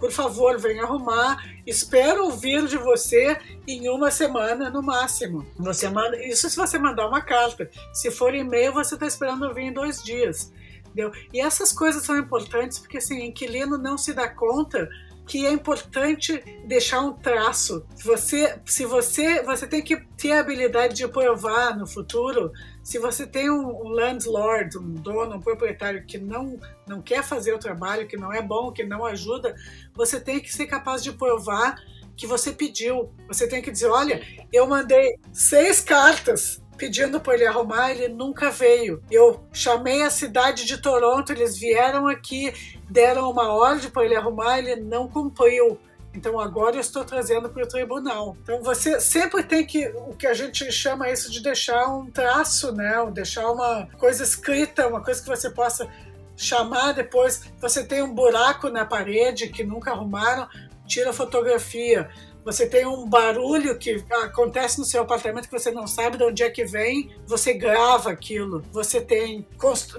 por 0.00 0.10
favor, 0.10 0.58
venha 0.58 0.82
arrumar. 0.82 1.40
Espero 1.64 2.24
ouvir 2.24 2.66
de 2.66 2.76
você 2.76 3.38
em 3.68 3.88
uma 3.88 4.10
semana 4.10 4.70
no 4.70 4.82
máximo. 4.82 5.46
Você 5.56 5.88
manda, 5.88 6.20
isso 6.26 6.50
se 6.50 6.56
você 6.56 6.80
mandar 6.80 7.06
uma 7.06 7.20
carta. 7.20 7.70
Se 7.94 8.10
for 8.10 8.34
e-mail, 8.34 8.72
você 8.72 8.94
está 8.94 9.06
esperando 9.06 9.46
ouvir 9.46 9.62
em 9.62 9.72
dois 9.72 10.02
dias. 10.02 10.52
Entendeu? 10.86 11.12
E 11.32 11.40
essas 11.40 11.72
coisas 11.72 12.02
são 12.02 12.18
importantes 12.18 12.80
porque 12.80 12.98
assim, 12.98 13.24
inquilino 13.24 13.78
não 13.78 13.96
se 13.96 14.12
dá 14.12 14.28
conta 14.28 14.90
que 15.26 15.46
é 15.46 15.52
importante 15.52 16.42
deixar 16.66 17.00
um 17.00 17.12
traço. 17.12 17.86
Você, 18.04 18.58
se 18.66 18.84
você, 18.84 19.42
você 19.42 19.66
tem 19.66 19.82
que 19.82 19.96
ter 20.16 20.32
a 20.32 20.40
habilidade 20.40 20.94
de 20.94 21.08
provar 21.08 21.76
no 21.76 21.86
futuro. 21.86 22.52
Se 22.82 22.98
você 22.98 23.26
tem 23.26 23.50
um, 23.50 23.68
um 23.68 23.88
landlord, 23.88 24.76
um 24.78 24.94
dono, 24.94 25.36
um 25.36 25.40
proprietário 25.40 26.04
que 26.04 26.18
não 26.18 26.58
não 26.86 27.00
quer 27.00 27.22
fazer 27.22 27.54
o 27.54 27.58
trabalho, 27.58 28.06
que 28.06 28.16
não 28.16 28.32
é 28.32 28.42
bom, 28.42 28.72
que 28.72 28.84
não 28.84 29.06
ajuda, 29.06 29.54
você 29.94 30.20
tem 30.20 30.40
que 30.40 30.52
ser 30.52 30.66
capaz 30.66 31.02
de 31.02 31.12
provar 31.12 31.76
que 32.16 32.26
você 32.26 32.52
pediu. 32.52 33.10
Você 33.28 33.48
tem 33.48 33.62
que 33.62 33.70
dizer, 33.70 33.86
olha, 33.86 34.20
eu 34.52 34.66
mandei 34.66 35.18
seis 35.32 35.80
cartas 35.80 36.60
pedindo 36.76 37.20
para 37.20 37.34
ele 37.34 37.46
arrumar, 37.46 37.92
ele 37.92 38.08
nunca 38.08 38.50
veio. 38.50 39.02
Eu 39.10 39.44
chamei 39.52 40.02
a 40.02 40.10
cidade 40.10 40.64
de 40.64 40.78
Toronto, 40.78 41.30
eles 41.30 41.56
vieram 41.56 42.08
aqui, 42.08 42.52
deram 42.92 43.30
uma 43.30 43.52
ordem 43.52 43.90
para 43.90 44.04
ele 44.04 44.14
arrumar, 44.14 44.58
ele 44.58 44.76
não 44.76 45.08
cumpriu. 45.08 45.78
Então 46.14 46.38
agora 46.38 46.76
eu 46.76 46.80
estou 46.80 47.04
trazendo 47.04 47.48
para 47.48 47.64
o 47.64 47.66
tribunal. 47.66 48.36
Então 48.42 48.62
você 48.62 49.00
sempre 49.00 49.42
tem 49.42 49.66
que 49.66 49.88
o 49.88 50.14
que 50.14 50.26
a 50.26 50.34
gente 50.34 50.70
chama 50.70 51.10
isso 51.10 51.32
de 51.32 51.42
deixar 51.42 51.88
um 51.88 52.10
traço, 52.10 52.70
né? 52.70 53.00
Ou 53.00 53.10
deixar 53.10 53.50
uma 53.50 53.88
coisa 53.98 54.22
escrita, 54.22 54.86
uma 54.86 55.02
coisa 55.02 55.22
que 55.22 55.28
você 55.28 55.48
possa 55.48 55.88
chamar 56.36 56.92
depois. 56.92 57.50
Você 57.60 57.82
tem 57.82 58.02
um 58.02 58.14
buraco 58.14 58.68
na 58.68 58.84
parede 58.84 59.48
que 59.48 59.64
nunca 59.64 59.92
arrumaram, 59.92 60.46
tira 60.86 61.14
fotografia 61.14 62.10
você 62.44 62.66
tem 62.66 62.84
um 62.86 63.08
barulho 63.08 63.78
que 63.78 64.02
acontece 64.24 64.78
no 64.78 64.84
seu 64.84 65.02
apartamento 65.02 65.48
que 65.48 65.58
você 65.58 65.70
não 65.70 65.86
sabe 65.86 66.16
de 66.18 66.24
onde 66.24 66.42
é 66.42 66.50
que 66.50 66.64
vem, 66.64 67.14
você 67.24 67.52
grava 67.54 68.10
aquilo. 68.10 68.62
Você 68.72 69.00
tem 69.00 69.46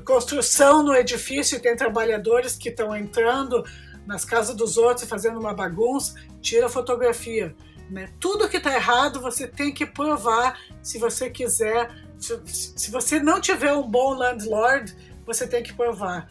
construção 0.06 0.84
no 0.84 0.94
edifício, 0.94 1.62
tem 1.62 1.76
trabalhadores 1.76 2.56
que 2.58 2.70
estão 2.70 2.96
entrando 2.96 3.64
nas 4.06 4.26
casas 4.26 4.56
dos 4.56 4.78
outros 4.78 5.08
fazendo 5.08 5.40
uma 5.40 5.54
bagunça, 5.54 6.16
tira 6.42 6.68
fotografia. 6.68 7.56
Né? 7.90 8.10
Tudo 8.20 8.50
que 8.50 8.58
está 8.58 8.74
errado 8.74 9.22
você 9.22 9.48
tem 9.48 9.74
que 9.74 9.86
provar 9.86 10.60
se 10.82 10.98
você 10.98 11.30
quiser. 11.30 11.90
Se, 12.18 12.40
se 12.46 12.92
você 12.92 13.20
não 13.20 13.40
tiver 13.40 13.74
um 13.74 13.90
bom 13.90 14.14
landlord, 14.14 14.96
você 15.26 15.48
tem 15.48 15.64
que 15.64 15.74
provar. 15.74 16.30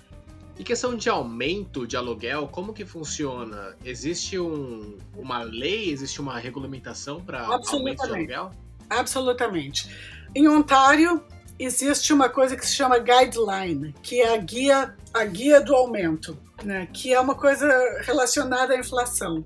E 0.59 0.65
questão 0.65 0.95
de 0.95 1.09
aumento 1.09 1.87
de 1.87 1.97
aluguel, 1.97 2.47
como 2.49 2.73
que 2.73 2.85
funciona? 2.85 3.75
Existe 3.85 4.39
um, 4.39 4.99
uma 5.17 5.43
lei, 5.43 5.91
existe 5.91 6.21
uma 6.21 6.39
regulamentação 6.39 7.21
para 7.21 7.43
aumento 7.43 8.07
de 8.07 8.13
aluguel? 8.13 8.51
Absolutamente. 8.89 9.89
Em 10.35 10.47
Ontário, 10.49 11.25
existe 11.59 12.13
uma 12.13 12.29
coisa 12.29 12.57
que 12.57 12.67
se 12.67 12.75
chama 12.75 12.99
guideline, 12.99 13.95
que 14.03 14.21
é 14.21 14.35
a 14.35 14.37
guia, 14.37 14.95
a 15.13 15.25
guia 15.25 15.61
do 15.61 15.75
aumento, 15.75 16.39
né? 16.63 16.87
que 16.93 17.13
é 17.13 17.21
uma 17.21 17.35
coisa 17.35 17.69
relacionada 18.03 18.75
à 18.75 18.79
inflação. 18.79 19.45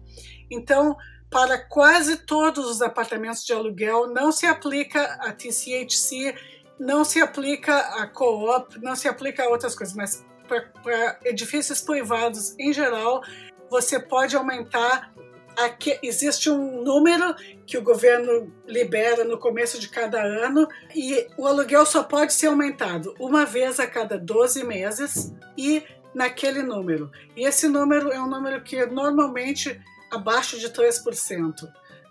Então, 0.51 0.97
para 1.31 1.59
quase 1.59 2.19
todos 2.19 2.67
os 2.67 2.83
apartamentos 2.83 3.45
de 3.45 3.53
aluguel, 3.53 4.09
não 4.13 4.31
se 4.33 4.47
aplica 4.47 5.03
a 5.21 5.33
TCHC, 5.33 6.35
não 6.79 7.05
se 7.05 7.21
aplica 7.21 7.79
a 7.79 8.07
co-op, 8.07 8.79
não 8.81 8.95
se 8.95 9.09
aplica 9.09 9.45
a 9.45 9.49
outras 9.49 9.75
coisas, 9.75 9.95
mas 9.95 10.25
para 10.47 11.19
edifícios 11.25 11.81
privados 11.81 12.55
em 12.59 12.73
geral, 12.73 13.23
você 13.71 13.99
pode 13.99 14.37
aumentar. 14.37 15.13
Aqui, 15.57 15.99
existe 16.03 16.51
um 16.51 16.83
número 16.83 17.35
que 17.67 17.79
o 17.79 17.83
governo 17.83 18.53
libera 18.67 19.25
no 19.25 19.39
começo 19.39 19.81
de 19.81 19.89
cada 19.89 20.23
ano 20.23 20.69
e 20.95 21.27
o 21.39 21.47
aluguel 21.47 21.87
só 21.87 22.03
pode 22.03 22.35
ser 22.35 22.49
aumentado 22.49 23.15
uma 23.19 23.47
vez 23.47 23.81
a 23.81 23.87
cada 23.87 24.19
12 24.19 24.65
meses 24.65 25.33
e 25.57 25.83
naquele 26.15 26.63
número. 26.63 27.11
E 27.35 27.47
esse 27.47 27.69
número 27.69 28.13
é 28.13 28.21
um 28.21 28.29
número 28.29 28.63
que 28.63 28.77
é 28.77 28.87
normalmente 28.87 29.81
abaixo 30.11 30.59
de 30.59 30.69
3%. 30.69 31.55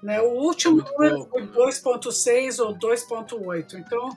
Né? 0.01 0.21
O 0.21 0.33
último 0.33 0.83
número 0.83 1.27
foi 1.29 1.47
2,6 1.47 2.63
ou 2.63 2.77
2,8. 2.77 3.73
Então, 3.73 4.09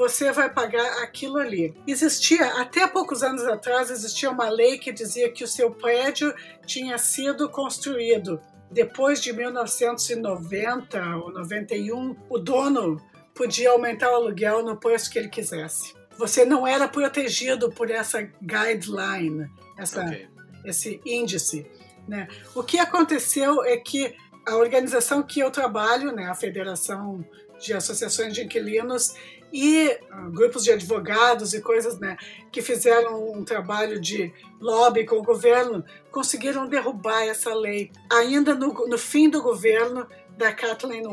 você 0.00 0.32
vai 0.32 0.48
pagar 0.48 1.02
aquilo 1.02 1.36
ali. 1.36 1.74
Existia, 1.86 2.58
até 2.58 2.86
poucos 2.86 3.22
anos 3.22 3.44
atrás, 3.44 3.90
existia 3.90 4.30
uma 4.30 4.48
lei 4.48 4.78
que 4.78 4.90
dizia 4.90 5.30
que 5.30 5.44
o 5.44 5.46
seu 5.46 5.70
prédio 5.70 6.34
tinha 6.64 6.96
sido 6.96 7.50
construído 7.50 8.40
depois 8.70 9.20
de 9.20 9.30
1990 9.30 11.16
ou 11.16 11.32
91, 11.32 12.16
o 12.30 12.38
dono 12.38 12.98
podia 13.34 13.72
aumentar 13.72 14.10
o 14.10 14.14
aluguel 14.14 14.64
no 14.64 14.74
preço 14.74 15.10
que 15.10 15.18
ele 15.18 15.28
quisesse. 15.28 15.92
Você 16.16 16.46
não 16.46 16.66
era 16.66 16.88
protegido 16.88 17.70
por 17.70 17.90
essa 17.90 18.22
guideline, 18.40 19.50
essa, 19.76 20.02
okay. 20.02 20.28
esse 20.64 20.98
índice. 21.04 21.70
Né? 22.08 22.26
O 22.54 22.62
que 22.62 22.78
aconteceu 22.78 23.62
é 23.64 23.76
que 23.76 24.14
a 24.48 24.56
organização 24.56 25.22
que 25.22 25.40
eu 25.40 25.50
trabalho, 25.50 26.10
né, 26.10 26.24
a 26.24 26.34
Federação 26.34 27.22
de 27.60 27.74
associações 27.74 28.32
de 28.32 28.42
inquilinos 28.42 29.14
e 29.52 29.88
uh, 29.88 30.30
grupos 30.30 30.64
de 30.64 30.72
advogados 30.72 31.54
e 31.54 31.60
coisas 31.60 31.98
né, 31.98 32.16
que 32.52 32.62
fizeram 32.62 33.32
um 33.32 33.44
trabalho 33.44 34.00
de 34.00 34.32
lobby 34.60 35.04
com 35.04 35.16
o 35.16 35.22
governo 35.22 35.84
conseguiram 36.10 36.68
derrubar 36.68 37.22
essa 37.24 37.54
lei 37.54 37.90
ainda 38.10 38.54
no, 38.54 38.72
no 38.86 38.98
fim 38.98 39.28
do 39.28 39.42
governo 39.42 40.06
da 40.36 40.52
Kathleen 40.52 41.06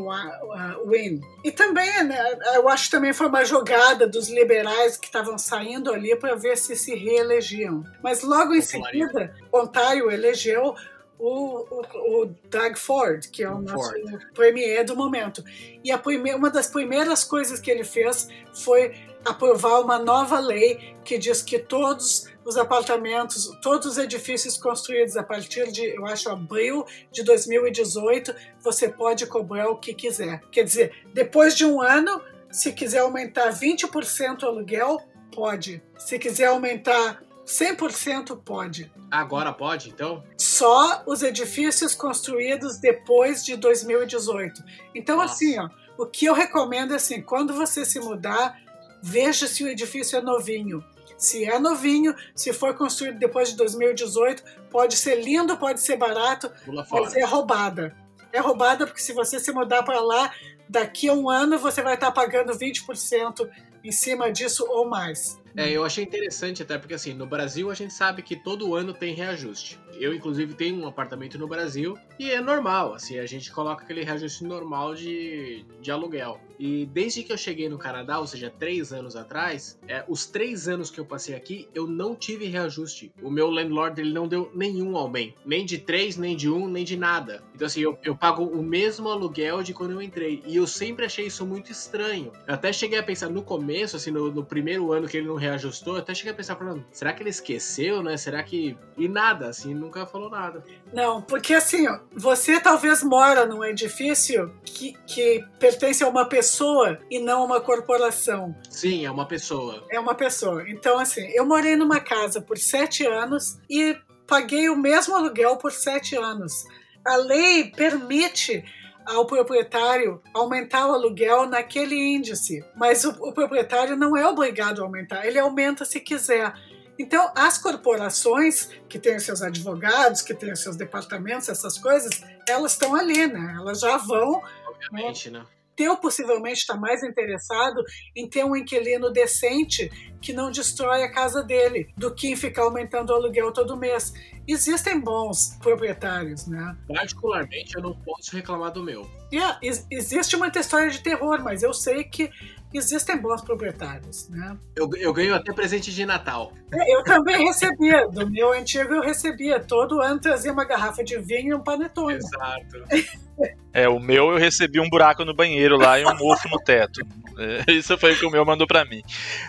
Wynne. 0.85 1.21
E 1.43 1.51
também, 1.51 2.03
né, 2.05 2.17
eu 2.55 2.69
acho 2.69 2.85
que 2.85 2.91
também 2.91 3.11
foi 3.11 3.27
uma 3.27 3.43
jogada 3.43 4.07
dos 4.07 4.29
liberais 4.29 4.95
que 4.95 5.07
estavam 5.07 5.37
saindo 5.37 5.91
ali 5.91 6.15
para 6.15 6.35
ver 6.35 6.57
se 6.57 6.77
se 6.77 6.95
reelegiam. 6.95 7.83
Mas 8.01 8.23
logo 8.23 8.55
em 8.55 8.61
seguida, 8.61 9.35
Ontário 9.51 10.09
elegeu 10.09 10.73
o, 11.19 11.65
o, 11.69 12.21
o, 12.21 12.35
Doug 12.49 12.75
Ford, 12.75 13.27
que 13.31 13.43
é 13.43 13.49
o 13.49 13.59
nosso 13.59 13.91
Ford. 13.91 14.33
premier 14.33 14.85
do 14.85 14.95
momento. 14.95 15.43
E 15.83 15.91
a 15.91 15.97
primeira, 15.97 16.37
uma 16.37 16.49
das 16.49 16.67
primeiras 16.67 17.23
coisas 17.23 17.59
que 17.59 17.71
ele 17.71 17.83
fez 17.83 18.27
foi 18.53 18.93
aprovar 19.25 19.81
uma 19.81 19.99
nova 19.99 20.39
lei 20.39 20.95
que 21.03 21.17
diz 21.17 21.41
que 21.41 21.59
todos 21.59 22.27
os 22.45 22.57
apartamentos, 22.57 23.51
todos 23.61 23.87
os 23.87 23.97
edifícios 23.97 24.57
construídos 24.57 25.17
a 25.17 25.23
partir 25.23 25.71
de, 25.71 25.85
eu 25.85 26.05
acho, 26.05 26.29
abril 26.29 26.85
de 27.11 27.23
2018, 27.23 28.33
você 28.61 28.87
pode 28.87 29.25
cobrar 29.25 29.69
o 29.69 29.77
que 29.77 29.93
quiser. 29.93 30.41
Quer 30.51 30.63
dizer, 30.63 30.93
depois 31.13 31.55
de 31.55 31.65
um 31.65 31.81
ano, 31.81 32.21
se 32.49 32.71
quiser 32.71 32.99
aumentar 32.99 33.51
20% 33.51 34.43
o 34.43 34.45
aluguel, 34.45 35.01
pode. 35.33 35.81
Se 35.97 36.17
quiser 36.17 36.45
aumentar 36.45 37.21
100% 37.47 38.43
pode. 38.43 38.91
Agora 39.09 39.53
pode, 39.53 39.89
então? 39.89 40.21
Só 40.37 41.01
os 41.05 41.23
edifícios 41.23 41.95
construídos 41.95 42.77
depois 42.77 43.43
de 43.43 43.55
2018. 43.55 44.61
Então, 44.93 45.17
Nossa. 45.17 45.33
assim, 45.33 45.57
ó, 45.57 45.69
o 45.97 46.05
que 46.05 46.25
eu 46.25 46.33
recomendo 46.33 46.91
é 46.91 46.97
assim: 46.97 47.21
quando 47.21 47.53
você 47.53 47.85
se 47.85 47.99
mudar, 48.01 48.59
veja 49.01 49.47
se 49.47 49.63
o 49.63 49.67
edifício 49.67 50.17
é 50.17 50.21
novinho. 50.21 50.83
Se 51.17 51.45
é 51.45 51.57
novinho, 51.57 52.13
se 52.35 52.53
for 52.53 52.75
construído 52.75 53.17
depois 53.17 53.49
de 53.49 53.55
2018, 53.55 54.43
pode 54.69 54.95
ser 54.95 55.15
lindo, 55.15 55.57
pode 55.57 55.79
ser 55.79 55.97
barato, 55.97 56.51
mas 56.91 57.15
é 57.15 57.23
roubada. 57.23 57.95
É 58.31 58.39
roubada 58.39 58.85
porque 58.85 59.01
se 59.01 59.13
você 59.13 59.39
se 59.39 59.51
mudar 59.51 59.81
para 59.81 59.99
lá, 59.99 60.31
daqui 60.69 61.07
a 61.07 61.13
um 61.13 61.27
ano 61.27 61.57
você 61.57 61.81
vai 61.81 61.95
estar 61.95 62.11
pagando 62.11 62.53
20% 62.53 63.49
em 63.83 63.91
cima 63.91 64.31
disso 64.31 64.63
ou 64.69 64.87
mais. 64.87 65.39
É, 65.57 65.71
eu 65.71 65.83
achei 65.83 66.03
interessante 66.03 66.61
até 66.61 66.77
porque 66.77 66.93
assim, 66.93 67.13
no 67.15 67.25
Brasil 67.25 67.71
a 67.71 67.73
gente 67.73 67.91
sabe 67.91 68.21
que 68.21 68.35
todo 68.35 68.75
ano 68.75 68.93
tem 68.93 69.15
reajuste. 69.15 69.79
Eu, 69.99 70.13
inclusive, 70.13 70.53
tenho 70.53 70.81
um 70.81 70.87
apartamento 70.87 71.37
no 71.37 71.47
Brasil 71.47 71.97
e 72.19 72.31
é 72.31 72.41
normal, 72.41 72.93
assim, 72.93 73.19
a 73.19 73.25
gente 73.25 73.51
coloca 73.51 73.83
aquele 73.83 74.03
reajuste 74.03 74.43
normal 74.43 74.95
de, 74.95 75.65
de 75.81 75.91
aluguel. 75.91 76.39
E 76.59 76.85
desde 76.87 77.23
que 77.23 77.31
eu 77.31 77.37
cheguei 77.37 77.69
no 77.69 77.77
Canadá, 77.77 78.19
ou 78.19 78.25
seja, 78.25 78.49
três 78.49 78.91
anos 78.91 79.15
atrás, 79.15 79.79
é, 79.87 80.03
os 80.07 80.25
três 80.25 80.67
anos 80.67 80.89
que 80.89 80.99
eu 80.99 81.05
passei 81.05 81.35
aqui, 81.35 81.67
eu 81.73 81.87
não 81.87 82.15
tive 82.15 82.45
reajuste. 82.45 83.11
O 83.21 83.29
meu 83.29 83.49
landlord 83.49 83.99
ele 84.01 84.13
não 84.13 84.27
deu 84.27 84.51
nenhum 84.55 84.97
aumento, 84.97 85.35
nem 85.45 85.65
de 85.65 85.77
três, 85.77 86.17
nem 86.17 86.35
de 86.35 86.49
um, 86.49 86.67
nem 86.67 86.83
de 86.83 86.97
nada. 86.97 87.43
Então, 87.53 87.67
assim, 87.67 87.81
eu, 87.81 87.97
eu 88.03 88.15
pago 88.15 88.43
o 88.43 88.63
mesmo 88.63 89.09
aluguel 89.09 89.61
de 89.61 89.73
quando 89.73 89.91
eu 89.91 90.01
entrei. 90.01 90.41
E 90.45 90.55
eu 90.55 90.65
sempre 90.65 91.05
achei 91.05 91.27
isso 91.27 91.45
muito 91.45 91.71
estranho. 91.71 92.31
Eu 92.47 92.53
até 92.53 92.73
cheguei 92.73 92.97
a 92.97 93.03
pensar 93.03 93.29
no 93.29 93.43
começo, 93.43 93.95
assim, 93.95 94.11
no, 94.11 94.31
no 94.31 94.43
primeiro 94.43 94.91
ano 94.91 95.07
que 95.07 95.17
ele 95.17 95.27
não 95.27 95.35
reajustou, 95.35 95.93
eu 95.93 95.99
até 95.99 96.13
cheguei 96.13 96.31
a 96.31 96.35
pensar, 96.35 96.55
falando, 96.55 96.83
será 96.91 97.13
que 97.13 97.21
ele 97.21 97.29
esqueceu, 97.29 98.01
né? 98.01 98.17
Será 98.17 98.41
que. 98.41 98.75
E 98.97 99.07
nada, 99.07 99.49
assim, 99.49 99.73
nunca 99.87 100.05
falou 100.05 100.29
nada. 100.29 100.63
Não, 100.93 101.21
porque 101.21 101.53
assim, 101.53 101.87
ó, 101.87 101.99
você 102.13 102.59
talvez 102.59 103.01
mora 103.01 103.45
num 103.45 103.63
edifício 103.63 104.53
que, 104.63 104.93
que 105.07 105.43
pertence 105.59 106.03
a 106.03 106.07
uma 106.07 106.25
pessoa 106.25 106.99
e 107.09 107.19
não 107.19 107.41
a 107.41 107.45
uma 107.45 107.61
corporação. 107.61 108.55
Sim, 108.69 109.05
é 109.05 109.11
uma 109.11 109.25
pessoa. 109.25 109.83
É 109.89 109.99
uma 109.99 110.13
pessoa. 110.13 110.69
Então, 110.69 110.99
assim, 110.99 111.25
eu 111.31 111.45
morei 111.45 111.75
numa 111.75 111.99
casa 111.99 112.41
por 112.41 112.57
sete 112.57 113.05
anos 113.05 113.57
e 113.69 113.97
paguei 114.27 114.69
o 114.69 114.75
mesmo 114.75 115.15
aluguel 115.15 115.57
por 115.57 115.71
sete 115.71 116.15
anos. 116.15 116.65
A 117.05 117.15
lei 117.15 117.71
permite 117.71 118.63
ao 119.05 119.25
proprietário 119.25 120.21
aumentar 120.33 120.85
o 120.85 120.93
aluguel 120.93 121.47
naquele 121.47 121.95
índice, 121.95 122.61
mas 122.75 123.05
o, 123.05 123.11
o 123.21 123.31
proprietário 123.31 123.95
não 123.95 124.17
é 124.17 124.27
obrigado 124.27 124.81
a 124.81 124.83
aumentar, 124.83 125.25
ele 125.25 125.39
aumenta 125.39 125.85
se 125.85 126.01
quiser. 126.01 126.53
Então, 126.99 127.31
as 127.35 127.57
corporações 127.57 128.69
que 128.89 128.97
têm 128.97 129.15
os 129.15 129.23
seus 129.23 129.41
advogados, 129.41 130.21
que 130.21 130.33
têm 130.33 130.51
os 130.51 130.61
seus 130.61 130.75
departamentos, 130.75 131.47
essas 131.49 131.77
coisas, 131.77 132.23
elas 132.47 132.73
estão 132.73 132.95
ali, 132.95 133.27
né? 133.27 133.55
Elas 133.57 133.79
já 133.79 133.97
vão. 133.97 134.41
Obviamente, 134.67 135.29
né? 135.29 135.45
Teu 135.75 135.95
possivelmente 135.95 136.61
está 136.61 136.75
mais 136.75 137.03
interessado 137.03 137.83
em 138.15 138.27
ter 138.27 138.43
um 138.43 138.55
inquilino 138.55 139.11
decente 139.11 139.91
que 140.19 140.33
não 140.33 140.49
destrói 140.49 141.03
a 141.03 141.11
casa 141.11 141.43
dele 141.43 141.93
do 141.95 142.13
que 142.13 142.31
em 142.31 142.35
ficar 142.35 142.63
aumentando 142.63 143.11
o 143.11 143.15
aluguel 143.15 143.53
todo 143.53 143.77
mês. 143.77 144.11
Existem 144.47 144.99
bons 144.99 145.55
proprietários, 145.61 146.47
né? 146.47 146.75
Particularmente, 146.87 147.75
eu 147.75 147.83
não 147.83 147.93
posso 147.93 148.35
reclamar 148.35 148.71
do 148.71 148.81
meu. 148.81 149.07
Yeah, 149.31 149.59
existe 149.61 150.35
muita 150.35 150.59
história 150.59 150.89
de 150.89 150.99
terror, 150.99 151.43
mas 151.43 151.61
eu 151.61 151.73
sei 151.73 152.05
que 152.05 152.31
existem 152.73 153.19
bons 153.19 153.41
proprietários, 153.41 154.29
né? 154.29 154.57
Eu, 154.75 154.89
eu 154.97 155.13
ganho 155.13 155.33
até 155.35 155.53
presente 155.53 155.93
de 155.93 156.05
Natal. 156.05 156.51
É, 156.71 156.95
eu 156.95 157.03
também 157.03 157.45
recebia, 157.45 158.07
do 158.07 158.29
meu 158.29 158.51
antigo 158.53 158.93
eu 158.93 159.01
recebia, 159.01 159.59
todo 159.59 160.01
ano 160.01 160.19
trazia 160.19 160.51
uma 160.51 160.65
garrafa 160.65 161.03
de 161.03 161.17
vinho 161.17 161.49
e 161.49 161.53
um 161.53 161.63
panetone. 161.63 162.15
Exato. 162.15 163.17
É, 163.73 163.87
o 163.87 163.99
meu 163.99 164.31
eu 164.31 164.37
recebi 164.37 164.79
um 164.79 164.89
buraco 164.89 165.23
no 165.23 165.35
banheiro 165.35 165.77
lá 165.77 165.99
e 165.99 166.05
um 166.05 166.15
mofo 166.17 166.49
no 166.49 166.57
teto. 166.57 167.01
É, 167.37 167.71
isso 167.71 167.95
foi 167.97 168.13
o 168.13 168.17
que 168.17 168.25
o 168.25 168.31
meu 168.31 168.43
mandou 168.43 168.65
para 168.65 168.83
mim. 168.83 169.03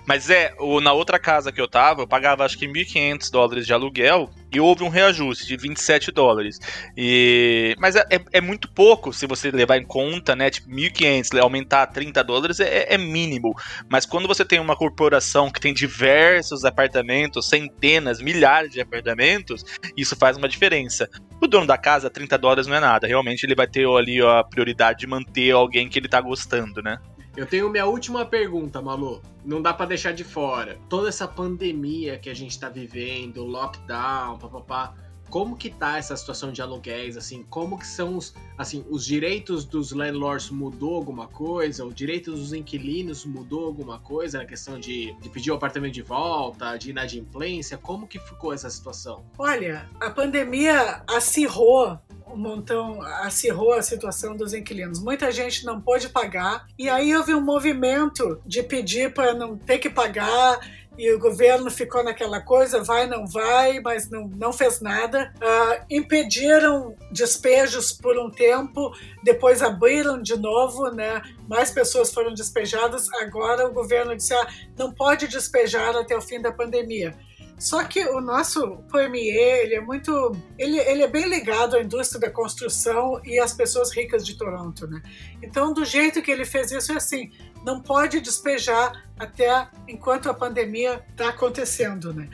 Mas 0.06 0.28
é, 0.28 0.52
o, 0.58 0.80
na 0.80 0.92
outra 0.92 1.18
casa 1.18 1.50
que 1.50 1.60
eu 1.60 1.66
tava, 1.66 2.02
eu 2.02 2.06
pagava 2.06 2.44
acho 2.44 2.58
que 2.58 2.68
1.500 2.68 3.30
dólares 3.30 3.66
de 3.66 3.72
aluguel 3.72 4.28
e 4.52 4.60
houve 4.60 4.84
um 4.84 4.88
reajuste 4.88 5.46
de 5.46 5.56
27 5.56 6.10
dólares. 6.10 6.58
E, 6.94 7.74
mas 7.78 7.96
é, 7.96 8.04
é, 8.10 8.20
é 8.34 8.40
muito 8.40 8.68
pouco 8.68 9.14
se 9.14 9.26
você 9.26 9.50
levar 9.50 9.78
em 9.78 9.84
conta, 9.84 10.36
né? 10.36 10.50
Tipo, 10.50 10.68
1.500, 10.68 11.40
aumentar 11.40 11.86
30 11.86 12.22
dólares 12.22 12.60
é, 12.60 12.92
é 12.92 12.98
mínimo. 12.98 13.54
Mas 13.88 14.04
quando 14.04 14.28
você 14.28 14.44
tem 14.44 14.60
uma 14.60 14.76
corporação 14.76 15.50
que 15.50 15.60
tem 15.60 15.72
diversos 15.72 16.66
apartamentos, 16.66 17.48
centenas, 17.48 18.20
milhares 18.20 18.70
de 18.70 18.80
apartamentos, 18.80 19.64
isso 19.96 20.14
faz 20.16 20.36
uma 20.36 20.48
diferença. 20.48 21.08
O 21.40 21.46
dono 21.46 21.66
da 21.66 21.78
casa, 21.78 22.10
30 22.10 22.36
dólares 22.36 22.66
não 22.66 22.76
é 22.76 22.80
nada. 22.80 23.06
Realmente 23.06 23.44
ele 23.44 23.54
vai 23.54 23.66
ter 23.66 23.77
ali 23.86 24.20
a 24.20 24.42
prioridade 24.42 25.00
de 25.00 25.06
manter 25.06 25.50
alguém 25.50 25.88
que 25.88 25.98
ele 25.98 26.08
tá 26.08 26.20
gostando, 26.20 26.82
né? 26.82 26.98
Eu 27.36 27.46
tenho 27.46 27.70
minha 27.70 27.86
última 27.86 28.24
pergunta, 28.24 28.82
Malu. 28.82 29.22
Não 29.44 29.62
dá 29.62 29.72
para 29.72 29.86
deixar 29.86 30.12
de 30.12 30.24
fora. 30.24 30.76
Toda 30.88 31.08
essa 31.08 31.28
pandemia 31.28 32.18
que 32.18 32.28
a 32.28 32.34
gente 32.34 32.58
tá 32.58 32.68
vivendo, 32.68 33.44
lockdown, 33.44 34.38
papapá 34.38 34.94
como 35.28 35.56
que 35.56 35.70
tá 35.70 35.98
essa 35.98 36.16
situação 36.16 36.52
de 36.52 36.62
aluguéis, 36.62 37.16
assim, 37.16 37.44
como 37.48 37.78
que 37.78 37.86
são 37.86 38.16
os, 38.16 38.34
assim, 38.56 38.84
os 38.88 39.04
direitos 39.04 39.64
dos 39.64 39.92
landlords 39.92 40.50
mudou 40.50 40.96
alguma 40.96 41.28
coisa, 41.28 41.84
os 41.84 41.94
direitos 41.94 42.38
dos 42.40 42.52
inquilinos 42.52 43.24
mudou 43.24 43.66
alguma 43.66 43.98
coisa 43.98 44.38
na 44.38 44.44
questão 44.44 44.78
de, 44.78 45.14
de 45.20 45.28
pedir 45.28 45.50
o 45.50 45.54
apartamento 45.54 45.94
de 45.94 46.02
volta, 46.02 46.76
de 46.76 46.90
inadimplência, 46.90 47.76
como 47.76 48.06
que 48.06 48.18
ficou 48.18 48.52
essa 48.52 48.70
situação? 48.70 49.24
Olha, 49.38 49.88
a 50.00 50.10
pandemia 50.10 51.02
acirrou 51.06 51.98
um 52.26 52.36
montão, 52.36 53.00
acirrou 53.02 53.72
a 53.72 53.82
situação 53.82 54.36
dos 54.36 54.52
inquilinos. 54.52 55.00
Muita 55.00 55.32
gente 55.32 55.64
não 55.64 55.80
pôde 55.80 56.08
pagar 56.08 56.66
e 56.78 56.88
aí 56.88 57.14
houve 57.16 57.34
um 57.34 57.40
movimento 57.40 58.40
de 58.44 58.62
pedir 58.62 59.12
para 59.12 59.34
não 59.34 59.56
ter 59.56 59.78
que 59.78 59.88
pagar 59.88 60.60
e 60.98 61.12
o 61.12 61.18
governo 61.18 61.70
ficou 61.70 62.02
naquela 62.02 62.40
coisa, 62.40 62.82
vai, 62.82 63.06
não 63.06 63.26
vai, 63.26 63.80
mas 63.80 64.10
não, 64.10 64.26
não 64.28 64.52
fez 64.52 64.80
nada. 64.80 65.32
Uh, 65.36 65.84
impediram 65.88 66.96
despejos 67.12 67.92
por 67.92 68.18
um 68.18 68.28
tempo, 68.30 68.92
depois 69.22 69.62
abriram 69.62 70.20
de 70.20 70.36
novo, 70.36 70.90
né? 70.90 71.22
mais 71.48 71.70
pessoas 71.70 72.12
foram 72.12 72.34
despejadas. 72.34 73.10
Agora 73.14 73.66
o 73.66 73.72
governo 73.72 74.14
disse: 74.14 74.34
ah, 74.34 74.46
não 74.76 74.92
pode 74.92 75.26
despejar 75.26 75.96
até 75.96 76.16
o 76.16 76.20
fim 76.20 76.40
da 76.40 76.52
pandemia. 76.52 77.14
Só 77.58 77.82
que 77.82 78.04
o 78.06 78.20
nosso 78.20 78.78
premier, 78.88 79.64
ele 79.64 79.74
é 79.74 79.80
muito, 79.80 80.36
ele, 80.56 80.78
ele 80.78 81.02
é 81.02 81.08
bem 81.08 81.28
ligado 81.28 81.76
à 81.76 81.82
indústria 81.82 82.20
da 82.20 82.30
construção 82.30 83.20
e 83.24 83.38
às 83.40 83.52
pessoas 83.52 83.92
ricas 83.92 84.24
de 84.24 84.38
Toronto, 84.38 84.86
né? 84.86 85.02
Então, 85.42 85.74
do 85.74 85.84
jeito 85.84 86.22
que 86.22 86.30
ele 86.30 86.44
fez 86.44 86.70
isso 86.70 86.92
é 86.92 86.96
assim, 86.96 87.32
não 87.64 87.80
pode 87.80 88.20
despejar 88.20 89.04
até 89.18 89.68
enquanto 89.88 90.30
a 90.30 90.34
pandemia 90.34 91.04
está 91.10 91.30
acontecendo, 91.30 92.14
né? 92.14 92.28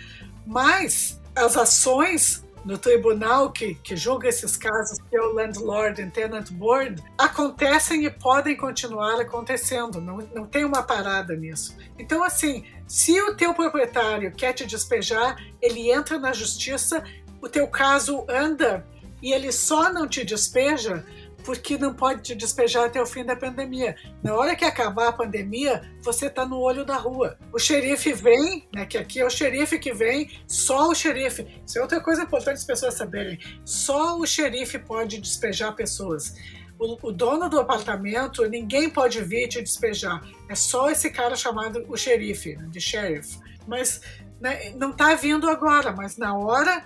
Mas 0.47 1.19
as 1.35 1.57
ações 1.57 2.44
no 2.65 2.79
tribunal 2.79 3.53
que, 3.53 3.75
que 3.75 3.95
julga 3.95 4.29
esses 4.29 4.57
casos, 4.57 4.99
que 4.99 5.17
é 5.17 5.21
o 5.21 5.35
Landlord 5.35 6.01
and 6.01 6.11
Tenant 6.11 6.51
Board, 6.53 7.03
acontecem 7.19 8.05
e 8.05 8.11
podem 8.11 8.57
continuar 8.57 9.21
acontecendo, 9.21 10.01
não, 10.01 10.19
não 10.35 10.47
tem 10.47 10.65
uma 10.65 10.83
parada 10.83 11.37
nisso. 11.37 11.77
Então, 11.99 12.23
assim, 12.23 12.65
se 12.87 13.21
o 13.21 13.37
teu 13.37 13.53
proprietário 13.55 14.33
quer 14.33 14.53
te 14.53 14.67
despejar, 14.67 15.37
ele 15.61 15.91
entra 15.91 16.19
na 16.19 16.33
justiça, 16.33 17.05
o 17.41 17.49
teu 17.49 17.69
caso 17.69 18.25
anda 18.29 18.87
e 19.23 19.33
ele 19.33 19.51
só 19.53 19.93
não 19.93 20.07
te 20.07 20.25
despeja 20.25 21.05
porque 21.45 21.77
não 21.77 21.95
pode 21.95 22.23
te 22.23 22.35
despejar 22.35 22.87
até 22.87 23.01
o 23.01 23.07
fim 23.07 23.25
da 23.25 23.37
pandemia. 23.37 23.95
Na 24.23 24.35
hora 24.35 24.57
que 24.57 24.65
acabar 24.65 25.09
a 25.09 25.13
pandemia, 25.13 25.83
você 26.03 26.27
está 26.27 26.47
no 26.47 26.59
olho 26.59 26.85
da 26.85 26.97
rua. 26.97 27.39
O 27.53 27.59
xerife 27.59 28.13
vem, 28.13 28.67
né, 28.75 28.87
que 28.87 28.97
aqui 28.97 29.21
é 29.21 29.27
o 29.27 29.31
xerife 29.31 29.79
que 29.79 29.93
vem, 29.93 30.31
só 30.47 30.89
o 30.89 30.95
xerife. 30.95 31.47
Isso 31.67 31.79
é 31.79 31.83
outra 31.83 32.01
coisa 32.01 32.23
importante 32.23 32.57
as 32.57 32.65
pessoas 32.65 32.95
saberem. 32.95 33.39
Só 33.65 34.19
o 34.19 34.27
xerife 34.27 34.79
pode 34.79 35.21
despejar 35.21 35.77
pessoas. 35.77 36.35
O, 36.79 37.09
o, 37.09 37.13
dono 37.13 37.49
do 37.49 37.61
apartamento, 37.61 38.49
ninguém 38.49 38.91
pode 38.91 39.23
vir 39.23 39.49
te 39.49 39.63
despejar. 39.63 40.21
É 40.49 40.55
só 40.55 40.91
esse 40.91 41.11
cara 41.11 41.37
chamado 41.37 41.85
o 41.89 41.97
xerife, 41.97 42.57
né, 42.57 42.67
de 42.71 42.81
sheriff. 42.81 43.39
Mas 43.67 44.01
né, 44.41 44.71
não 44.77 44.91
está 44.91 45.15
vindo 45.15 45.49
agora, 45.49 45.93
mas 45.93 46.17
na 46.17 46.37
hora 46.37 46.85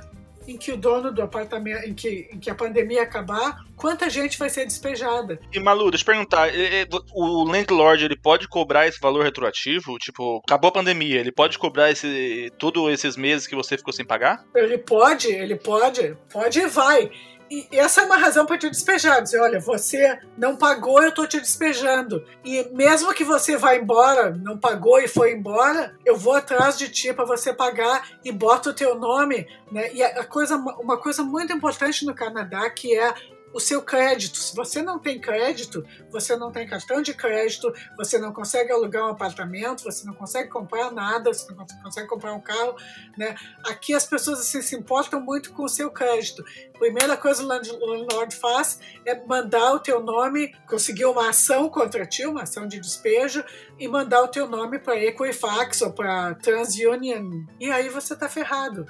em 0.49 0.57
que 0.57 0.73
o 0.73 0.77
dono 0.77 1.13
do 1.13 1.21
apartamento, 1.21 1.87
em 1.87 1.93
que, 1.93 2.29
em 2.33 2.41
que 2.41 2.49
a 2.49 2.55
pandemia 2.55 3.03
acabar, 3.03 3.65
quanta 3.77 4.09
gente 4.09 4.39
vai 4.39 4.49
ser 4.49 4.65
despejada. 4.65 5.39
E 5.53 5.61
Malu, 5.61 5.91
deixa 5.91 6.03
eu 6.03 6.07
perguntar, 6.07 6.49
o 7.13 7.45
landlord 7.45 8.05
ele 8.05 8.17
pode 8.17 8.49
cobrar 8.49 8.89
esse 8.89 8.99
valor 8.99 9.23
retroativo? 9.23 9.99
Tipo, 9.99 10.41
acabou 10.47 10.69
a 10.69 10.73
pandemia, 10.73 11.21
ele 11.21 11.31
pode 11.31 11.59
cobrar 11.59 11.91
esse, 11.91 12.51
todos 12.59 12.91
esses 12.91 13.17
meses 13.17 13.47
que 13.47 13.55
você 13.55 13.77
ficou 13.77 13.93
sem 13.93 14.07
pagar? 14.07 14.43
Ele 14.55 14.79
pode, 14.79 15.29
ele 15.29 15.57
pode, 15.57 16.17
pode 16.33 16.59
e 16.59 16.67
vai. 16.67 17.11
E 17.51 17.69
essa 17.73 18.03
é 18.03 18.05
uma 18.05 18.17
razão 18.17 18.45
para 18.45 18.59
te 18.59 18.69
despejar. 18.69 19.23
Dizer, 19.23 19.41
olha, 19.41 19.61
você 19.61 20.19
não 20.37 20.57
pagou, 20.57 21.03
eu 21.03 21.09
estou 21.09 21.27
te 21.27 21.41
despejando. 21.41 22.25
E 22.45 22.69
mesmo 22.73 23.15
que 23.15 23.25
você 23.25 23.57
vá 23.57 23.75
embora, 23.75 24.31
não 24.31 24.59
pagou 24.59 25.01
e 25.01 25.09
foi 25.09 25.33
embora, 25.33 25.97
eu 26.05 26.17
vou 26.17 26.35
atrás 26.35 26.77
de 26.77 26.89
ti 26.89 27.13
para 27.13 27.25
você 27.25 27.53
pagar 27.53 28.09
e 28.25 28.31
bota 28.31 28.71
o 28.71 28.75
teu 28.75 28.95
nome. 28.95 29.47
Né? 29.71 29.93
E 29.93 30.03
a 30.03 30.25
coisa, 30.25 30.57
uma 30.57 30.99
coisa 30.99 31.23
muito 31.23 31.53
importante 31.53 32.05
no 32.05 32.15
Canadá 32.15 32.69
que 32.71 32.97
é 32.97 33.15
o 33.53 33.61
seu 33.61 33.83
crédito. 33.83 34.39
Se 34.39 34.55
você 34.55 34.83
não 34.83 34.99
tem 34.99 35.21
crédito, 35.21 35.85
você 36.11 36.37
não 36.37 36.51
tem 36.51 36.67
cartão 36.67 37.03
de 37.03 37.15
crédito, 37.15 37.73
você 37.97 38.19
não 38.19 38.33
consegue 38.33 38.73
alugar 38.73 39.05
um 39.05 39.11
apartamento, 39.11 39.85
você 39.85 40.07
não 40.07 40.15
consegue 40.15 40.49
comprar 40.49 40.91
nada, 40.91 41.33
você 41.33 41.53
não 41.53 41.67
consegue 41.83 42.09
comprar 42.09 42.33
um 42.35 42.41
carro, 42.41 42.77
né? 43.17 43.35
Aqui 43.65 43.95
as 43.95 44.07
pessoas 44.07 44.41
assim, 44.41 44.63
se 44.63 44.77
importam 44.77 45.21
muito 45.21 45.53
com 45.53 45.65
o 45.65 45.69
seu 45.69 45.91
crédito. 45.91 46.45
Primeira 46.79 47.17
coisa 47.17 47.43
que 47.61 47.71
o 47.71 47.87
landlord 47.87 48.37
faz 48.37 48.81
é 49.05 49.15
mandar 49.27 49.73
o 49.73 49.81
teu 49.81 50.01
nome, 50.01 50.55
conseguir 50.67 51.07
uma 51.07 51.31
ação 51.31 51.69
contra 51.69 52.07
ti, 52.07 52.27
uma 52.27 52.43
ação 52.43 52.67
de 52.67 52.79
despejo, 52.79 53.45
e 53.79 53.89
mandar 53.89 54.23
o 54.23 54.29
teu 54.29 54.49
nome 54.49 54.79
para 54.79 54.97
Equifax 54.97 55.83
ou 55.83 55.93
para 55.93 56.35
TransUnion. 56.35 57.45
E 57.61 57.71
aí 57.71 57.89
você 57.89 58.15
está 58.15 58.29
ferrado 58.29 58.87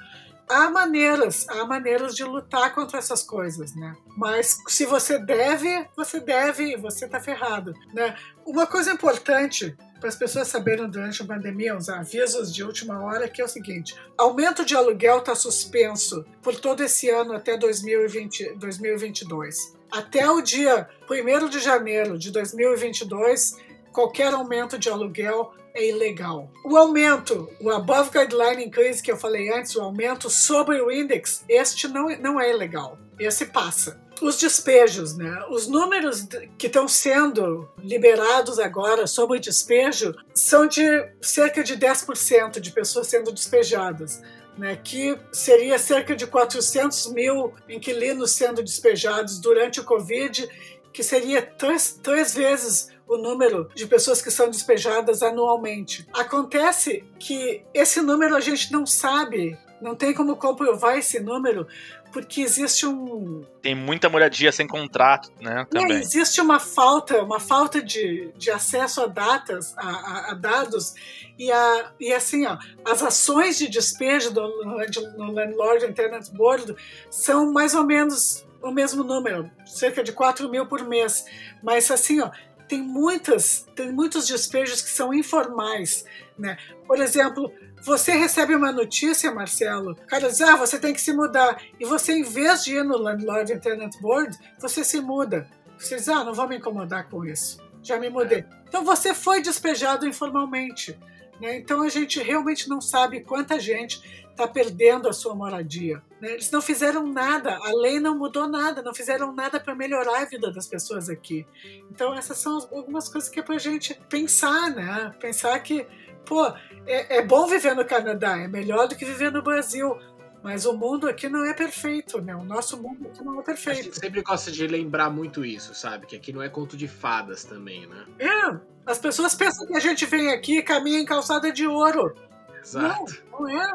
há 0.49 0.69
maneiras, 0.69 1.47
há 1.47 1.63
maneiras 1.63 2.15
de 2.15 2.23
lutar 2.23 2.73
contra 2.73 2.97
essas 2.97 3.21
coisas, 3.21 3.75
né? 3.75 3.95
Mas 4.17 4.59
se 4.67 4.85
você 4.85 5.19
deve, 5.19 5.87
você 5.95 6.19
deve, 6.19 6.75
você 6.75 7.07
tá 7.07 7.19
ferrado, 7.19 7.73
né? 7.93 8.17
Uma 8.43 8.65
coisa 8.65 8.91
importante 8.91 9.77
para 9.99 10.09
as 10.09 10.15
pessoas 10.15 10.47
saberem 10.47 10.89
durante 10.89 11.21
a 11.21 11.25
pandemia, 11.25 11.77
os 11.77 11.87
avisos 11.87 12.53
de 12.53 12.63
última 12.63 13.03
hora, 13.03 13.29
que 13.29 13.41
é 13.41 13.45
o 13.45 13.47
seguinte: 13.47 13.95
aumento 14.17 14.65
de 14.65 14.75
aluguel 14.75 15.19
está 15.19 15.35
suspenso 15.35 16.25
por 16.41 16.55
todo 16.55 16.83
esse 16.83 17.09
ano 17.09 17.33
até 17.33 17.55
2020, 17.55 18.55
2022. 18.55 19.77
Até 19.91 20.29
o 20.29 20.41
dia 20.41 20.89
1 21.09 21.49
de 21.49 21.59
janeiro 21.59 22.17
de 22.17 22.31
2022, 22.31 23.57
qualquer 23.91 24.33
aumento 24.33 24.77
de 24.77 24.89
aluguel 24.89 25.53
é 25.73 25.87
ilegal. 25.87 26.51
O 26.63 26.77
aumento, 26.77 27.49
o 27.59 27.69
above 27.69 28.09
guideline 28.11 28.65
increase 28.65 29.01
que 29.01 29.11
eu 29.11 29.17
falei 29.17 29.51
antes, 29.51 29.75
o 29.75 29.81
aumento 29.81 30.29
sobre 30.29 30.81
o 30.81 30.91
index, 30.91 31.43
este 31.47 31.87
não, 31.87 32.09
não 32.19 32.39
é 32.39 32.49
ilegal. 32.49 32.97
Esse 33.19 33.47
passa. 33.47 33.99
Os 34.21 34.37
despejos, 34.37 35.15
né? 35.15 35.45
Os 35.49 35.67
números 35.67 36.27
que 36.57 36.67
estão 36.67 36.87
sendo 36.87 37.69
liberados 37.81 38.59
agora 38.59 39.07
sobre 39.07 39.39
despejo 39.39 40.13
são 40.33 40.67
de 40.67 40.83
cerca 41.21 41.63
de 41.63 41.77
10% 41.77 42.59
de 42.59 42.71
pessoas 42.71 43.07
sendo 43.07 43.31
despejadas. 43.31 44.21
Né, 44.57 44.75
que 44.75 45.17
seria 45.31 45.79
cerca 45.79 46.13
de 46.13 46.27
400 46.27 47.13
mil 47.13 47.53
inquilinos 47.69 48.31
sendo 48.31 48.61
despejados 48.61 49.39
durante 49.39 49.79
o 49.79 49.85
Covid, 49.85 50.49
que 50.91 51.01
seria 51.01 51.41
três, 51.41 51.97
três 52.03 52.33
vezes 52.33 52.89
o 53.09 53.17
número 53.17 53.67
de 53.73 53.87
pessoas 53.87 54.21
que 54.21 54.29
são 54.29 54.49
despejadas 54.49 55.23
anualmente. 55.23 56.07
Acontece 56.13 57.03
que 57.17 57.63
esse 57.73 58.01
número 58.01 58.35
a 58.35 58.39
gente 58.39 58.71
não 58.71 58.85
sabe, 58.85 59.57
não 59.81 59.95
tem 59.95 60.13
como 60.13 60.35
comprovar 60.35 60.95
esse 60.95 61.19
número, 61.19 61.67
porque 62.11 62.41
existe 62.41 62.85
um. 62.85 63.43
Tem 63.61 63.73
muita 63.73 64.09
moradia 64.09 64.51
sem 64.51 64.67
contrato, 64.67 65.31
né? 65.41 65.65
Também. 65.69 65.97
É, 65.97 65.99
existe 65.99 66.39
uma 66.39 66.59
falta, 66.59 67.23
uma 67.23 67.39
falta 67.39 67.81
de, 67.81 68.31
de 68.35 68.51
acesso 68.51 69.01
a 69.01 69.07
datas, 69.07 69.75
a, 69.77 69.89
a, 69.89 70.31
a 70.31 70.33
dados, 70.33 70.93
e, 71.37 71.51
a, 71.51 71.91
e 71.99 72.13
assim, 72.13 72.45
ó, 72.45 72.57
as 72.85 73.01
ações 73.01 73.57
de 73.57 73.67
despejo 73.67 74.31
do, 74.31 74.41
no, 74.63 74.77
no 75.17 75.31
Landlord 75.31 75.85
Internet 75.85 76.31
Board 76.31 76.75
são 77.09 77.51
mais 77.51 77.73
ou 77.73 77.83
menos 77.83 78.45
o 78.61 78.71
mesmo 78.71 79.03
número, 79.03 79.49
cerca 79.65 80.03
de 80.03 80.11
4 80.11 80.49
mil 80.49 80.65
por 80.65 80.83
mês. 80.83 81.25
Mas 81.63 81.89
assim, 81.89 82.19
ó, 82.21 82.29
tem 82.69 82.83
muitas, 82.83 83.65
tem 83.75 83.91
muitos 83.91 84.27
despejos 84.27 84.81
que 84.81 84.89
são 84.89 85.11
informais, 85.11 86.05
né? 86.37 86.55
Por 86.85 86.99
exemplo, 86.99 87.51
você 87.83 88.11
recebe 88.11 88.53
uma 88.53 88.71
notícia, 88.71 89.33
Marcelo, 89.33 89.93
o 89.93 90.07
cara 90.07 90.29
diz, 90.29 90.39
ah, 90.39 90.55
você 90.55 90.77
tem 90.77 90.93
que 90.93 91.01
se 91.01 91.11
mudar. 91.11 91.59
E 91.79 91.85
você, 91.85 92.13
em 92.13 92.23
vez 92.23 92.63
de 92.63 92.75
ir 92.75 92.83
no 92.83 92.95
Landlord 92.95 93.51
Internet 93.51 93.99
Board, 93.99 94.37
você 94.59 94.83
se 94.83 95.01
muda. 95.01 95.49
Você 95.79 95.95
diz, 95.95 96.07
ah, 96.07 96.23
não 96.23 96.33
vou 96.33 96.47
me 96.47 96.57
incomodar 96.57 97.09
com 97.09 97.25
isso. 97.25 97.59
Já 97.81 97.97
me 97.97 98.09
mudei. 98.09 98.45
Então 98.67 98.85
você 98.85 99.15
foi 99.15 99.41
despejado 99.41 100.07
informalmente. 100.07 100.97
Né? 101.39 101.57
Então 101.57 101.81
a 101.81 101.89
gente 101.89 102.21
realmente 102.21 102.69
não 102.69 102.81
sabe 102.81 103.21
quanta 103.21 103.59
gente 103.59 104.01
está 104.29 104.47
perdendo 104.47 105.09
a 105.09 105.13
sua 105.13 105.35
moradia. 105.35 106.01
Né? 106.21 106.31
Eles 106.31 106.49
não 106.49 106.61
fizeram 106.61 107.05
nada, 107.05 107.57
a 107.57 107.71
lei 107.73 107.99
não 107.99 108.17
mudou 108.17 108.47
nada, 108.47 108.81
não 108.81 108.93
fizeram 108.93 109.33
nada 109.33 109.59
para 109.59 109.75
melhorar 109.75 110.21
a 110.21 110.25
vida 110.25 110.51
das 110.51 110.67
pessoas 110.67 111.09
aqui. 111.09 111.45
Então 111.91 112.13
essas 112.13 112.37
são 112.37 112.57
algumas 112.71 113.09
coisas 113.09 113.29
que 113.29 113.39
é 113.39 113.43
para 113.43 113.55
a 113.55 113.59
gente 113.59 113.99
pensar, 114.09 114.69
né? 114.71 115.11
Pensar 115.19 115.59
que, 115.59 115.85
pô, 116.25 116.45
é, 116.85 117.17
é 117.17 117.21
bom 117.21 117.47
viver 117.47 117.75
no 117.75 117.83
Canadá, 117.83 118.37
é 118.37 118.47
melhor 118.47 118.87
do 118.87 118.95
que 118.95 119.03
viver 119.03 119.31
no 119.31 119.41
Brasil. 119.41 119.97
Mas 120.43 120.65
o 120.65 120.73
mundo 120.73 121.07
aqui 121.07 121.27
não 121.27 121.45
é 121.45 121.53
perfeito, 121.53 122.21
né? 122.21 122.35
O 122.35 122.43
nosso 122.43 122.81
mundo 122.81 123.07
aqui 123.07 123.23
não 123.23 123.39
é 123.39 123.43
perfeito. 123.43 123.79
A 123.79 123.83
gente 123.83 123.99
sempre 123.99 124.21
gosta 124.21 124.51
de 124.51 124.65
lembrar 124.67 125.09
muito 125.09 125.43
isso, 125.43 125.73
sabe? 125.75 126.05
Que 126.05 126.15
aqui 126.15 126.31
não 126.31 126.41
é 126.41 126.47
conto 126.47 126.77
de 126.77 126.87
fadas 126.87 127.43
também, 127.43 127.87
né? 127.87 128.05
É. 128.19 128.59
As 128.85 128.97
pessoas 128.97 129.35
pensam 129.35 129.67
que 129.67 129.75
a 129.75 129.79
gente 129.79 130.05
vem 130.05 130.31
aqui 130.31 130.59
e 130.59 130.63
caminha 130.63 130.99
em 130.99 131.05
calçada 131.05 131.51
de 131.51 131.67
ouro. 131.67 132.15
Exato. 132.61 133.21
Não, 133.31 133.41
não 133.41 133.49
é. 133.49 133.73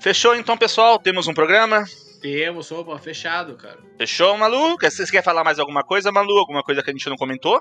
Fechou 0.00 0.34
então, 0.36 0.56
pessoal? 0.56 0.98
Temos 0.98 1.26
um 1.26 1.34
programa? 1.34 1.84
Temos, 2.20 2.72
opa, 2.72 2.98
fechado, 2.98 3.56
cara. 3.56 3.78
Fechou, 3.98 4.36
Malu? 4.36 4.76
Vocês 4.80 5.10
querem 5.10 5.24
falar 5.24 5.44
mais 5.44 5.58
alguma 5.58 5.82
coisa, 5.82 6.10
Malu? 6.10 6.38
Alguma 6.38 6.62
coisa 6.62 6.82
que 6.82 6.90
a 6.90 6.92
gente 6.92 7.08
não 7.08 7.16
comentou? 7.16 7.60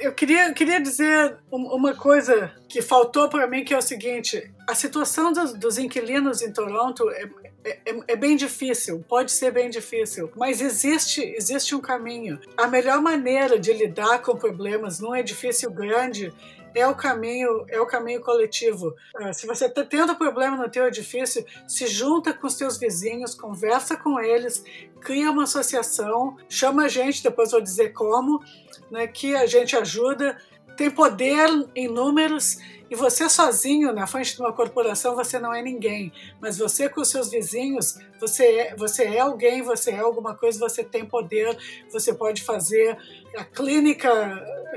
Eu 0.00 0.12
queria, 0.12 0.52
queria 0.52 0.80
dizer 0.80 1.38
uma 1.50 1.94
coisa 1.94 2.52
que 2.68 2.82
faltou 2.82 3.28
para 3.28 3.46
mim, 3.46 3.64
que 3.64 3.72
é 3.72 3.78
o 3.78 3.82
seguinte: 3.82 4.52
a 4.68 4.74
situação 4.74 5.32
dos, 5.32 5.54
dos 5.54 5.78
inquilinos 5.78 6.42
em 6.42 6.52
Toronto 6.52 7.08
é, 7.10 7.28
é, 7.64 7.78
é, 7.86 7.98
é, 8.08 8.16
bem 8.16 8.36
difícil, 8.36 9.02
pode 9.08 9.32
ser 9.32 9.50
bem 9.50 9.70
difícil, 9.70 10.30
mas 10.36 10.60
existe, 10.60 11.22
existe 11.22 11.74
um 11.74 11.80
caminho. 11.80 12.38
A 12.56 12.66
melhor 12.66 13.00
maneira 13.00 13.58
de 13.58 13.72
lidar 13.72 14.20
com 14.20 14.36
problemas 14.36 15.00
num 15.00 15.16
edifício 15.16 15.70
grande 15.70 16.32
é 16.74 16.86
o 16.86 16.94
caminho, 16.94 17.64
é 17.68 17.80
o 17.80 17.86
caminho 17.86 18.20
coletivo. 18.20 18.94
Ah, 19.16 19.32
se 19.32 19.46
você 19.46 19.66
está 19.66 19.84
tendo 19.84 20.14
problema 20.16 20.56
no 20.56 20.68
teu 20.68 20.86
edifício, 20.86 21.44
se 21.66 21.86
junta 21.86 22.34
com 22.34 22.46
os 22.46 22.56
teus 22.56 22.76
vizinhos, 22.76 23.34
conversa 23.34 23.96
com 23.96 24.20
eles, 24.20 24.62
cria 25.00 25.30
uma 25.30 25.44
associação, 25.44 26.36
chama 26.48 26.84
a 26.84 26.88
gente, 26.88 27.22
depois 27.22 27.52
vou 27.52 27.60
dizer 27.60 27.92
como, 27.92 28.42
né, 28.90 29.06
que 29.06 29.34
a 29.36 29.46
gente 29.46 29.76
ajuda. 29.76 30.36
Tem 30.76 30.90
poder 30.90 31.48
em 31.74 31.88
números 31.88 32.58
e 32.90 32.94
você 32.94 33.28
sozinho 33.28 33.92
na 33.92 34.06
frente 34.06 34.34
de 34.34 34.40
uma 34.40 34.52
corporação 34.52 35.16
você 35.16 35.38
não 35.38 35.54
é 35.54 35.62
ninguém, 35.62 36.12
mas 36.40 36.58
você 36.58 36.88
com 36.88 37.00
os 37.00 37.08
seus 37.08 37.30
vizinhos 37.30 37.98
você 38.20 38.44
é, 38.44 38.76
você 38.76 39.04
é 39.04 39.20
alguém, 39.20 39.62
você 39.62 39.90
é 39.90 39.98
alguma 39.98 40.34
coisa, 40.36 40.58
você 40.58 40.84
tem 40.84 41.04
poder, 41.04 41.56
você 41.90 42.12
pode 42.12 42.42
fazer. 42.42 42.96
A 43.36 43.44
clínica 43.44 44.10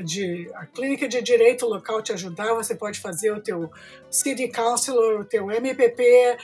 de 0.04 0.50
a 0.56 0.66
clínica 0.66 1.08
de 1.08 1.22
direito 1.22 1.66
local 1.66 2.02
te 2.02 2.12
ajudar, 2.14 2.54
você 2.54 2.76
pode 2.76 3.00
fazer 3.00 3.32
o 3.32 3.42
teu 3.42 3.72
city 4.10 4.48
councilor, 4.48 5.22
o 5.22 5.26
teu 5.26 5.52
MPP, 5.52 6.38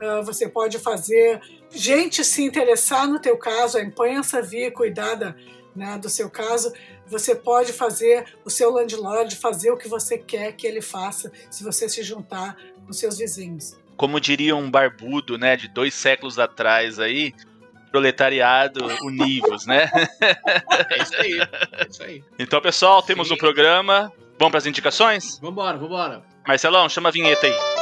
ah, 0.00 0.22
você 0.22 0.48
pode 0.48 0.78
fazer. 0.78 1.40
Gente 1.70 2.24
se 2.24 2.42
interessar 2.42 3.06
no 3.06 3.20
teu 3.20 3.36
caso, 3.36 3.78
a 3.78 3.82
imprensa 3.82 4.42
vir 4.42 4.72
cuidar 4.72 5.14
da, 5.14 5.34
né, 5.76 5.98
do 5.98 6.08
seu 6.08 6.30
caso, 6.30 6.72
você 7.10 7.34
pode 7.34 7.72
fazer 7.72 8.24
o 8.44 8.50
seu 8.50 8.70
landlord 8.70 9.34
fazer 9.36 9.70
o 9.70 9.76
que 9.76 9.88
você 9.88 10.16
quer 10.16 10.52
que 10.52 10.66
ele 10.66 10.80
faça 10.80 11.32
se 11.50 11.64
você 11.64 11.88
se 11.88 12.02
juntar 12.02 12.56
com 12.86 12.92
seus 12.92 13.18
vizinhos. 13.18 13.76
Como 13.96 14.20
diria 14.20 14.56
um 14.56 14.70
barbudo, 14.70 15.36
né, 15.36 15.56
de 15.56 15.68
dois 15.68 15.92
séculos 15.92 16.38
atrás 16.38 16.98
aí, 16.98 17.34
proletariado 17.90 18.86
univos, 19.02 19.66
né? 19.66 19.90
É 20.88 21.02
isso 21.02 21.16
aí. 21.16 21.40
É 21.40 21.86
isso 21.88 22.02
aí. 22.02 22.24
Então, 22.38 22.60
pessoal, 22.60 23.02
temos 23.02 23.28
Sim. 23.28 23.34
um 23.34 23.36
programa. 23.36 24.12
Vamos 24.38 24.52
para 24.52 24.58
as 24.58 24.66
indicações? 24.66 25.38
Vambora, 25.38 25.76
vambora. 25.76 26.22
Marcelão, 26.46 26.88
chama 26.88 27.10
a 27.10 27.12
vinheta 27.12 27.46
aí. 27.46 27.79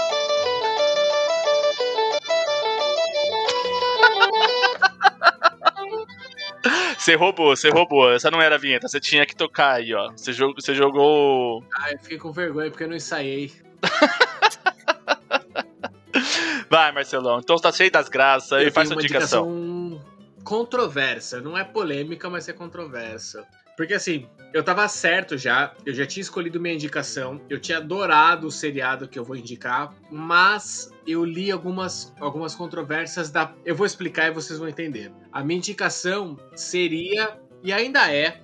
Você 7.08 7.14
roubou, 7.14 7.56
você 7.56 7.70
roubou. 7.70 8.12
Essa 8.12 8.30
não 8.30 8.38
era 8.38 8.56
a 8.56 8.58
vinheta, 8.58 8.86
você 8.86 9.00
tinha 9.00 9.24
que 9.24 9.34
tocar 9.34 9.76
aí, 9.76 9.94
ó. 9.94 10.12
Você 10.14 10.30
jogou. 10.30 10.60
Você 10.60 10.74
jogou... 10.74 11.64
Ah, 11.74 11.90
eu 11.90 11.98
fiquei 12.00 12.18
com 12.18 12.30
vergonha 12.30 12.70
porque 12.70 12.84
eu 12.84 12.88
não 12.88 12.96
ensaiei. 12.96 13.50
Vai, 16.68 16.92
Marcelão. 16.92 17.38
Então 17.38 17.56
tá 17.56 17.72
cheio 17.72 17.90
das 17.90 18.10
graças 18.10 18.62
Eu 18.62 18.70
faz 18.70 18.74
tenho 18.74 18.86
sua 18.88 18.96
uma 18.96 19.02
indicação. 19.02 19.48
indicação 19.48 20.04
controversa. 20.44 21.40
Não 21.40 21.56
é 21.56 21.64
polêmica, 21.64 22.28
mas 22.28 22.46
é 22.46 22.52
controversa. 22.52 23.46
Porque 23.78 23.94
assim, 23.94 24.26
eu 24.52 24.64
tava 24.64 24.86
certo 24.88 25.38
já, 25.38 25.72
eu 25.86 25.94
já 25.94 26.04
tinha 26.04 26.20
escolhido 26.20 26.60
minha 26.60 26.74
indicação, 26.74 27.40
eu 27.48 27.60
tinha 27.60 27.78
adorado 27.78 28.48
o 28.48 28.50
seriado 28.50 29.06
que 29.06 29.16
eu 29.16 29.24
vou 29.24 29.36
indicar, 29.36 29.94
mas 30.10 30.90
eu 31.06 31.24
li 31.24 31.48
algumas, 31.52 32.12
algumas 32.18 32.56
controvérsias 32.56 33.30
da. 33.30 33.54
Eu 33.64 33.76
vou 33.76 33.86
explicar 33.86 34.26
e 34.26 34.30
vocês 34.32 34.58
vão 34.58 34.68
entender. 34.68 35.12
A 35.32 35.44
minha 35.44 35.58
indicação 35.58 36.36
seria, 36.56 37.38
e 37.62 37.72
ainda 37.72 38.12
é, 38.12 38.40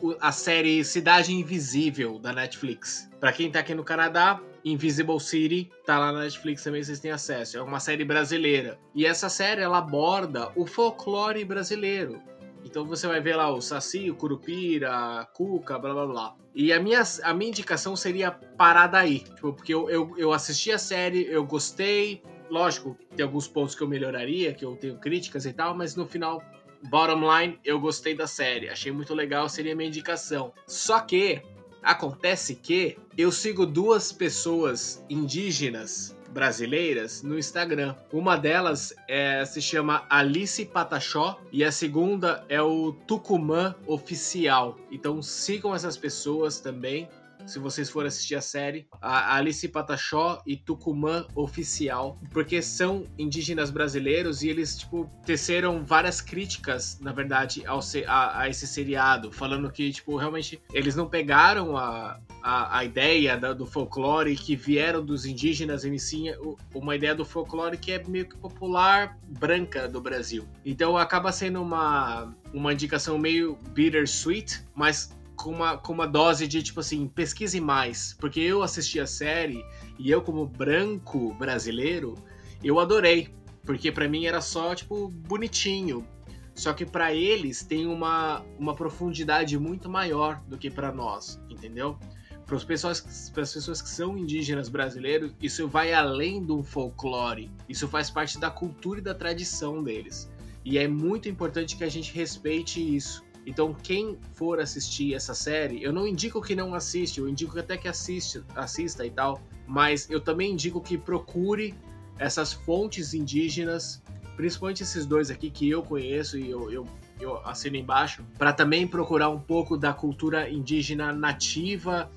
o- 0.00 0.14
a 0.20 0.30
série 0.30 0.84
Cidade 0.84 1.32
Invisível 1.34 2.18
da 2.20 2.32
Netflix. 2.32 3.10
Pra 3.18 3.32
quem 3.32 3.50
tá 3.50 3.58
aqui 3.58 3.74
no 3.74 3.82
Canadá, 3.82 4.40
Invisible 4.64 5.20
City 5.20 5.70
tá 5.84 5.98
lá 5.98 6.10
na 6.12 6.20
Netflix 6.20 6.62
também, 6.62 6.82
vocês 6.82 6.98
têm 7.00 7.10
acesso. 7.10 7.58
É 7.58 7.62
uma 7.62 7.78
série 7.80 8.04
brasileira. 8.04 8.78
E 8.94 9.04
essa 9.04 9.28
série 9.28 9.60
ela 9.60 9.78
aborda 9.78 10.50
o 10.56 10.66
folclore 10.66 11.44
brasileiro. 11.44 12.22
Então 12.64 12.84
você 12.86 13.06
vai 13.06 13.20
ver 13.20 13.36
lá 13.36 13.52
o 13.52 13.60
Saci, 13.60 14.10
o 14.10 14.14
Curupira, 14.14 14.90
a 15.20 15.26
Cuca, 15.26 15.78
blá 15.78 15.92
blá 15.92 16.06
blá. 16.06 16.36
E 16.54 16.72
a 16.72 16.80
minha, 16.80 17.02
a 17.22 17.34
minha 17.34 17.50
indicação 17.50 17.94
seria 17.94 18.30
parar 18.30 18.86
daí. 18.86 19.20
Tipo, 19.20 19.52
porque 19.52 19.74
eu, 19.74 19.90
eu, 19.90 20.14
eu 20.16 20.32
assisti 20.32 20.72
a 20.72 20.78
série, 20.78 21.26
eu 21.26 21.44
gostei. 21.44 22.22
Lógico, 22.48 22.96
tem 23.14 23.24
alguns 23.24 23.46
pontos 23.46 23.74
que 23.74 23.82
eu 23.82 23.88
melhoraria, 23.88 24.54
que 24.54 24.64
eu 24.64 24.76
tenho 24.76 24.98
críticas 24.98 25.44
e 25.46 25.52
tal, 25.52 25.76
mas 25.76 25.94
no 25.96 26.06
final, 26.06 26.42
bottom 26.88 27.20
line, 27.38 27.58
eu 27.64 27.78
gostei 27.80 28.14
da 28.14 28.26
série. 28.26 28.68
Achei 28.68 28.92
muito 28.92 29.14
legal, 29.14 29.48
seria 29.48 29.72
a 29.72 29.76
minha 29.76 29.88
indicação. 29.88 30.52
Só 30.66 31.00
que 31.00 31.42
acontece 31.82 32.54
que 32.54 32.96
eu 33.16 33.30
sigo 33.30 33.66
duas 33.66 34.10
pessoas 34.12 35.04
indígenas 35.10 36.16
brasileiras 36.34 37.22
no 37.22 37.38
Instagram. 37.38 37.94
Uma 38.12 38.36
delas 38.36 38.92
é, 39.08 39.44
se 39.44 39.62
chama 39.62 40.04
Alice 40.10 40.62
Patachó 40.66 41.40
e 41.52 41.62
a 41.62 41.70
segunda 41.70 42.44
é 42.48 42.60
o 42.60 42.92
Tucumã 43.06 43.74
Oficial. 43.86 44.76
Então 44.90 45.22
sigam 45.22 45.74
essas 45.74 45.96
pessoas 45.96 46.58
também. 46.58 47.08
Se 47.46 47.58
vocês 47.58 47.90
forem 47.90 48.08
assistir 48.08 48.36
a 48.36 48.40
série, 48.40 48.86
a 49.02 49.36
Alice 49.36 49.68
Patachó 49.68 50.42
e 50.46 50.56
Tucumã 50.56 51.26
Oficial, 51.34 52.18
porque 52.32 52.62
são 52.62 53.04
indígenas 53.18 53.70
brasileiros 53.70 54.42
e 54.42 54.48
eles, 54.48 54.78
tipo, 54.78 55.10
teceram 55.26 55.84
várias 55.84 56.22
críticas, 56.22 56.98
na 57.00 57.12
verdade, 57.12 57.62
ao 57.66 57.80
a, 58.06 58.40
a 58.40 58.48
esse 58.48 58.66
seriado, 58.66 59.30
falando 59.30 59.70
que, 59.70 59.92
tipo, 59.92 60.16
realmente 60.16 60.58
eles 60.72 60.96
não 60.96 61.06
pegaram 61.06 61.76
a, 61.76 62.18
a, 62.46 62.80
a 62.80 62.84
ideia 62.84 63.38
da- 63.38 63.54
do 63.54 63.64
folclore 63.64 64.36
que 64.36 64.54
vieram 64.54 65.02
dos 65.02 65.24
indígenas, 65.24 65.82
e 65.82 65.98
sim 65.98 66.26
uma 66.74 66.94
ideia 66.94 67.14
do 67.14 67.24
folclore 67.24 67.78
que 67.78 67.90
é 67.92 68.04
meio 68.06 68.28
que 68.28 68.36
popular 68.36 69.18
branca 69.26 69.88
do 69.88 69.98
Brasil. 69.98 70.46
Então 70.62 70.94
acaba 70.98 71.32
sendo 71.32 71.62
uma, 71.62 72.36
uma 72.52 72.70
indicação 72.74 73.16
meio 73.16 73.56
bittersweet, 73.70 74.62
mas 74.74 75.16
com 75.36 75.52
uma, 75.52 75.78
com 75.78 75.94
uma 75.94 76.06
dose 76.06 76.46
de 76.46 76.62
tipo 76.62 76.80
assim, 76.80 77.08
pesquise 77.08 77.58
mais. 77.62 78.14
Porque 78.20 78.40
eu 78.40 78.62
assisti 78.62 79.00
a 79.00 79.06
série 79.06 79.64
e 79.98 80.10
eu, 80.10 80.20
como 80.20 80.46
branco 80.46 81.32
brasileiro, 81.38 82.14
eu 82.62 82.78
adorei. 82.78 83.34
Porque 83.64 83.90
pra 83.90 84.06
mim 84.06 84.26
era 84.26 84.42
só, 84.42 84.74
tipo, 84.74 85.08
bonitinho. 85.08 86.06
Só 86.54 86.74
que 86.74 86.84
pra 86.84 87.14
eles 87.14 87.64
tem 87.64 87.86
uma, 87.86 88.44
uma 88.58 88.74
profundidade 88.74 89.58
muito 89.58 89.88
maior 89.88 90.42
do 90.46 90.58
que 90.58 90.70
pra 90.70 90.92
nós, 90.92 91.40
entendeu? 91.48 91.98
Para 92.46 92.56
as 92.56 92.64
pessoas, 92.64 93.30
pras 93.32 93.52
pessoas 93.52 93.80
que 93.80 93.88
são 93.88 94.18
indígenas 94.18 94.68
brasileiros, 94.68 95.32
isso 95.40 95.66
vai 95.66 95.92
além 95.92 96.42
do 96.42 96.62
folclore. 96.62 97.50
Isso 97.68 97.88
faz 97.88 98.10
parte 98.10 98.38
da 98.38 98.50
cultura 98.50 99.00
e 99.00 99.02
da 99.02 99.14
tradição 99.14 99.82
deles. 99.82 100.30
E 100.64 100.78
é 100.78 100.86
muito 100.86 101.28
importante 101.28 101.76
que 101.76 101.84
a 101.84 101.88
gente 101.88 102.12
respeite 102.12 102.80
isso. 102.80 103.24
Então, 103.46 103.74
quem 103.74 104.18
for 104.32 104.58
assistir 104.60 105.14
essa 105.14 105.34
série, 105.34 105.82
eu 105.82 105.92
não 105.92 106.06
indico 106.06 106.40
que 106.40 106.54
não 106.54 106.74
assiste, 106.74 107.20
eu 107.20 107.28
indico 107.28 107.58
até 107.58 107.76
que 107.76 107.86
assiste, 107.86 108.42
assista 108.54 109.04
e 109.04 109.10
tal, 109.10 109.42
mas 109.66 110.08
eu 110.08 110.20
também 110.20 110.52
indico 110.52 110.80
que 110.80 110.96
procure 110.96 111.74
essas 112.18 112.52
fontes 112.52 113.12
indígenas, 113.12 114.02
principalmente 114.36 114.82
esses 114.82 115.04
dois 115.04 115.30
aqui 115.30 115.50
que 115.50 115.68
eu 115.68 115.82
conheço 115.82 116.38
e 116.38 116.50
eu, 116.50 116.70
eu, 116.70 116.86
eu 117.20 117.38
assino 117.46 117.76
embaixo, 117.76 118.24
para 118.38 118.52
também 118.52 118.86
procurar 118.86 119.28
um 119.28 119.40
pouco 119.40 119.76
da 119.76 119.92
cultura 119.92 120.48
indígena 120.48 121.12
nativa, 121.12 122.10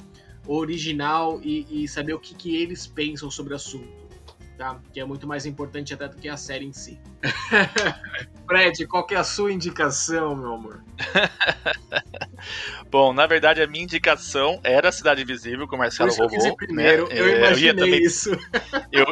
original 0.47 1.39
e, 1.43 1.83
e 1.83 1.87
saber 1.87 2.13
o 2.13 2.19
que, 2.19 2.33
que 2.33 2.55
eles 2.55 2.87
pensam 2.87 3.29
sobre 3.29 3.53
o 3.53 3.55
assunto. 3.55 4.07
Tá? 4.57 4.79
Que 4.91 4.99
é 4.99 5.05
muito 5.05 5.27
mais 5.27 5.45
importante 5.45 5.93
até 5.93 6.07
do 6.07 6.15
que 6.15 6.27
a 6.27 6.35
série 6.35 6.65
em 6.65 6.73
si. 6.73 6.99
Fred, 8.47 8.87
qual 8.87 9.05
que 9.05 9.13
é 9.13 9.17
a 9.17 9.23
sua 9.23 9.51
indicação, 9.51 10.35
meu 10.35 10.53
amor? 10.53 10.83
Bom, 12.89 13.13
na 13.13 13.27
verdade, 13.27 13.61
a 13.61 13.67
minha 13.67 13.83
indicação 13.83 14.59
era 14.63 14.89
a 14.89 14.91
Cidade 14.91 15.21
Invisível, 15.21 15.67
que 15.67 15.75
o 15.75 15.77
Marcelo 15.77 16.09
que 16.11 16.21
eu 16.21 16.27
roubou. 16.27 16.55
primeiro, 16.55 17.07
né? 17.07 17.13
eu 17.19 17.27
É, 17.27 17.37
imaginei 17.37 17.65
ia 17.65 17.75
também 17.75 18.01
isso. 18.03 18.31
eu, 18.91 19.05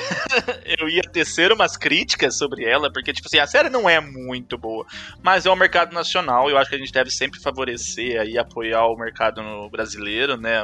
eu 0.78 0.88
ia 0.88 1.02
tecer 1.02 1.52
umas 1.52 1.76
críticas 1.76 2.36
sobre 2.36 2.64
ela, 2.64 2.92
porque, 2.92 3.12
tipo 3.12 3.28
assim, 3.28 3.38
a 3.38 3.46
série 3.46 3.68
não 3.68 3.88
é 3.88 4.00
muito 4.00 4.56
boa, 4.58 4.86
mas 5.22 5.46
é 5.46 5.50
um 5.50 5.56
mercado 5.56 5.92
nacional, 5.92 6.48
e 6.48 6.52
eu 6.52 6.58
acho 6.58 6.70
que 6.70 6.76
a 6.76 6.78
gente 6.78 6.92
deve 6.92 7.10
sempre 7.10 7.40
favorecer 7.40 8.26
e 8.26 8.38
apoiar 8.38 8.86
o 8.86 8.96
mercado 8.96 9.42
brasileiro, 9.70 10.36
né, 10.36 10.62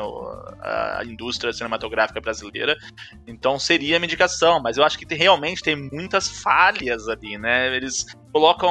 a 0.60 1.02
indústria 1.04 1.52
cinematográfica 1.52 2.20
brasileira, 2.20 2.76
então 3.26 3.58
seria 3.58 3.96
a 3.96 3.98
minha 3.98 4.06
indicação, 4.06 4.60
mas 4.62 4.76
eu 4.76 4.84
acho 4.84 4.98
que 4.98 5.14
realmente 5.14 5.62
tem 5.62 5.76
muitas 5.76 6.28
falhas 6.28 7.08
ali, 7.08 7.38
né, 7.38 7.74
eles 7.76 8.06
colocam 8.32 8.70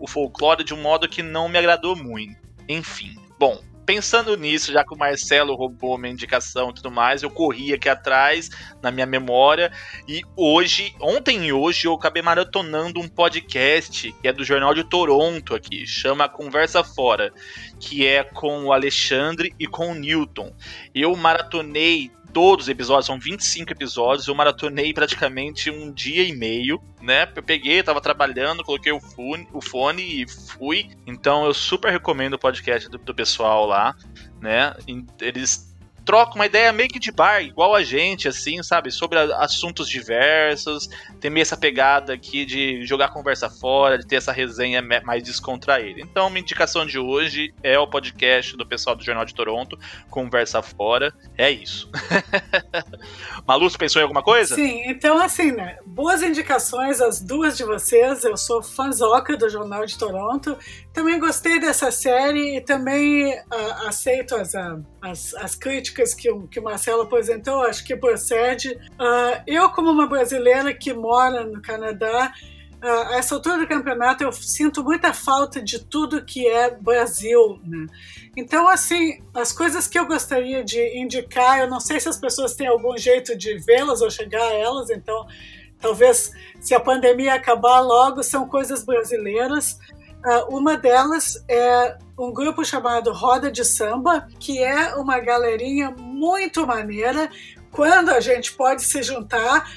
o 0.00 0.06
folclore 0.08 0.64
de 0.64 0.74
um 0.74 0.82
modo 0.82 1.08
que 1.08 1.22
não 1.22 1.48
me 1.48 1.58
agradou 1.58 1.96
muito. 1.96 2.36
Enfim, 2.68 3.14
bom, 3.38 3.60
pensando 3.86 4.36
nisso, 4.36 4.72
já 4.72 4.84
que 4.84 4.92
o 4.92 4.98
Marcelo 4.98 5.54
roubou 5.54 5.96
minha 5.96 6.12
indicação 6.12 6.70
e 6.70 6.74
tudo 6.74 6.90
mais, 6.90 7.22
eu 7.22 7.30
corri 7.30 7.72
aqui 7.72 7.88
atrás 7.88 8.50
na 8.82 8.90
minha 8.90 9.06
memória 9.06 9.72
e 10.08 10.22
hoje, 10.36 10.94
ontem 11.00 11.46
e 11.46 11.52
hoje, 11.52 11.86
eu 11.86 11.94
acabei 11.94 12.20
maratonando 12.20 13.00
um 13.00 13.08
podcast 13.08 14.12
que 14.20 14.28
é 14.28 14.32
do 14.32 14.44
Jornal 14.44 14.74
de 14.74 14.82
Toronto 14.82 15.54
aqui, 15.54 15.86
chama 15.86 16.28
Conversa 16.28 16.82
Fora, 16.82 17.32
que 17.78 18.04
é 18.04 18.24
com 18.24 18.64
o 18.64 18.72
Alexandre 18.72 19.54
e 19.58 19.66
com 19.66 19.92
o 19.92 19.94
Newton. 19.94 20.52
Eu 20.92 21.14
maratonei 21.14 22.10
todos 22.36 22.66
os 22.66 22.68
episódios, 22.68 23.06
são 23.06 23.18
25 23.18 23.72
episódios, 23.72 24.28
eu 24.28 24.34
maratonei 24.34 24.92
praticamente 24.92 25.70
um 25.70 25.90
dia 25.90 26.22
e 26.22 26.36
meio, 26.36 26.78
né? 27.00 27.26
Eu 27.34 27.42
peguei, 27.42 27.82
tava 27.82 27.98
trabalhando, 27.98 28.62
coloquei 28.62 28.92
o 28.92 29.00
fone, 29.00 29.48
o 29.54 29.62
fone 29.62 30.02
e 30.02 30.28
fui. 30.28 30.90
Então 31.06 31.46
eu 31.46 31.54
super 31.54 31.90
recomendo 31.90 32.34
o 32.34 32.38
podcast 32.38 32.90
do, 32.90 32.98
do 32.98 33.14
pessoal 33.14 33.64
lá, 33.64 33.96
né? 34.38 34.74
Eles 35.18 35.74
trocam 36.06 36.36
uma 36.36 36.46
ideia 36.46 36.72
meio 36.72 36.88
que 36.88 37.00
de 37.00 37.10
bar, 37.10 37.42
igual 37.42 37.74
a 37.74 37.82
gente, 37.82 38.28
assim, 38.28 38.62
sabe? 38.62 38.92
Sobre 38.92 39.18
assuntos 39.34 39.88
diversos. 39.88 40.88
Tem 41.20 41.28
meio 41.28 41.42
essa 41.42 41.56
pegada 41.56 42.14
aqui 42.14 42.44
de 42.46 42.86
jogar 42.86 43.08
conversa 43.08 43.50
fora, 43.50 43.98
de 43.98 44.06
ter 44.06 44.16
essa 44.16 44.30
resenha 44.30 44.80
mais 45.04 45.22
descontraída. 45.22 46.00
Então, 46.00 46.30
minha 46.30 46.40
indicação 46.42 46.86
de 46.86 46.96
hoje 46.96 47.52
é 47.60 47.76
o 47.76 47.88
podcast 47.88 48.56
do 48.56 48.64
pessoal 48.64 48.94
do 48.94 49.04
Jornal 49.04 49.24
de 49.24 49.34
Toronto, 49.34 49.76
Conversa 50.08 50.62
Fora. 50.62 51.12
É 51.36 51.50
isso. 51.50 51.90
Malu, 53.44 53.68
você 53.68 53.76
pensou 53.76 54.00
em 54.00 54.04
alguma 54.04 54.22
coisa? 54.22 54.54
Sim, 54.54 54.82
então 54.86 55.20
assim, 55.20 55.50
né? 55.50 55.78
Boas 55.84 56.22
indicações, 56.22 57.00
as 57.00 57.20
duas 57.20 57.56
de 57.56 57.64
vocês. 57.64 58.22
Eu 58.22 58.36
sou 58.36 58.62
fãzoca 58.62 59.36
do 59.36 59.48
Jornal 59.48 59.84
de 59.84 59.98
Toronto. 59.98 60.56
Também 60.96 61.20
gostei 61.20 61.60
dessa 61.60 61.90
série 61.90 62.56
e 62.56 62.60
também 62.62 63.30
ah, 63.50 63.88
aceito 63.88 64.34
as, 64.34 64.54
ah, 64.54 64.80
as, 65.02 65.34
as 65.34 65.54
críticas 65.54 66.14
que 66.14 66.26
que 66.50 66.58
o 66.58 66.62
Marcelo 66.62 67.02
apresentou, 67.02 67.64
acho 67.64 67.84
que 67.84 67.94
procede. 67.94 68.74
Ah, 68.98 69.42
eu, 69.46 69.68
como 69.68 69.90
uma 69.90 70.06
brasileira 70.06 70.72
que 70.72 70.94
mora 70.94 71.44
no 71.44 71.60
Canadá, 71.60 72.32
ah, 72.80 73.08
a 73.10 73.16
essa 73.18 73.34
altura 73.34 73.58
do 73.58 73.68
campeonato 73.68 74.24
eu 74.24 74.32
sinto 74.32 74.82
muita 74.82 75.12
falta 75.12 75.60
de 75.60 75.84
tudo 75.84 76.24
que 76.24 76.46
é 76.46 76.70
Brasil, 76.70 77.60
né? 77.62 77.84
Então, 78.34 78.66
assim, 78.66 79.22
as 79.34 79.52
coisas 79.52 79.86
que 79.86 79.98
eu 79.98 80.06
gostaria 80.06 80.64
de 80.64 80.98
indicar, 80.98 81.58
eu 81.58 81.68
não 81.68 81.78
sei 81.78 82.00
se 82.00 82.08
as 82.08 82.16
pessoas 82.16 82.54
têm 82.54 82.68
algum 82.68 82.96
jeito 82.96 83.36
de 83.36 83.58
vê-las 83.58 84.00
ou 84.00 84.10
chegar 84.10 84.48
a 84.48 84.54
elas, 84.54 84.88
então 84.88 85.26
talvez 85.78 86.32
se 86.58 86.74
a 86.74 86.80
pandemia 86.80 87.34
acabar 87.34 87.80
logo, 87.80 88.22
são 88.22 88.48
coisas 88.48 88.82
brasileiras. 88.82 89.78
Uh, 90.26 90.56
uma 90.56 90.76
delas 90.76 91.44
é 91.48 91.96
um 92.18 92.32
grupo 92.32 92.64
chamado 92.64 93.12
Roda 93.12 93.48
de 93.48 93.64
Samba, 93.64 94.26
que 94.40 94.58
é 94.60 94.96
uma 94.96 95.20
galerinha 95.20 95.92
muito 95.92 96.66
maneira. 96.66 97.30
Quando 97.70 98.10
a 98.10 98.18
gente 98.18 98.52
pode 98.54 98.82
se 98.82 99.04
juntar, 99.04 99.70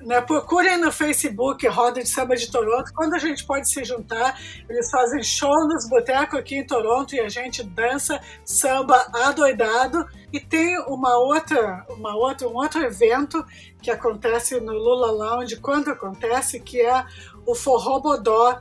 né, 0.00 0.20
procurem 0.20 0.76
no 0.76 0.90
Facebook 0.90 1.64
Roda 1.68 2.02
de 2.02 2.08
Samba 2.08 2.34
de 2.34 2.50
Toronto. 2.50 2.92
Quando 2.92 3.14
a 3.14 3.18
gente 3.20 3.46
pode 3.46 3.68
se 3.68 3.84
juntar, 3.84 4.40
eles 4.68 4.90
fazem 4.90 5.22
show 5.22 5.68
nos 5.68 5.88
botecos 5.88 6.36
aqui 6.36 6.56
em 6.56 6.66
Toronto 6.66 7.14
e 7.14 7.20
a 7.20 7.28
gente 7.28 7.62
dança 7.62 8.20
samba 8.44 9.06
adoidado. 9.12 10.04
E 10.32 10.40
tem 10.40 10.80
uma 10.88 11.16
outra, 11.16 11.86
uma 11.90 12.16
outra, 12.16 12.48
um 12.48 12.56
outro 12.56 12.82
evento 12.82 13.46
que 13.80 13.90
acontece 13.90 14.58
no 14.60 14.72
Lula 14.72 15.12
Lounge, 15.12 15.56
quando 15.58 15.92
acontece, 15.92 16.58
que 16.58 16.80
é 16.80 17.04
o 17.46 17.54
Forró 17.54 18.00
Bodó, 18.00 18.60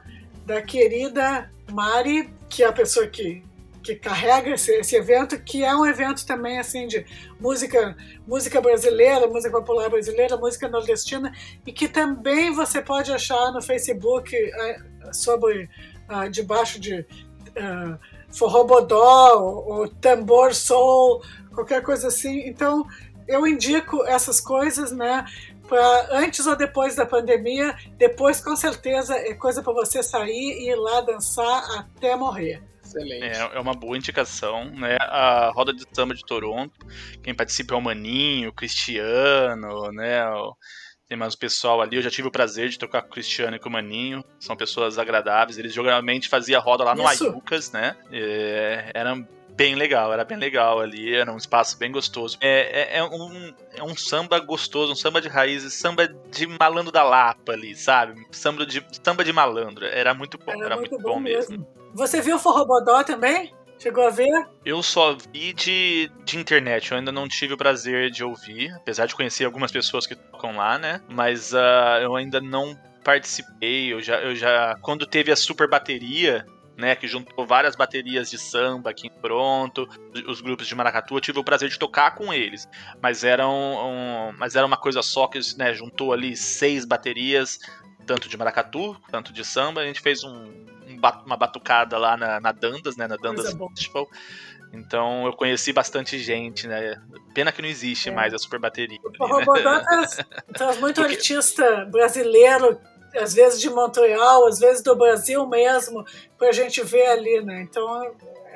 da 0.52 0.62
querida 0.62 1.50
Mari, 1.72 2.30
que 2.50 2.62
é 2.62 2.68
a 2.68 2.74
pessoa 2.74 3.08
que 3.08 3.44
que 3.82 3.96
carrega 3.96 4.52
esse, 4.52 4.72
esse, 4.74 4.96
evento, 4.96 5.42
que 5.42 5.64
é 5.64 5.76
um 5.76 5.84
evento 5.84 6.24
também 6.24 6.60
assim 6.60 6.86
de 6.86 7.04
música, 7.40 7.98
música 8.28 8.62
brasileira, 8.62 9.26
música 9.26 9.50
popular 9.58 9.90
brasileira, 9.90 10.38
música 10.38 10.70
nordestina, 10.70 11.34
e 11.66 11.72
que 11.72 11.88
também 11.88 12.54
você 12.54 12.80
pode 12.80 13.12
achar 13.12 13.52
no 13.52 13.60
Facebook 13.60 14.36
uh, 14.36 15.12
sobre 15.12 15.68
uh, 16.08 16.30
debaixo 16.30 16.80
de 16.80 17.00
uh, 17.00 17.98
forró 18.30 18.66
bodó 18.66 19.40
ou, 19.40 19.80
ou 19.80 19.88
tambor 19.88 20.54
soul, 20.54 21.24
qualquer 21.52 21.82
coisa 21.82 22.10
assim. 22.10 22.42
Então 22.42 22.86
eu 23.28 23.48
indico 23.48 24.04
essas 24.06 24.40
coisas, 24.40 24.92
né? 24.92 25.26
Pra 25.72 26.08
antes 26.12 26.46
ou 26.46 26.54
depois 26.54 26.98
da 26.98 27.06
pandemia, 27.06 27.74
depois 27.98 28.44
com 28.44 28.58
certeza 28.58 29.16
é 29.16 29.34
coisa 29.34 29.64
para 29.64 29.72
você 29.72 30.04
sair 30.04 30.60
e 30.60 30.70
ir 30.70 30.76
lá 30.76 31.00
dançar 31.00 31.64
até 31.80 32.14
morrer. 32.14 32.62
Excelente. 32.84 33.38
É, 33.38 33.56
é 33.56 33.58
uma 33.58 33.74
boa 33.74 33.96
indicação, 33.96 34.66
né? 34.66 34.98
A 35.00 35.50
roda 35.56 35.74
de 35.74 35.86
samba 35.94 36.14
de 36.14 36.26
Toronto, 36.26 36.78
quem 37.24 37.34
participa 37.34 37.74
é 37.74 37.78
o 37.78 37.82
Maninho, 37.82 38.50
o 38.50 38.54
Cristiano, 38.54 39.94
né? 39.94 40.28
O, 40.32 40.58
tem 41.08 41.18
mais 41.18 41.36
o 41.36 41.40
pessoal 41.40 41.80
ali. 41.80 41.96
Eu 41.96 42.02
já 42.02 42.12
tive 42.12 42.28
o 42.28 42.32
prazer 42.32 42.68
de 42.68 42.78
trocar 42.78 43.04
com 43.04 43.08
o 43.08 43.12
Cristiano 43.12 43.56
e 43.56 43.60
com 43.60 43.70
o 43.70 43.72
Maninho. 43.72 44.22
São 44.42 44.58
pessoas 44.58 45.00
agradáveis. 45.00 45.58
Eles 45.58 45.74
geralmente 45.74 46.28
faziam 46.28 46.62
roda 46.62 46.84
lá 46.84 46.94
no 46.94 47.10
Isso. 47.10 47.24
Ayucas, 47.24 47.72
né? 47.72 47.96
É, 48.12 48.92
era 48.94 49.16
bem 49.56 49.76
legal, 49.76 50.12
era 50.12 50.24
bem 50.24 50.38
legal 50.38 50.80
ali, 50.80 51.16
era 51.16 51.32
um 51.32 51.38
espaço 51.38 51.78
bem 51.78 51.92
gostoso. 51.92 52.38
É, 52.42 52.96
é, 52.96 52.98
é, 52.98 53.04
um, 53.04 53.54
é 53.76 53.84
um 53.84 53.96
samba 53.96 54.40
gostoso, 54.40 54.92
um 54.92 54.96
samba 54.96 55.22
de 55.22 55.28
raízes, 55.28 55.74
samba 55.74 56.08
de 56.08 56.48
malandro 56.48 56.92
da 56.92 57.04
Lapa 57.04 57.54
ali, 57.54 57.76
sabe? 57.76 58.22
Samba 58.32 58.66
de, 58.66 58.86
samba 59.04 59.24
de 59.24 59.34
malandro. 59.34 59.86
Era 59.86 60.14
muito 60.14 60.38
bom, 60.38 60.52
era, 60.52 60.66
era 60.66 60.76
muito, 60.76 60.92
muito, 60.92 61.04
bom, 61.04 61.14
bom 61.14 61.20
mesmo. 61.20 61.58
mesmo. 61.58 61.68
Você 61.94 62.22
viu 62.22 62.38
o 62.38 62.40
Forrobodó 62.40 63.04
também? 63.04 63.54
Chegou 63.78 64.06
a 64.06 64.12
ver? 64.12 64.48
Eu 64.64 64.84
só 64.84 65.18
vi 65.34 65.54
de, 65.54 66.12
de 66.24 66.38
internet, 66.38 66.92
eu 66.92 66.98
ainda 67.00 67.12
não 67.12 67.28
tive 67.28 67.56
o 67.56 67.58
prazer 67.58 68.12
de 68.12 68.24
ouvir, 68.24 68.72
apesar 68.76 69.08
de 69.08 69.16
conhecer 69.16 69.44
algumas 69.44 69.72
pessoas 69.72 70.06
que 70.06 70.16
tocam 70.16 70.56
lá, 70.56 70.78
né? 70.78 71.02
Mas 71.10 71.52
uh, 71.52 71.98
eu 72.00 72.16
ainda 72.16 72.40
não 72.40 72.78
participei, 73.04 73.92
eu 73.92 74.00
já, 74.00 74.22
eu 74.22 74.36
já. 74.36 74.78
Quando 74.82 75.08
teve 75.08 75.32
a 75.32 75.36
super 75.36 75.68
bateria, 75.68 76.46
né, 76.78 76.96
que 76.96 77.08
juntou 77.08 77.46
várias 77.46 77.76
baterias 77.76 78.30
de 78.30 78.38
samba 78.38 78.90
aqui 78.90 79.08
em 79.08 79.22
Toronto, 79.22 79.88
os 80.28 80.42
grupos 80.42 80.68
de 80.68 80.76
maracatu, 80.76 81.16
eu 81.16 81.22
tive 81.22 81.40
o 81.40 81.44
prazer 81.44 81.70
de 81.70 81.78
tocar 81.78 82.16
com 82.16 82.34
eles, 82.34 82.68
mas 83.02 83.24
era, 83.24 83.48
um, 83.48 83.52
um 83.52 84.34
mas 84.38 84.56
era 84.56 84.66
uma 84.66 84.78
coisa 84.78 85.02
só 85.02 85.28
que 85.28 85.40
né, 85.58 85.74
juntou 85.74 86.14
ali 86.14 86.36
seis 86.36 86.86
baterias, 86.86 87.60
tanto 88.06 88.28
de 88.28 88.38
maracatu, 88.38 89.00
tanto 89.10 89.32
de 89.32 89.46
samba, 89.46 89.82
a 89.82 89.86
gente 89.86 90.02
fez 90.02 90.24
um, 90.24 90.66
uma 91.26 91.38
batucada 91.38 91.98
lá 91.98 92.18
na, 92.18 92.40
na 92.40 92.52
Dandas, 92.52 92.98
né? 92.98 93.08
Na 93.08 93.16
Dandas 93.16 93.54
Festival. 93.54 94.10
Então 94.74 95.26
eu 95.26 95.34
conheci 95.34 95.74
bastante 95.74 96.18
gente, 96.20 96.68
né? 96.68 96.96
Pena 97.34 97.52
que 97.52 97.62
não 97.62 97.68
existe 97.68 98.10
é. 98.10 98.12
mais 98.12 98.34
a 98.34 98.38
super 98.38 98.60
bateria. 98.60 99.00
O 99.20 99.28
Robodó 99.28 99.76
né? 99.76 99.84
traz 100.54 100.80
muito 100.80 100.96
Porque... 101.02 101.16
artista 101.16 101.86
brasileiro, 101.86 102.80
às 103.16 103.34
vezes 103.34 103.60
de 103.60 103.70
Montreal, 103.70 104.48
às 104.48 104.60
vezes 104.60 104.82
do 104.82 104.96
Brasil 104.96 105.46
mesmo, 105.48 106.06
pra 106.38 106.52
gente 106.52 106.82
ver 106.84 107.08
ali, 107.08 107.42
né? 107.42 107.62
Então 107.62 108.12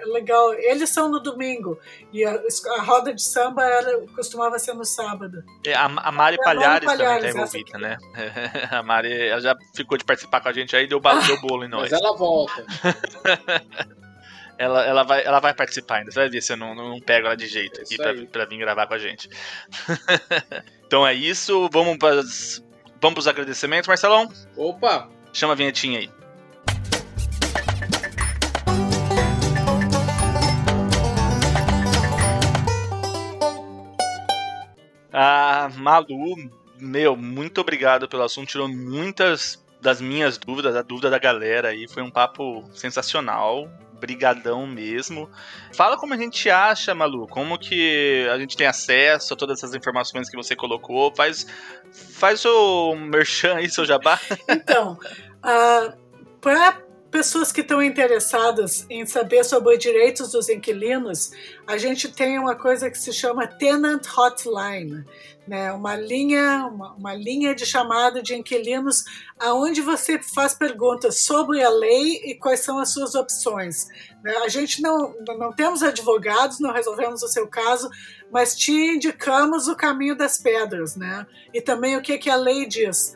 legal. 0.06 0.54
Eles 0.54 0.90
são 0.90 1.10
no 1.10 1.20
domingo 1.20 1.80
e 2.12 2.24
a, 2.24 2.40
a 2.78 2.82
roda 2.82 3.14
de 3.14 3.22
samba 3.22 3.66
era, 3.66 4.02
costumava 4.16 4.58
ser 4.60 4.74
no 4.74 4.86
sábado. 4.86 5.44
É, 5.66 5.74
a, 5.74 5.86
a 5.86 6.12
Mari 6.12 6.38
Palhares, 6.38 6.86
Palhares 6.86 7.34
também 7.34 7.44
está 7.44 7.58
envolvida, 7.58 7.78
né? 7.78 7.98
a 8.72 8.84
Mari 8.84 9.30
ela 9.30 9.42
já 9.42 9.56
ficou 9.76 9.98
de 9.98 10.04
participar 10.04 10.42
com 10.42 10.50
a 10.50 10.54
gente 10.54 10.76
aí, 10.76 10.88
deu, 10.88 11.00
deu 11.00 11.42
bolo 11.42 11.66
em 11.66 11.70
nós. 11.70 11.92
Mas 11.92 12.02
ela 12.02 12.16
volta. 12.16 12.66
ela, 14.58 14.86
ela, 14.86 15.04
vai, 15.04 15.24
ela 15.24 15.40
vai 15.40 15.54
participar 15.54 15.98
ainda. 15.98 16.12
Você 16.12 16.20
vai 16.20 16.30
ver 16.30 16.42
se 16.42 16.54
eu 16.54 16.58
não, 16.58 16.76
não 16.76 17.00
pego 17.00 17.28
ela 17.28 17.38
de 17.38 17.48
jeito 17.48 17.82
aqui 17.82 17.98
pra, 17.98 18.14
pra, 18.32 18.46
vir 18.46 18.58
gravar 18.58 18.88
com 18.88 18.94
a 18.94 19.00
gente. 19.00 19.30
então 20.86 21.06
é 21.06 21.14
isso. 21.14 21.70
Vamos 21.72 21.98
para 21.98 22.22
vamos 23.06 23.14
pros 23.14 23.28
agradecimentos, 23.28 23.88
Marcelão? 23.88 24.28
Opa! 24.58 25.08
Chama 25.32 25.54
a 25.54 25.56
vinhetinha 25.56 26.00
aí. 26.00 26.10
Ah, 35.14 35.70
Malu, 35.76 36.50
meu, 36.80 37.16
muito 37.16 37.62
obrigado 37.62 38.08
pelo 38.10 38.24
assunto. 38.24 38.50
Tirou 38.50 38.68
muitas 38.68 39.64
das 39.80 40.02
minhas 40.02 40.40
dúvidas, 40.40 40.76
a 40.76 40.82
dúvida 40.82 41.12
da 41.12 41.20
galera 41.20 41.70
aí. 41.70 41.88
Foi 41.88 42.02
um 42.02 42.10
papo 42.10 42.68
sensacional. 42.74 43.70
Brigadão 44.06 44.68
mesmo. 44.68 45.28
Fala 45.74 45.98
como 45.98 46.14
a 46.14 46.18
gente 46.18 46.48
acha, 46.48 46.94
Malu, 46.94 47.28
como 47.28 47.58
que 47.58 48.28
a 48.32 48.38
gente 48.38 48.56
tem 48.56 48.68
acesso 48.68 49.34
a 49.34 49.38
todas 49.38 49.58
essas 49.58 49.74
informações 49.74 50.30
que 50.30 50.36
você 50.36 50.56
colocou. 50.56 51.12
Faz, 51.16 51.48
faz 51.92 52.46
o 52.46 52.96
merchan 52.96 53.56
aí, 53.56 53.68
seu 53.68 53.84
jabá. 53.84 54.20
Então, 54.48 54.94
uh, 55.44 55.98
para 56.40 56.85
pessoas 57.16 57.50
que 57.50 57.62
estão 57.62 57.82
interessadas 57.82 58.86
em 58.90 59.06
saber 59.06 59.46
sobre 59.46 59.74
os 59.74 59.80
direitos 59.80 60.34
dos 60.34 60.50
inquilinos, 60.50 61.32
a 61.66 61.78
gente 61.78 62.12
tem 62.12 62.38
uma 62.38 62.56
coisa 62.56 62.92
que 62.92 62.98
se 62.98 63.14
chama 63.14 63.48
Tenant 63.48 64.06
Hotline, 64.18 65.06
né? 65.48 65.72
uma, 65.72 65.96
linha, 65.96 66.66
uma, 66.70 66.92
uma 66.92 67.14
linha 67.14 67.56
de 67.56 67.66
chamada 67.66 68.22
de 68.22 68.36
inquilinos 68.36 69.06
aonde 69.40 69.80
você 69.80 70.20
faz 70.20 70.54
perguntas 70.54 71.22
sobre 71.22 71.64
a 71.64 71.70
lei 71.70 72.22
e 72.26 72.36
quais 72.36 72.60
são 72.60 72.80
as 72.80 72.92
suas 72.92 73.16
opções. 73.16 73.88
Né? 74.22 74.36
A 74.44 74.50
gente 74.50 74.82
não, 74.82 75.16
não 75.40 75.54
temos 75.54 75.84
advogados, 75.84 76.60
não 76.60 76.74
resolvemos 76.74 77.24
o 77.24 77.30
seu 77.30 77.48
caso, 77.48 77.90
mas 78.30 78.58
te 78.58 78.74
indicamos 78.74 79.70
o 79.70 79.76
caminho 79.78 80.18
das 80.18 80.38
pedras, 80.38 80.98
né? 80.98 81.26
E 81.54 81.62
também 81.62 81.96
o 81.96 82.02
que, 82.02 82.18
que 82.18 82.30
a 82.30 82.36
lei 82.36 82.66
diz. 82.66 83.16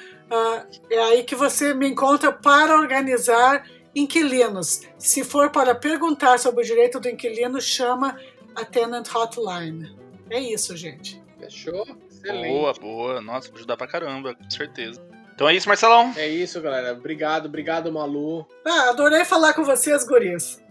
é 0.91 0.99
aí 0.99 1.25
que 1.25 1.35
você 1.35 1.73
me 1.73 1.89
encontra 1.89 2.31
para 2.31 2.77
organizar 2.77 3.67
inquilinos. 3.95 4.83
Se 4.99 5.25
for 5.25 5.51
para 5.51 5.75
perguntar 5.75 6.39
sobre 6.39 6.63
o 6.63 6.67
direito 6.67 7.01
do 7.01 7.09
inquilino, 7.09 7.61
chama 7.61 8.19
a 8.55 8.65
Tenant 8.65 9.09
Hotline. 9.15 9.97
É 10.29 10.39
isso, 10.39 10.77
gente. 10.77 11.23
Fechou? 11.39 11.87
Excelente. 12.11 12.49
Boa, 12.49 12.73
boa. 12.75 13.21
Nossa, 13.21 13.49
vou 13.49 13.59
ajudar 13.59 13.77
pra 13.77 13.87
caramba, 13.87 14.35
com 14.35 14.51
certeza. 14.51 15.01
Então 15.35 15.49
é 15.49 15.55
isso, 15.55 15.69
Marcelão. 15.69 16.13
É 16.17 16.29
isso, 16.29 16.61
galera. 16.61 16.93
Obrigado, 16.93 17.47
obrigado, 17.47 17.91
Malu. 17.91 18.47
Ah, 18.65 18.91
adorei 18.91 19.25
falar 19.25 19.55
com 19.55 19.65
vocês, 19.65 20.07
guris. 20.07 20.63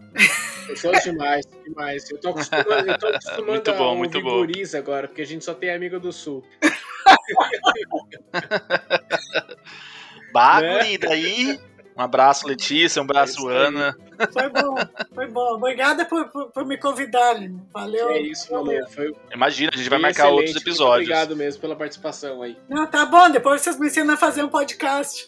Pessoas 0.67 1.01
demais, 1.03 1.43
demais. 1.65 2.09
Eu 2.11 2.19
tô 2.19 2.29
acostumando, 2.29 2.91
eu 2.91 2.97
tô 2.99 3.07
acostumando 3.07 3.51
Muito 3.51 3.73
bom, 3.73 3.91
a 3.91 3.95
muito 3.95 4.17
ouvir 4.19 4.29
bom. 4.29 4.37
guris 4.37 4.75
agora, 4.75 5.07
porque 5.07 5.23
a 5.23 5.25
gente 5.25 5.43
só 5.43 5.55
tem 5.55 5.71
amigo 5.71 5.99
do 5.99 6.13
sul. 6.13 6.43
Bagulho, 10.31 10.99
daí. 10.99 11.59
Um 11.99 12.01
abraço, 12.01 12.47
Letícia. 12.47 13.01
Um 13.01 13.03
abraço, 13.03 13.49
É. 13.49 13.67
Ana. 13.67 13.93
Foi 14.31 14.49
bom, 14.49 14.75
foi 15.13 15.27
bom. 15.27 15.55
Obrigada 15.55 16.05
por, 16.05 16.29
por, 16.29 16.49
por 16.49 16.65
me 16.65 16.77
convidarem. 16.77 17.61
Valeu. 17.73 18.09
É 18.11 18.21
isso, 18.21 18.53
Malu. 18.53 18.71
Foi 18.89 19.13
Imagina, 19.33 19.71
a 19.73 19.77
gente 19.77 19.89
vai 19.89 19.99
bem 19.99 20.03
marcar 20.07 20.27
outros 20.29 20.51
excelente. 20.51 20.65
Muito 20.65 20.69
episódios. 20.69 21.09
Obrigado 21.09 21.35
mesmo 21.35 21.59
pela 21.59 21.75
participação 21.75 22.41
aí. 22.41 22.57
Não, 22.69 22.87
tá 22.87 23.05
bom, 23.05 23.29
depois 23.29 23.59
vocês 23.61 23.77
me 23.77 23.87
ensinam 23.87 24.13
a 24.13 24.17
fazer 24.17 24.41
um 24.43 24.47
podcast. 24.47 25.27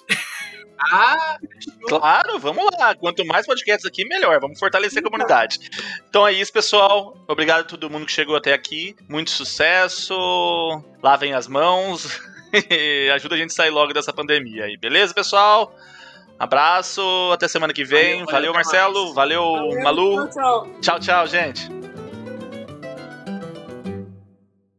Ah, 0.94 1.38
Claro, 1.90 2.40
vamos 2.40 2.66
lá. 2.80 2.96
Quanto 2.96 3.26
mais 3.26 3.46
podcasts 3.46 3.86
aqui, 3.86 4.06
melhor. 4.06 4.40
Vamos 4.40 4.58
fortalecer 4.58 5.00
a 5.00 5.04
comunidade. 5.04 5.60
Então 6.10 6.26
é 6.26 6.32
isso, 6.32 6.54
pessoal. 6.54 7.18
Obrigado 7.28 7.62
a 7.62 7.64
todo 7.66 7.90
mundo 7.90 8.06
que 8.06 8.12
chegou 8.14 8.36
até 8.38 8.54
aqui. 8.54 8.96
Muito 9.10 9.30
sucesso. 9.30 10.16
Lavem 11.04 11.34
as 11.34 11.48
mãos. 11.48 12.20
Ajuda 13.14 13.36
a 13.36 13.38
gente 13.38 13.52
a 13.52 13.56
sair 13.56 13.70
logo 13.72 13.94
dessa 13.94 14.14
pandemia 14.14 14.64
aí. 14.66 14.78
Beleza, 14.78 15.14
pessoal? 15.14 15.76
Abraço. 16.42 17.04
Até 17.32 17.48
semana 17.48 17.72
que 17.72 17.84
vem. 17.84 18.26
Valeu, 18.26 18.32
valeu, 18.32 18.54
Marcelo. 18.54 19.14
Valeu, 19.14 19.44
Valeu, 19.44 19.84
Malu. 19.84 20.28
Tchau. 20.30 20.68
Tchau, 20.82 21.00
tchau, 21.00 21.28
gente. 21.28 21.81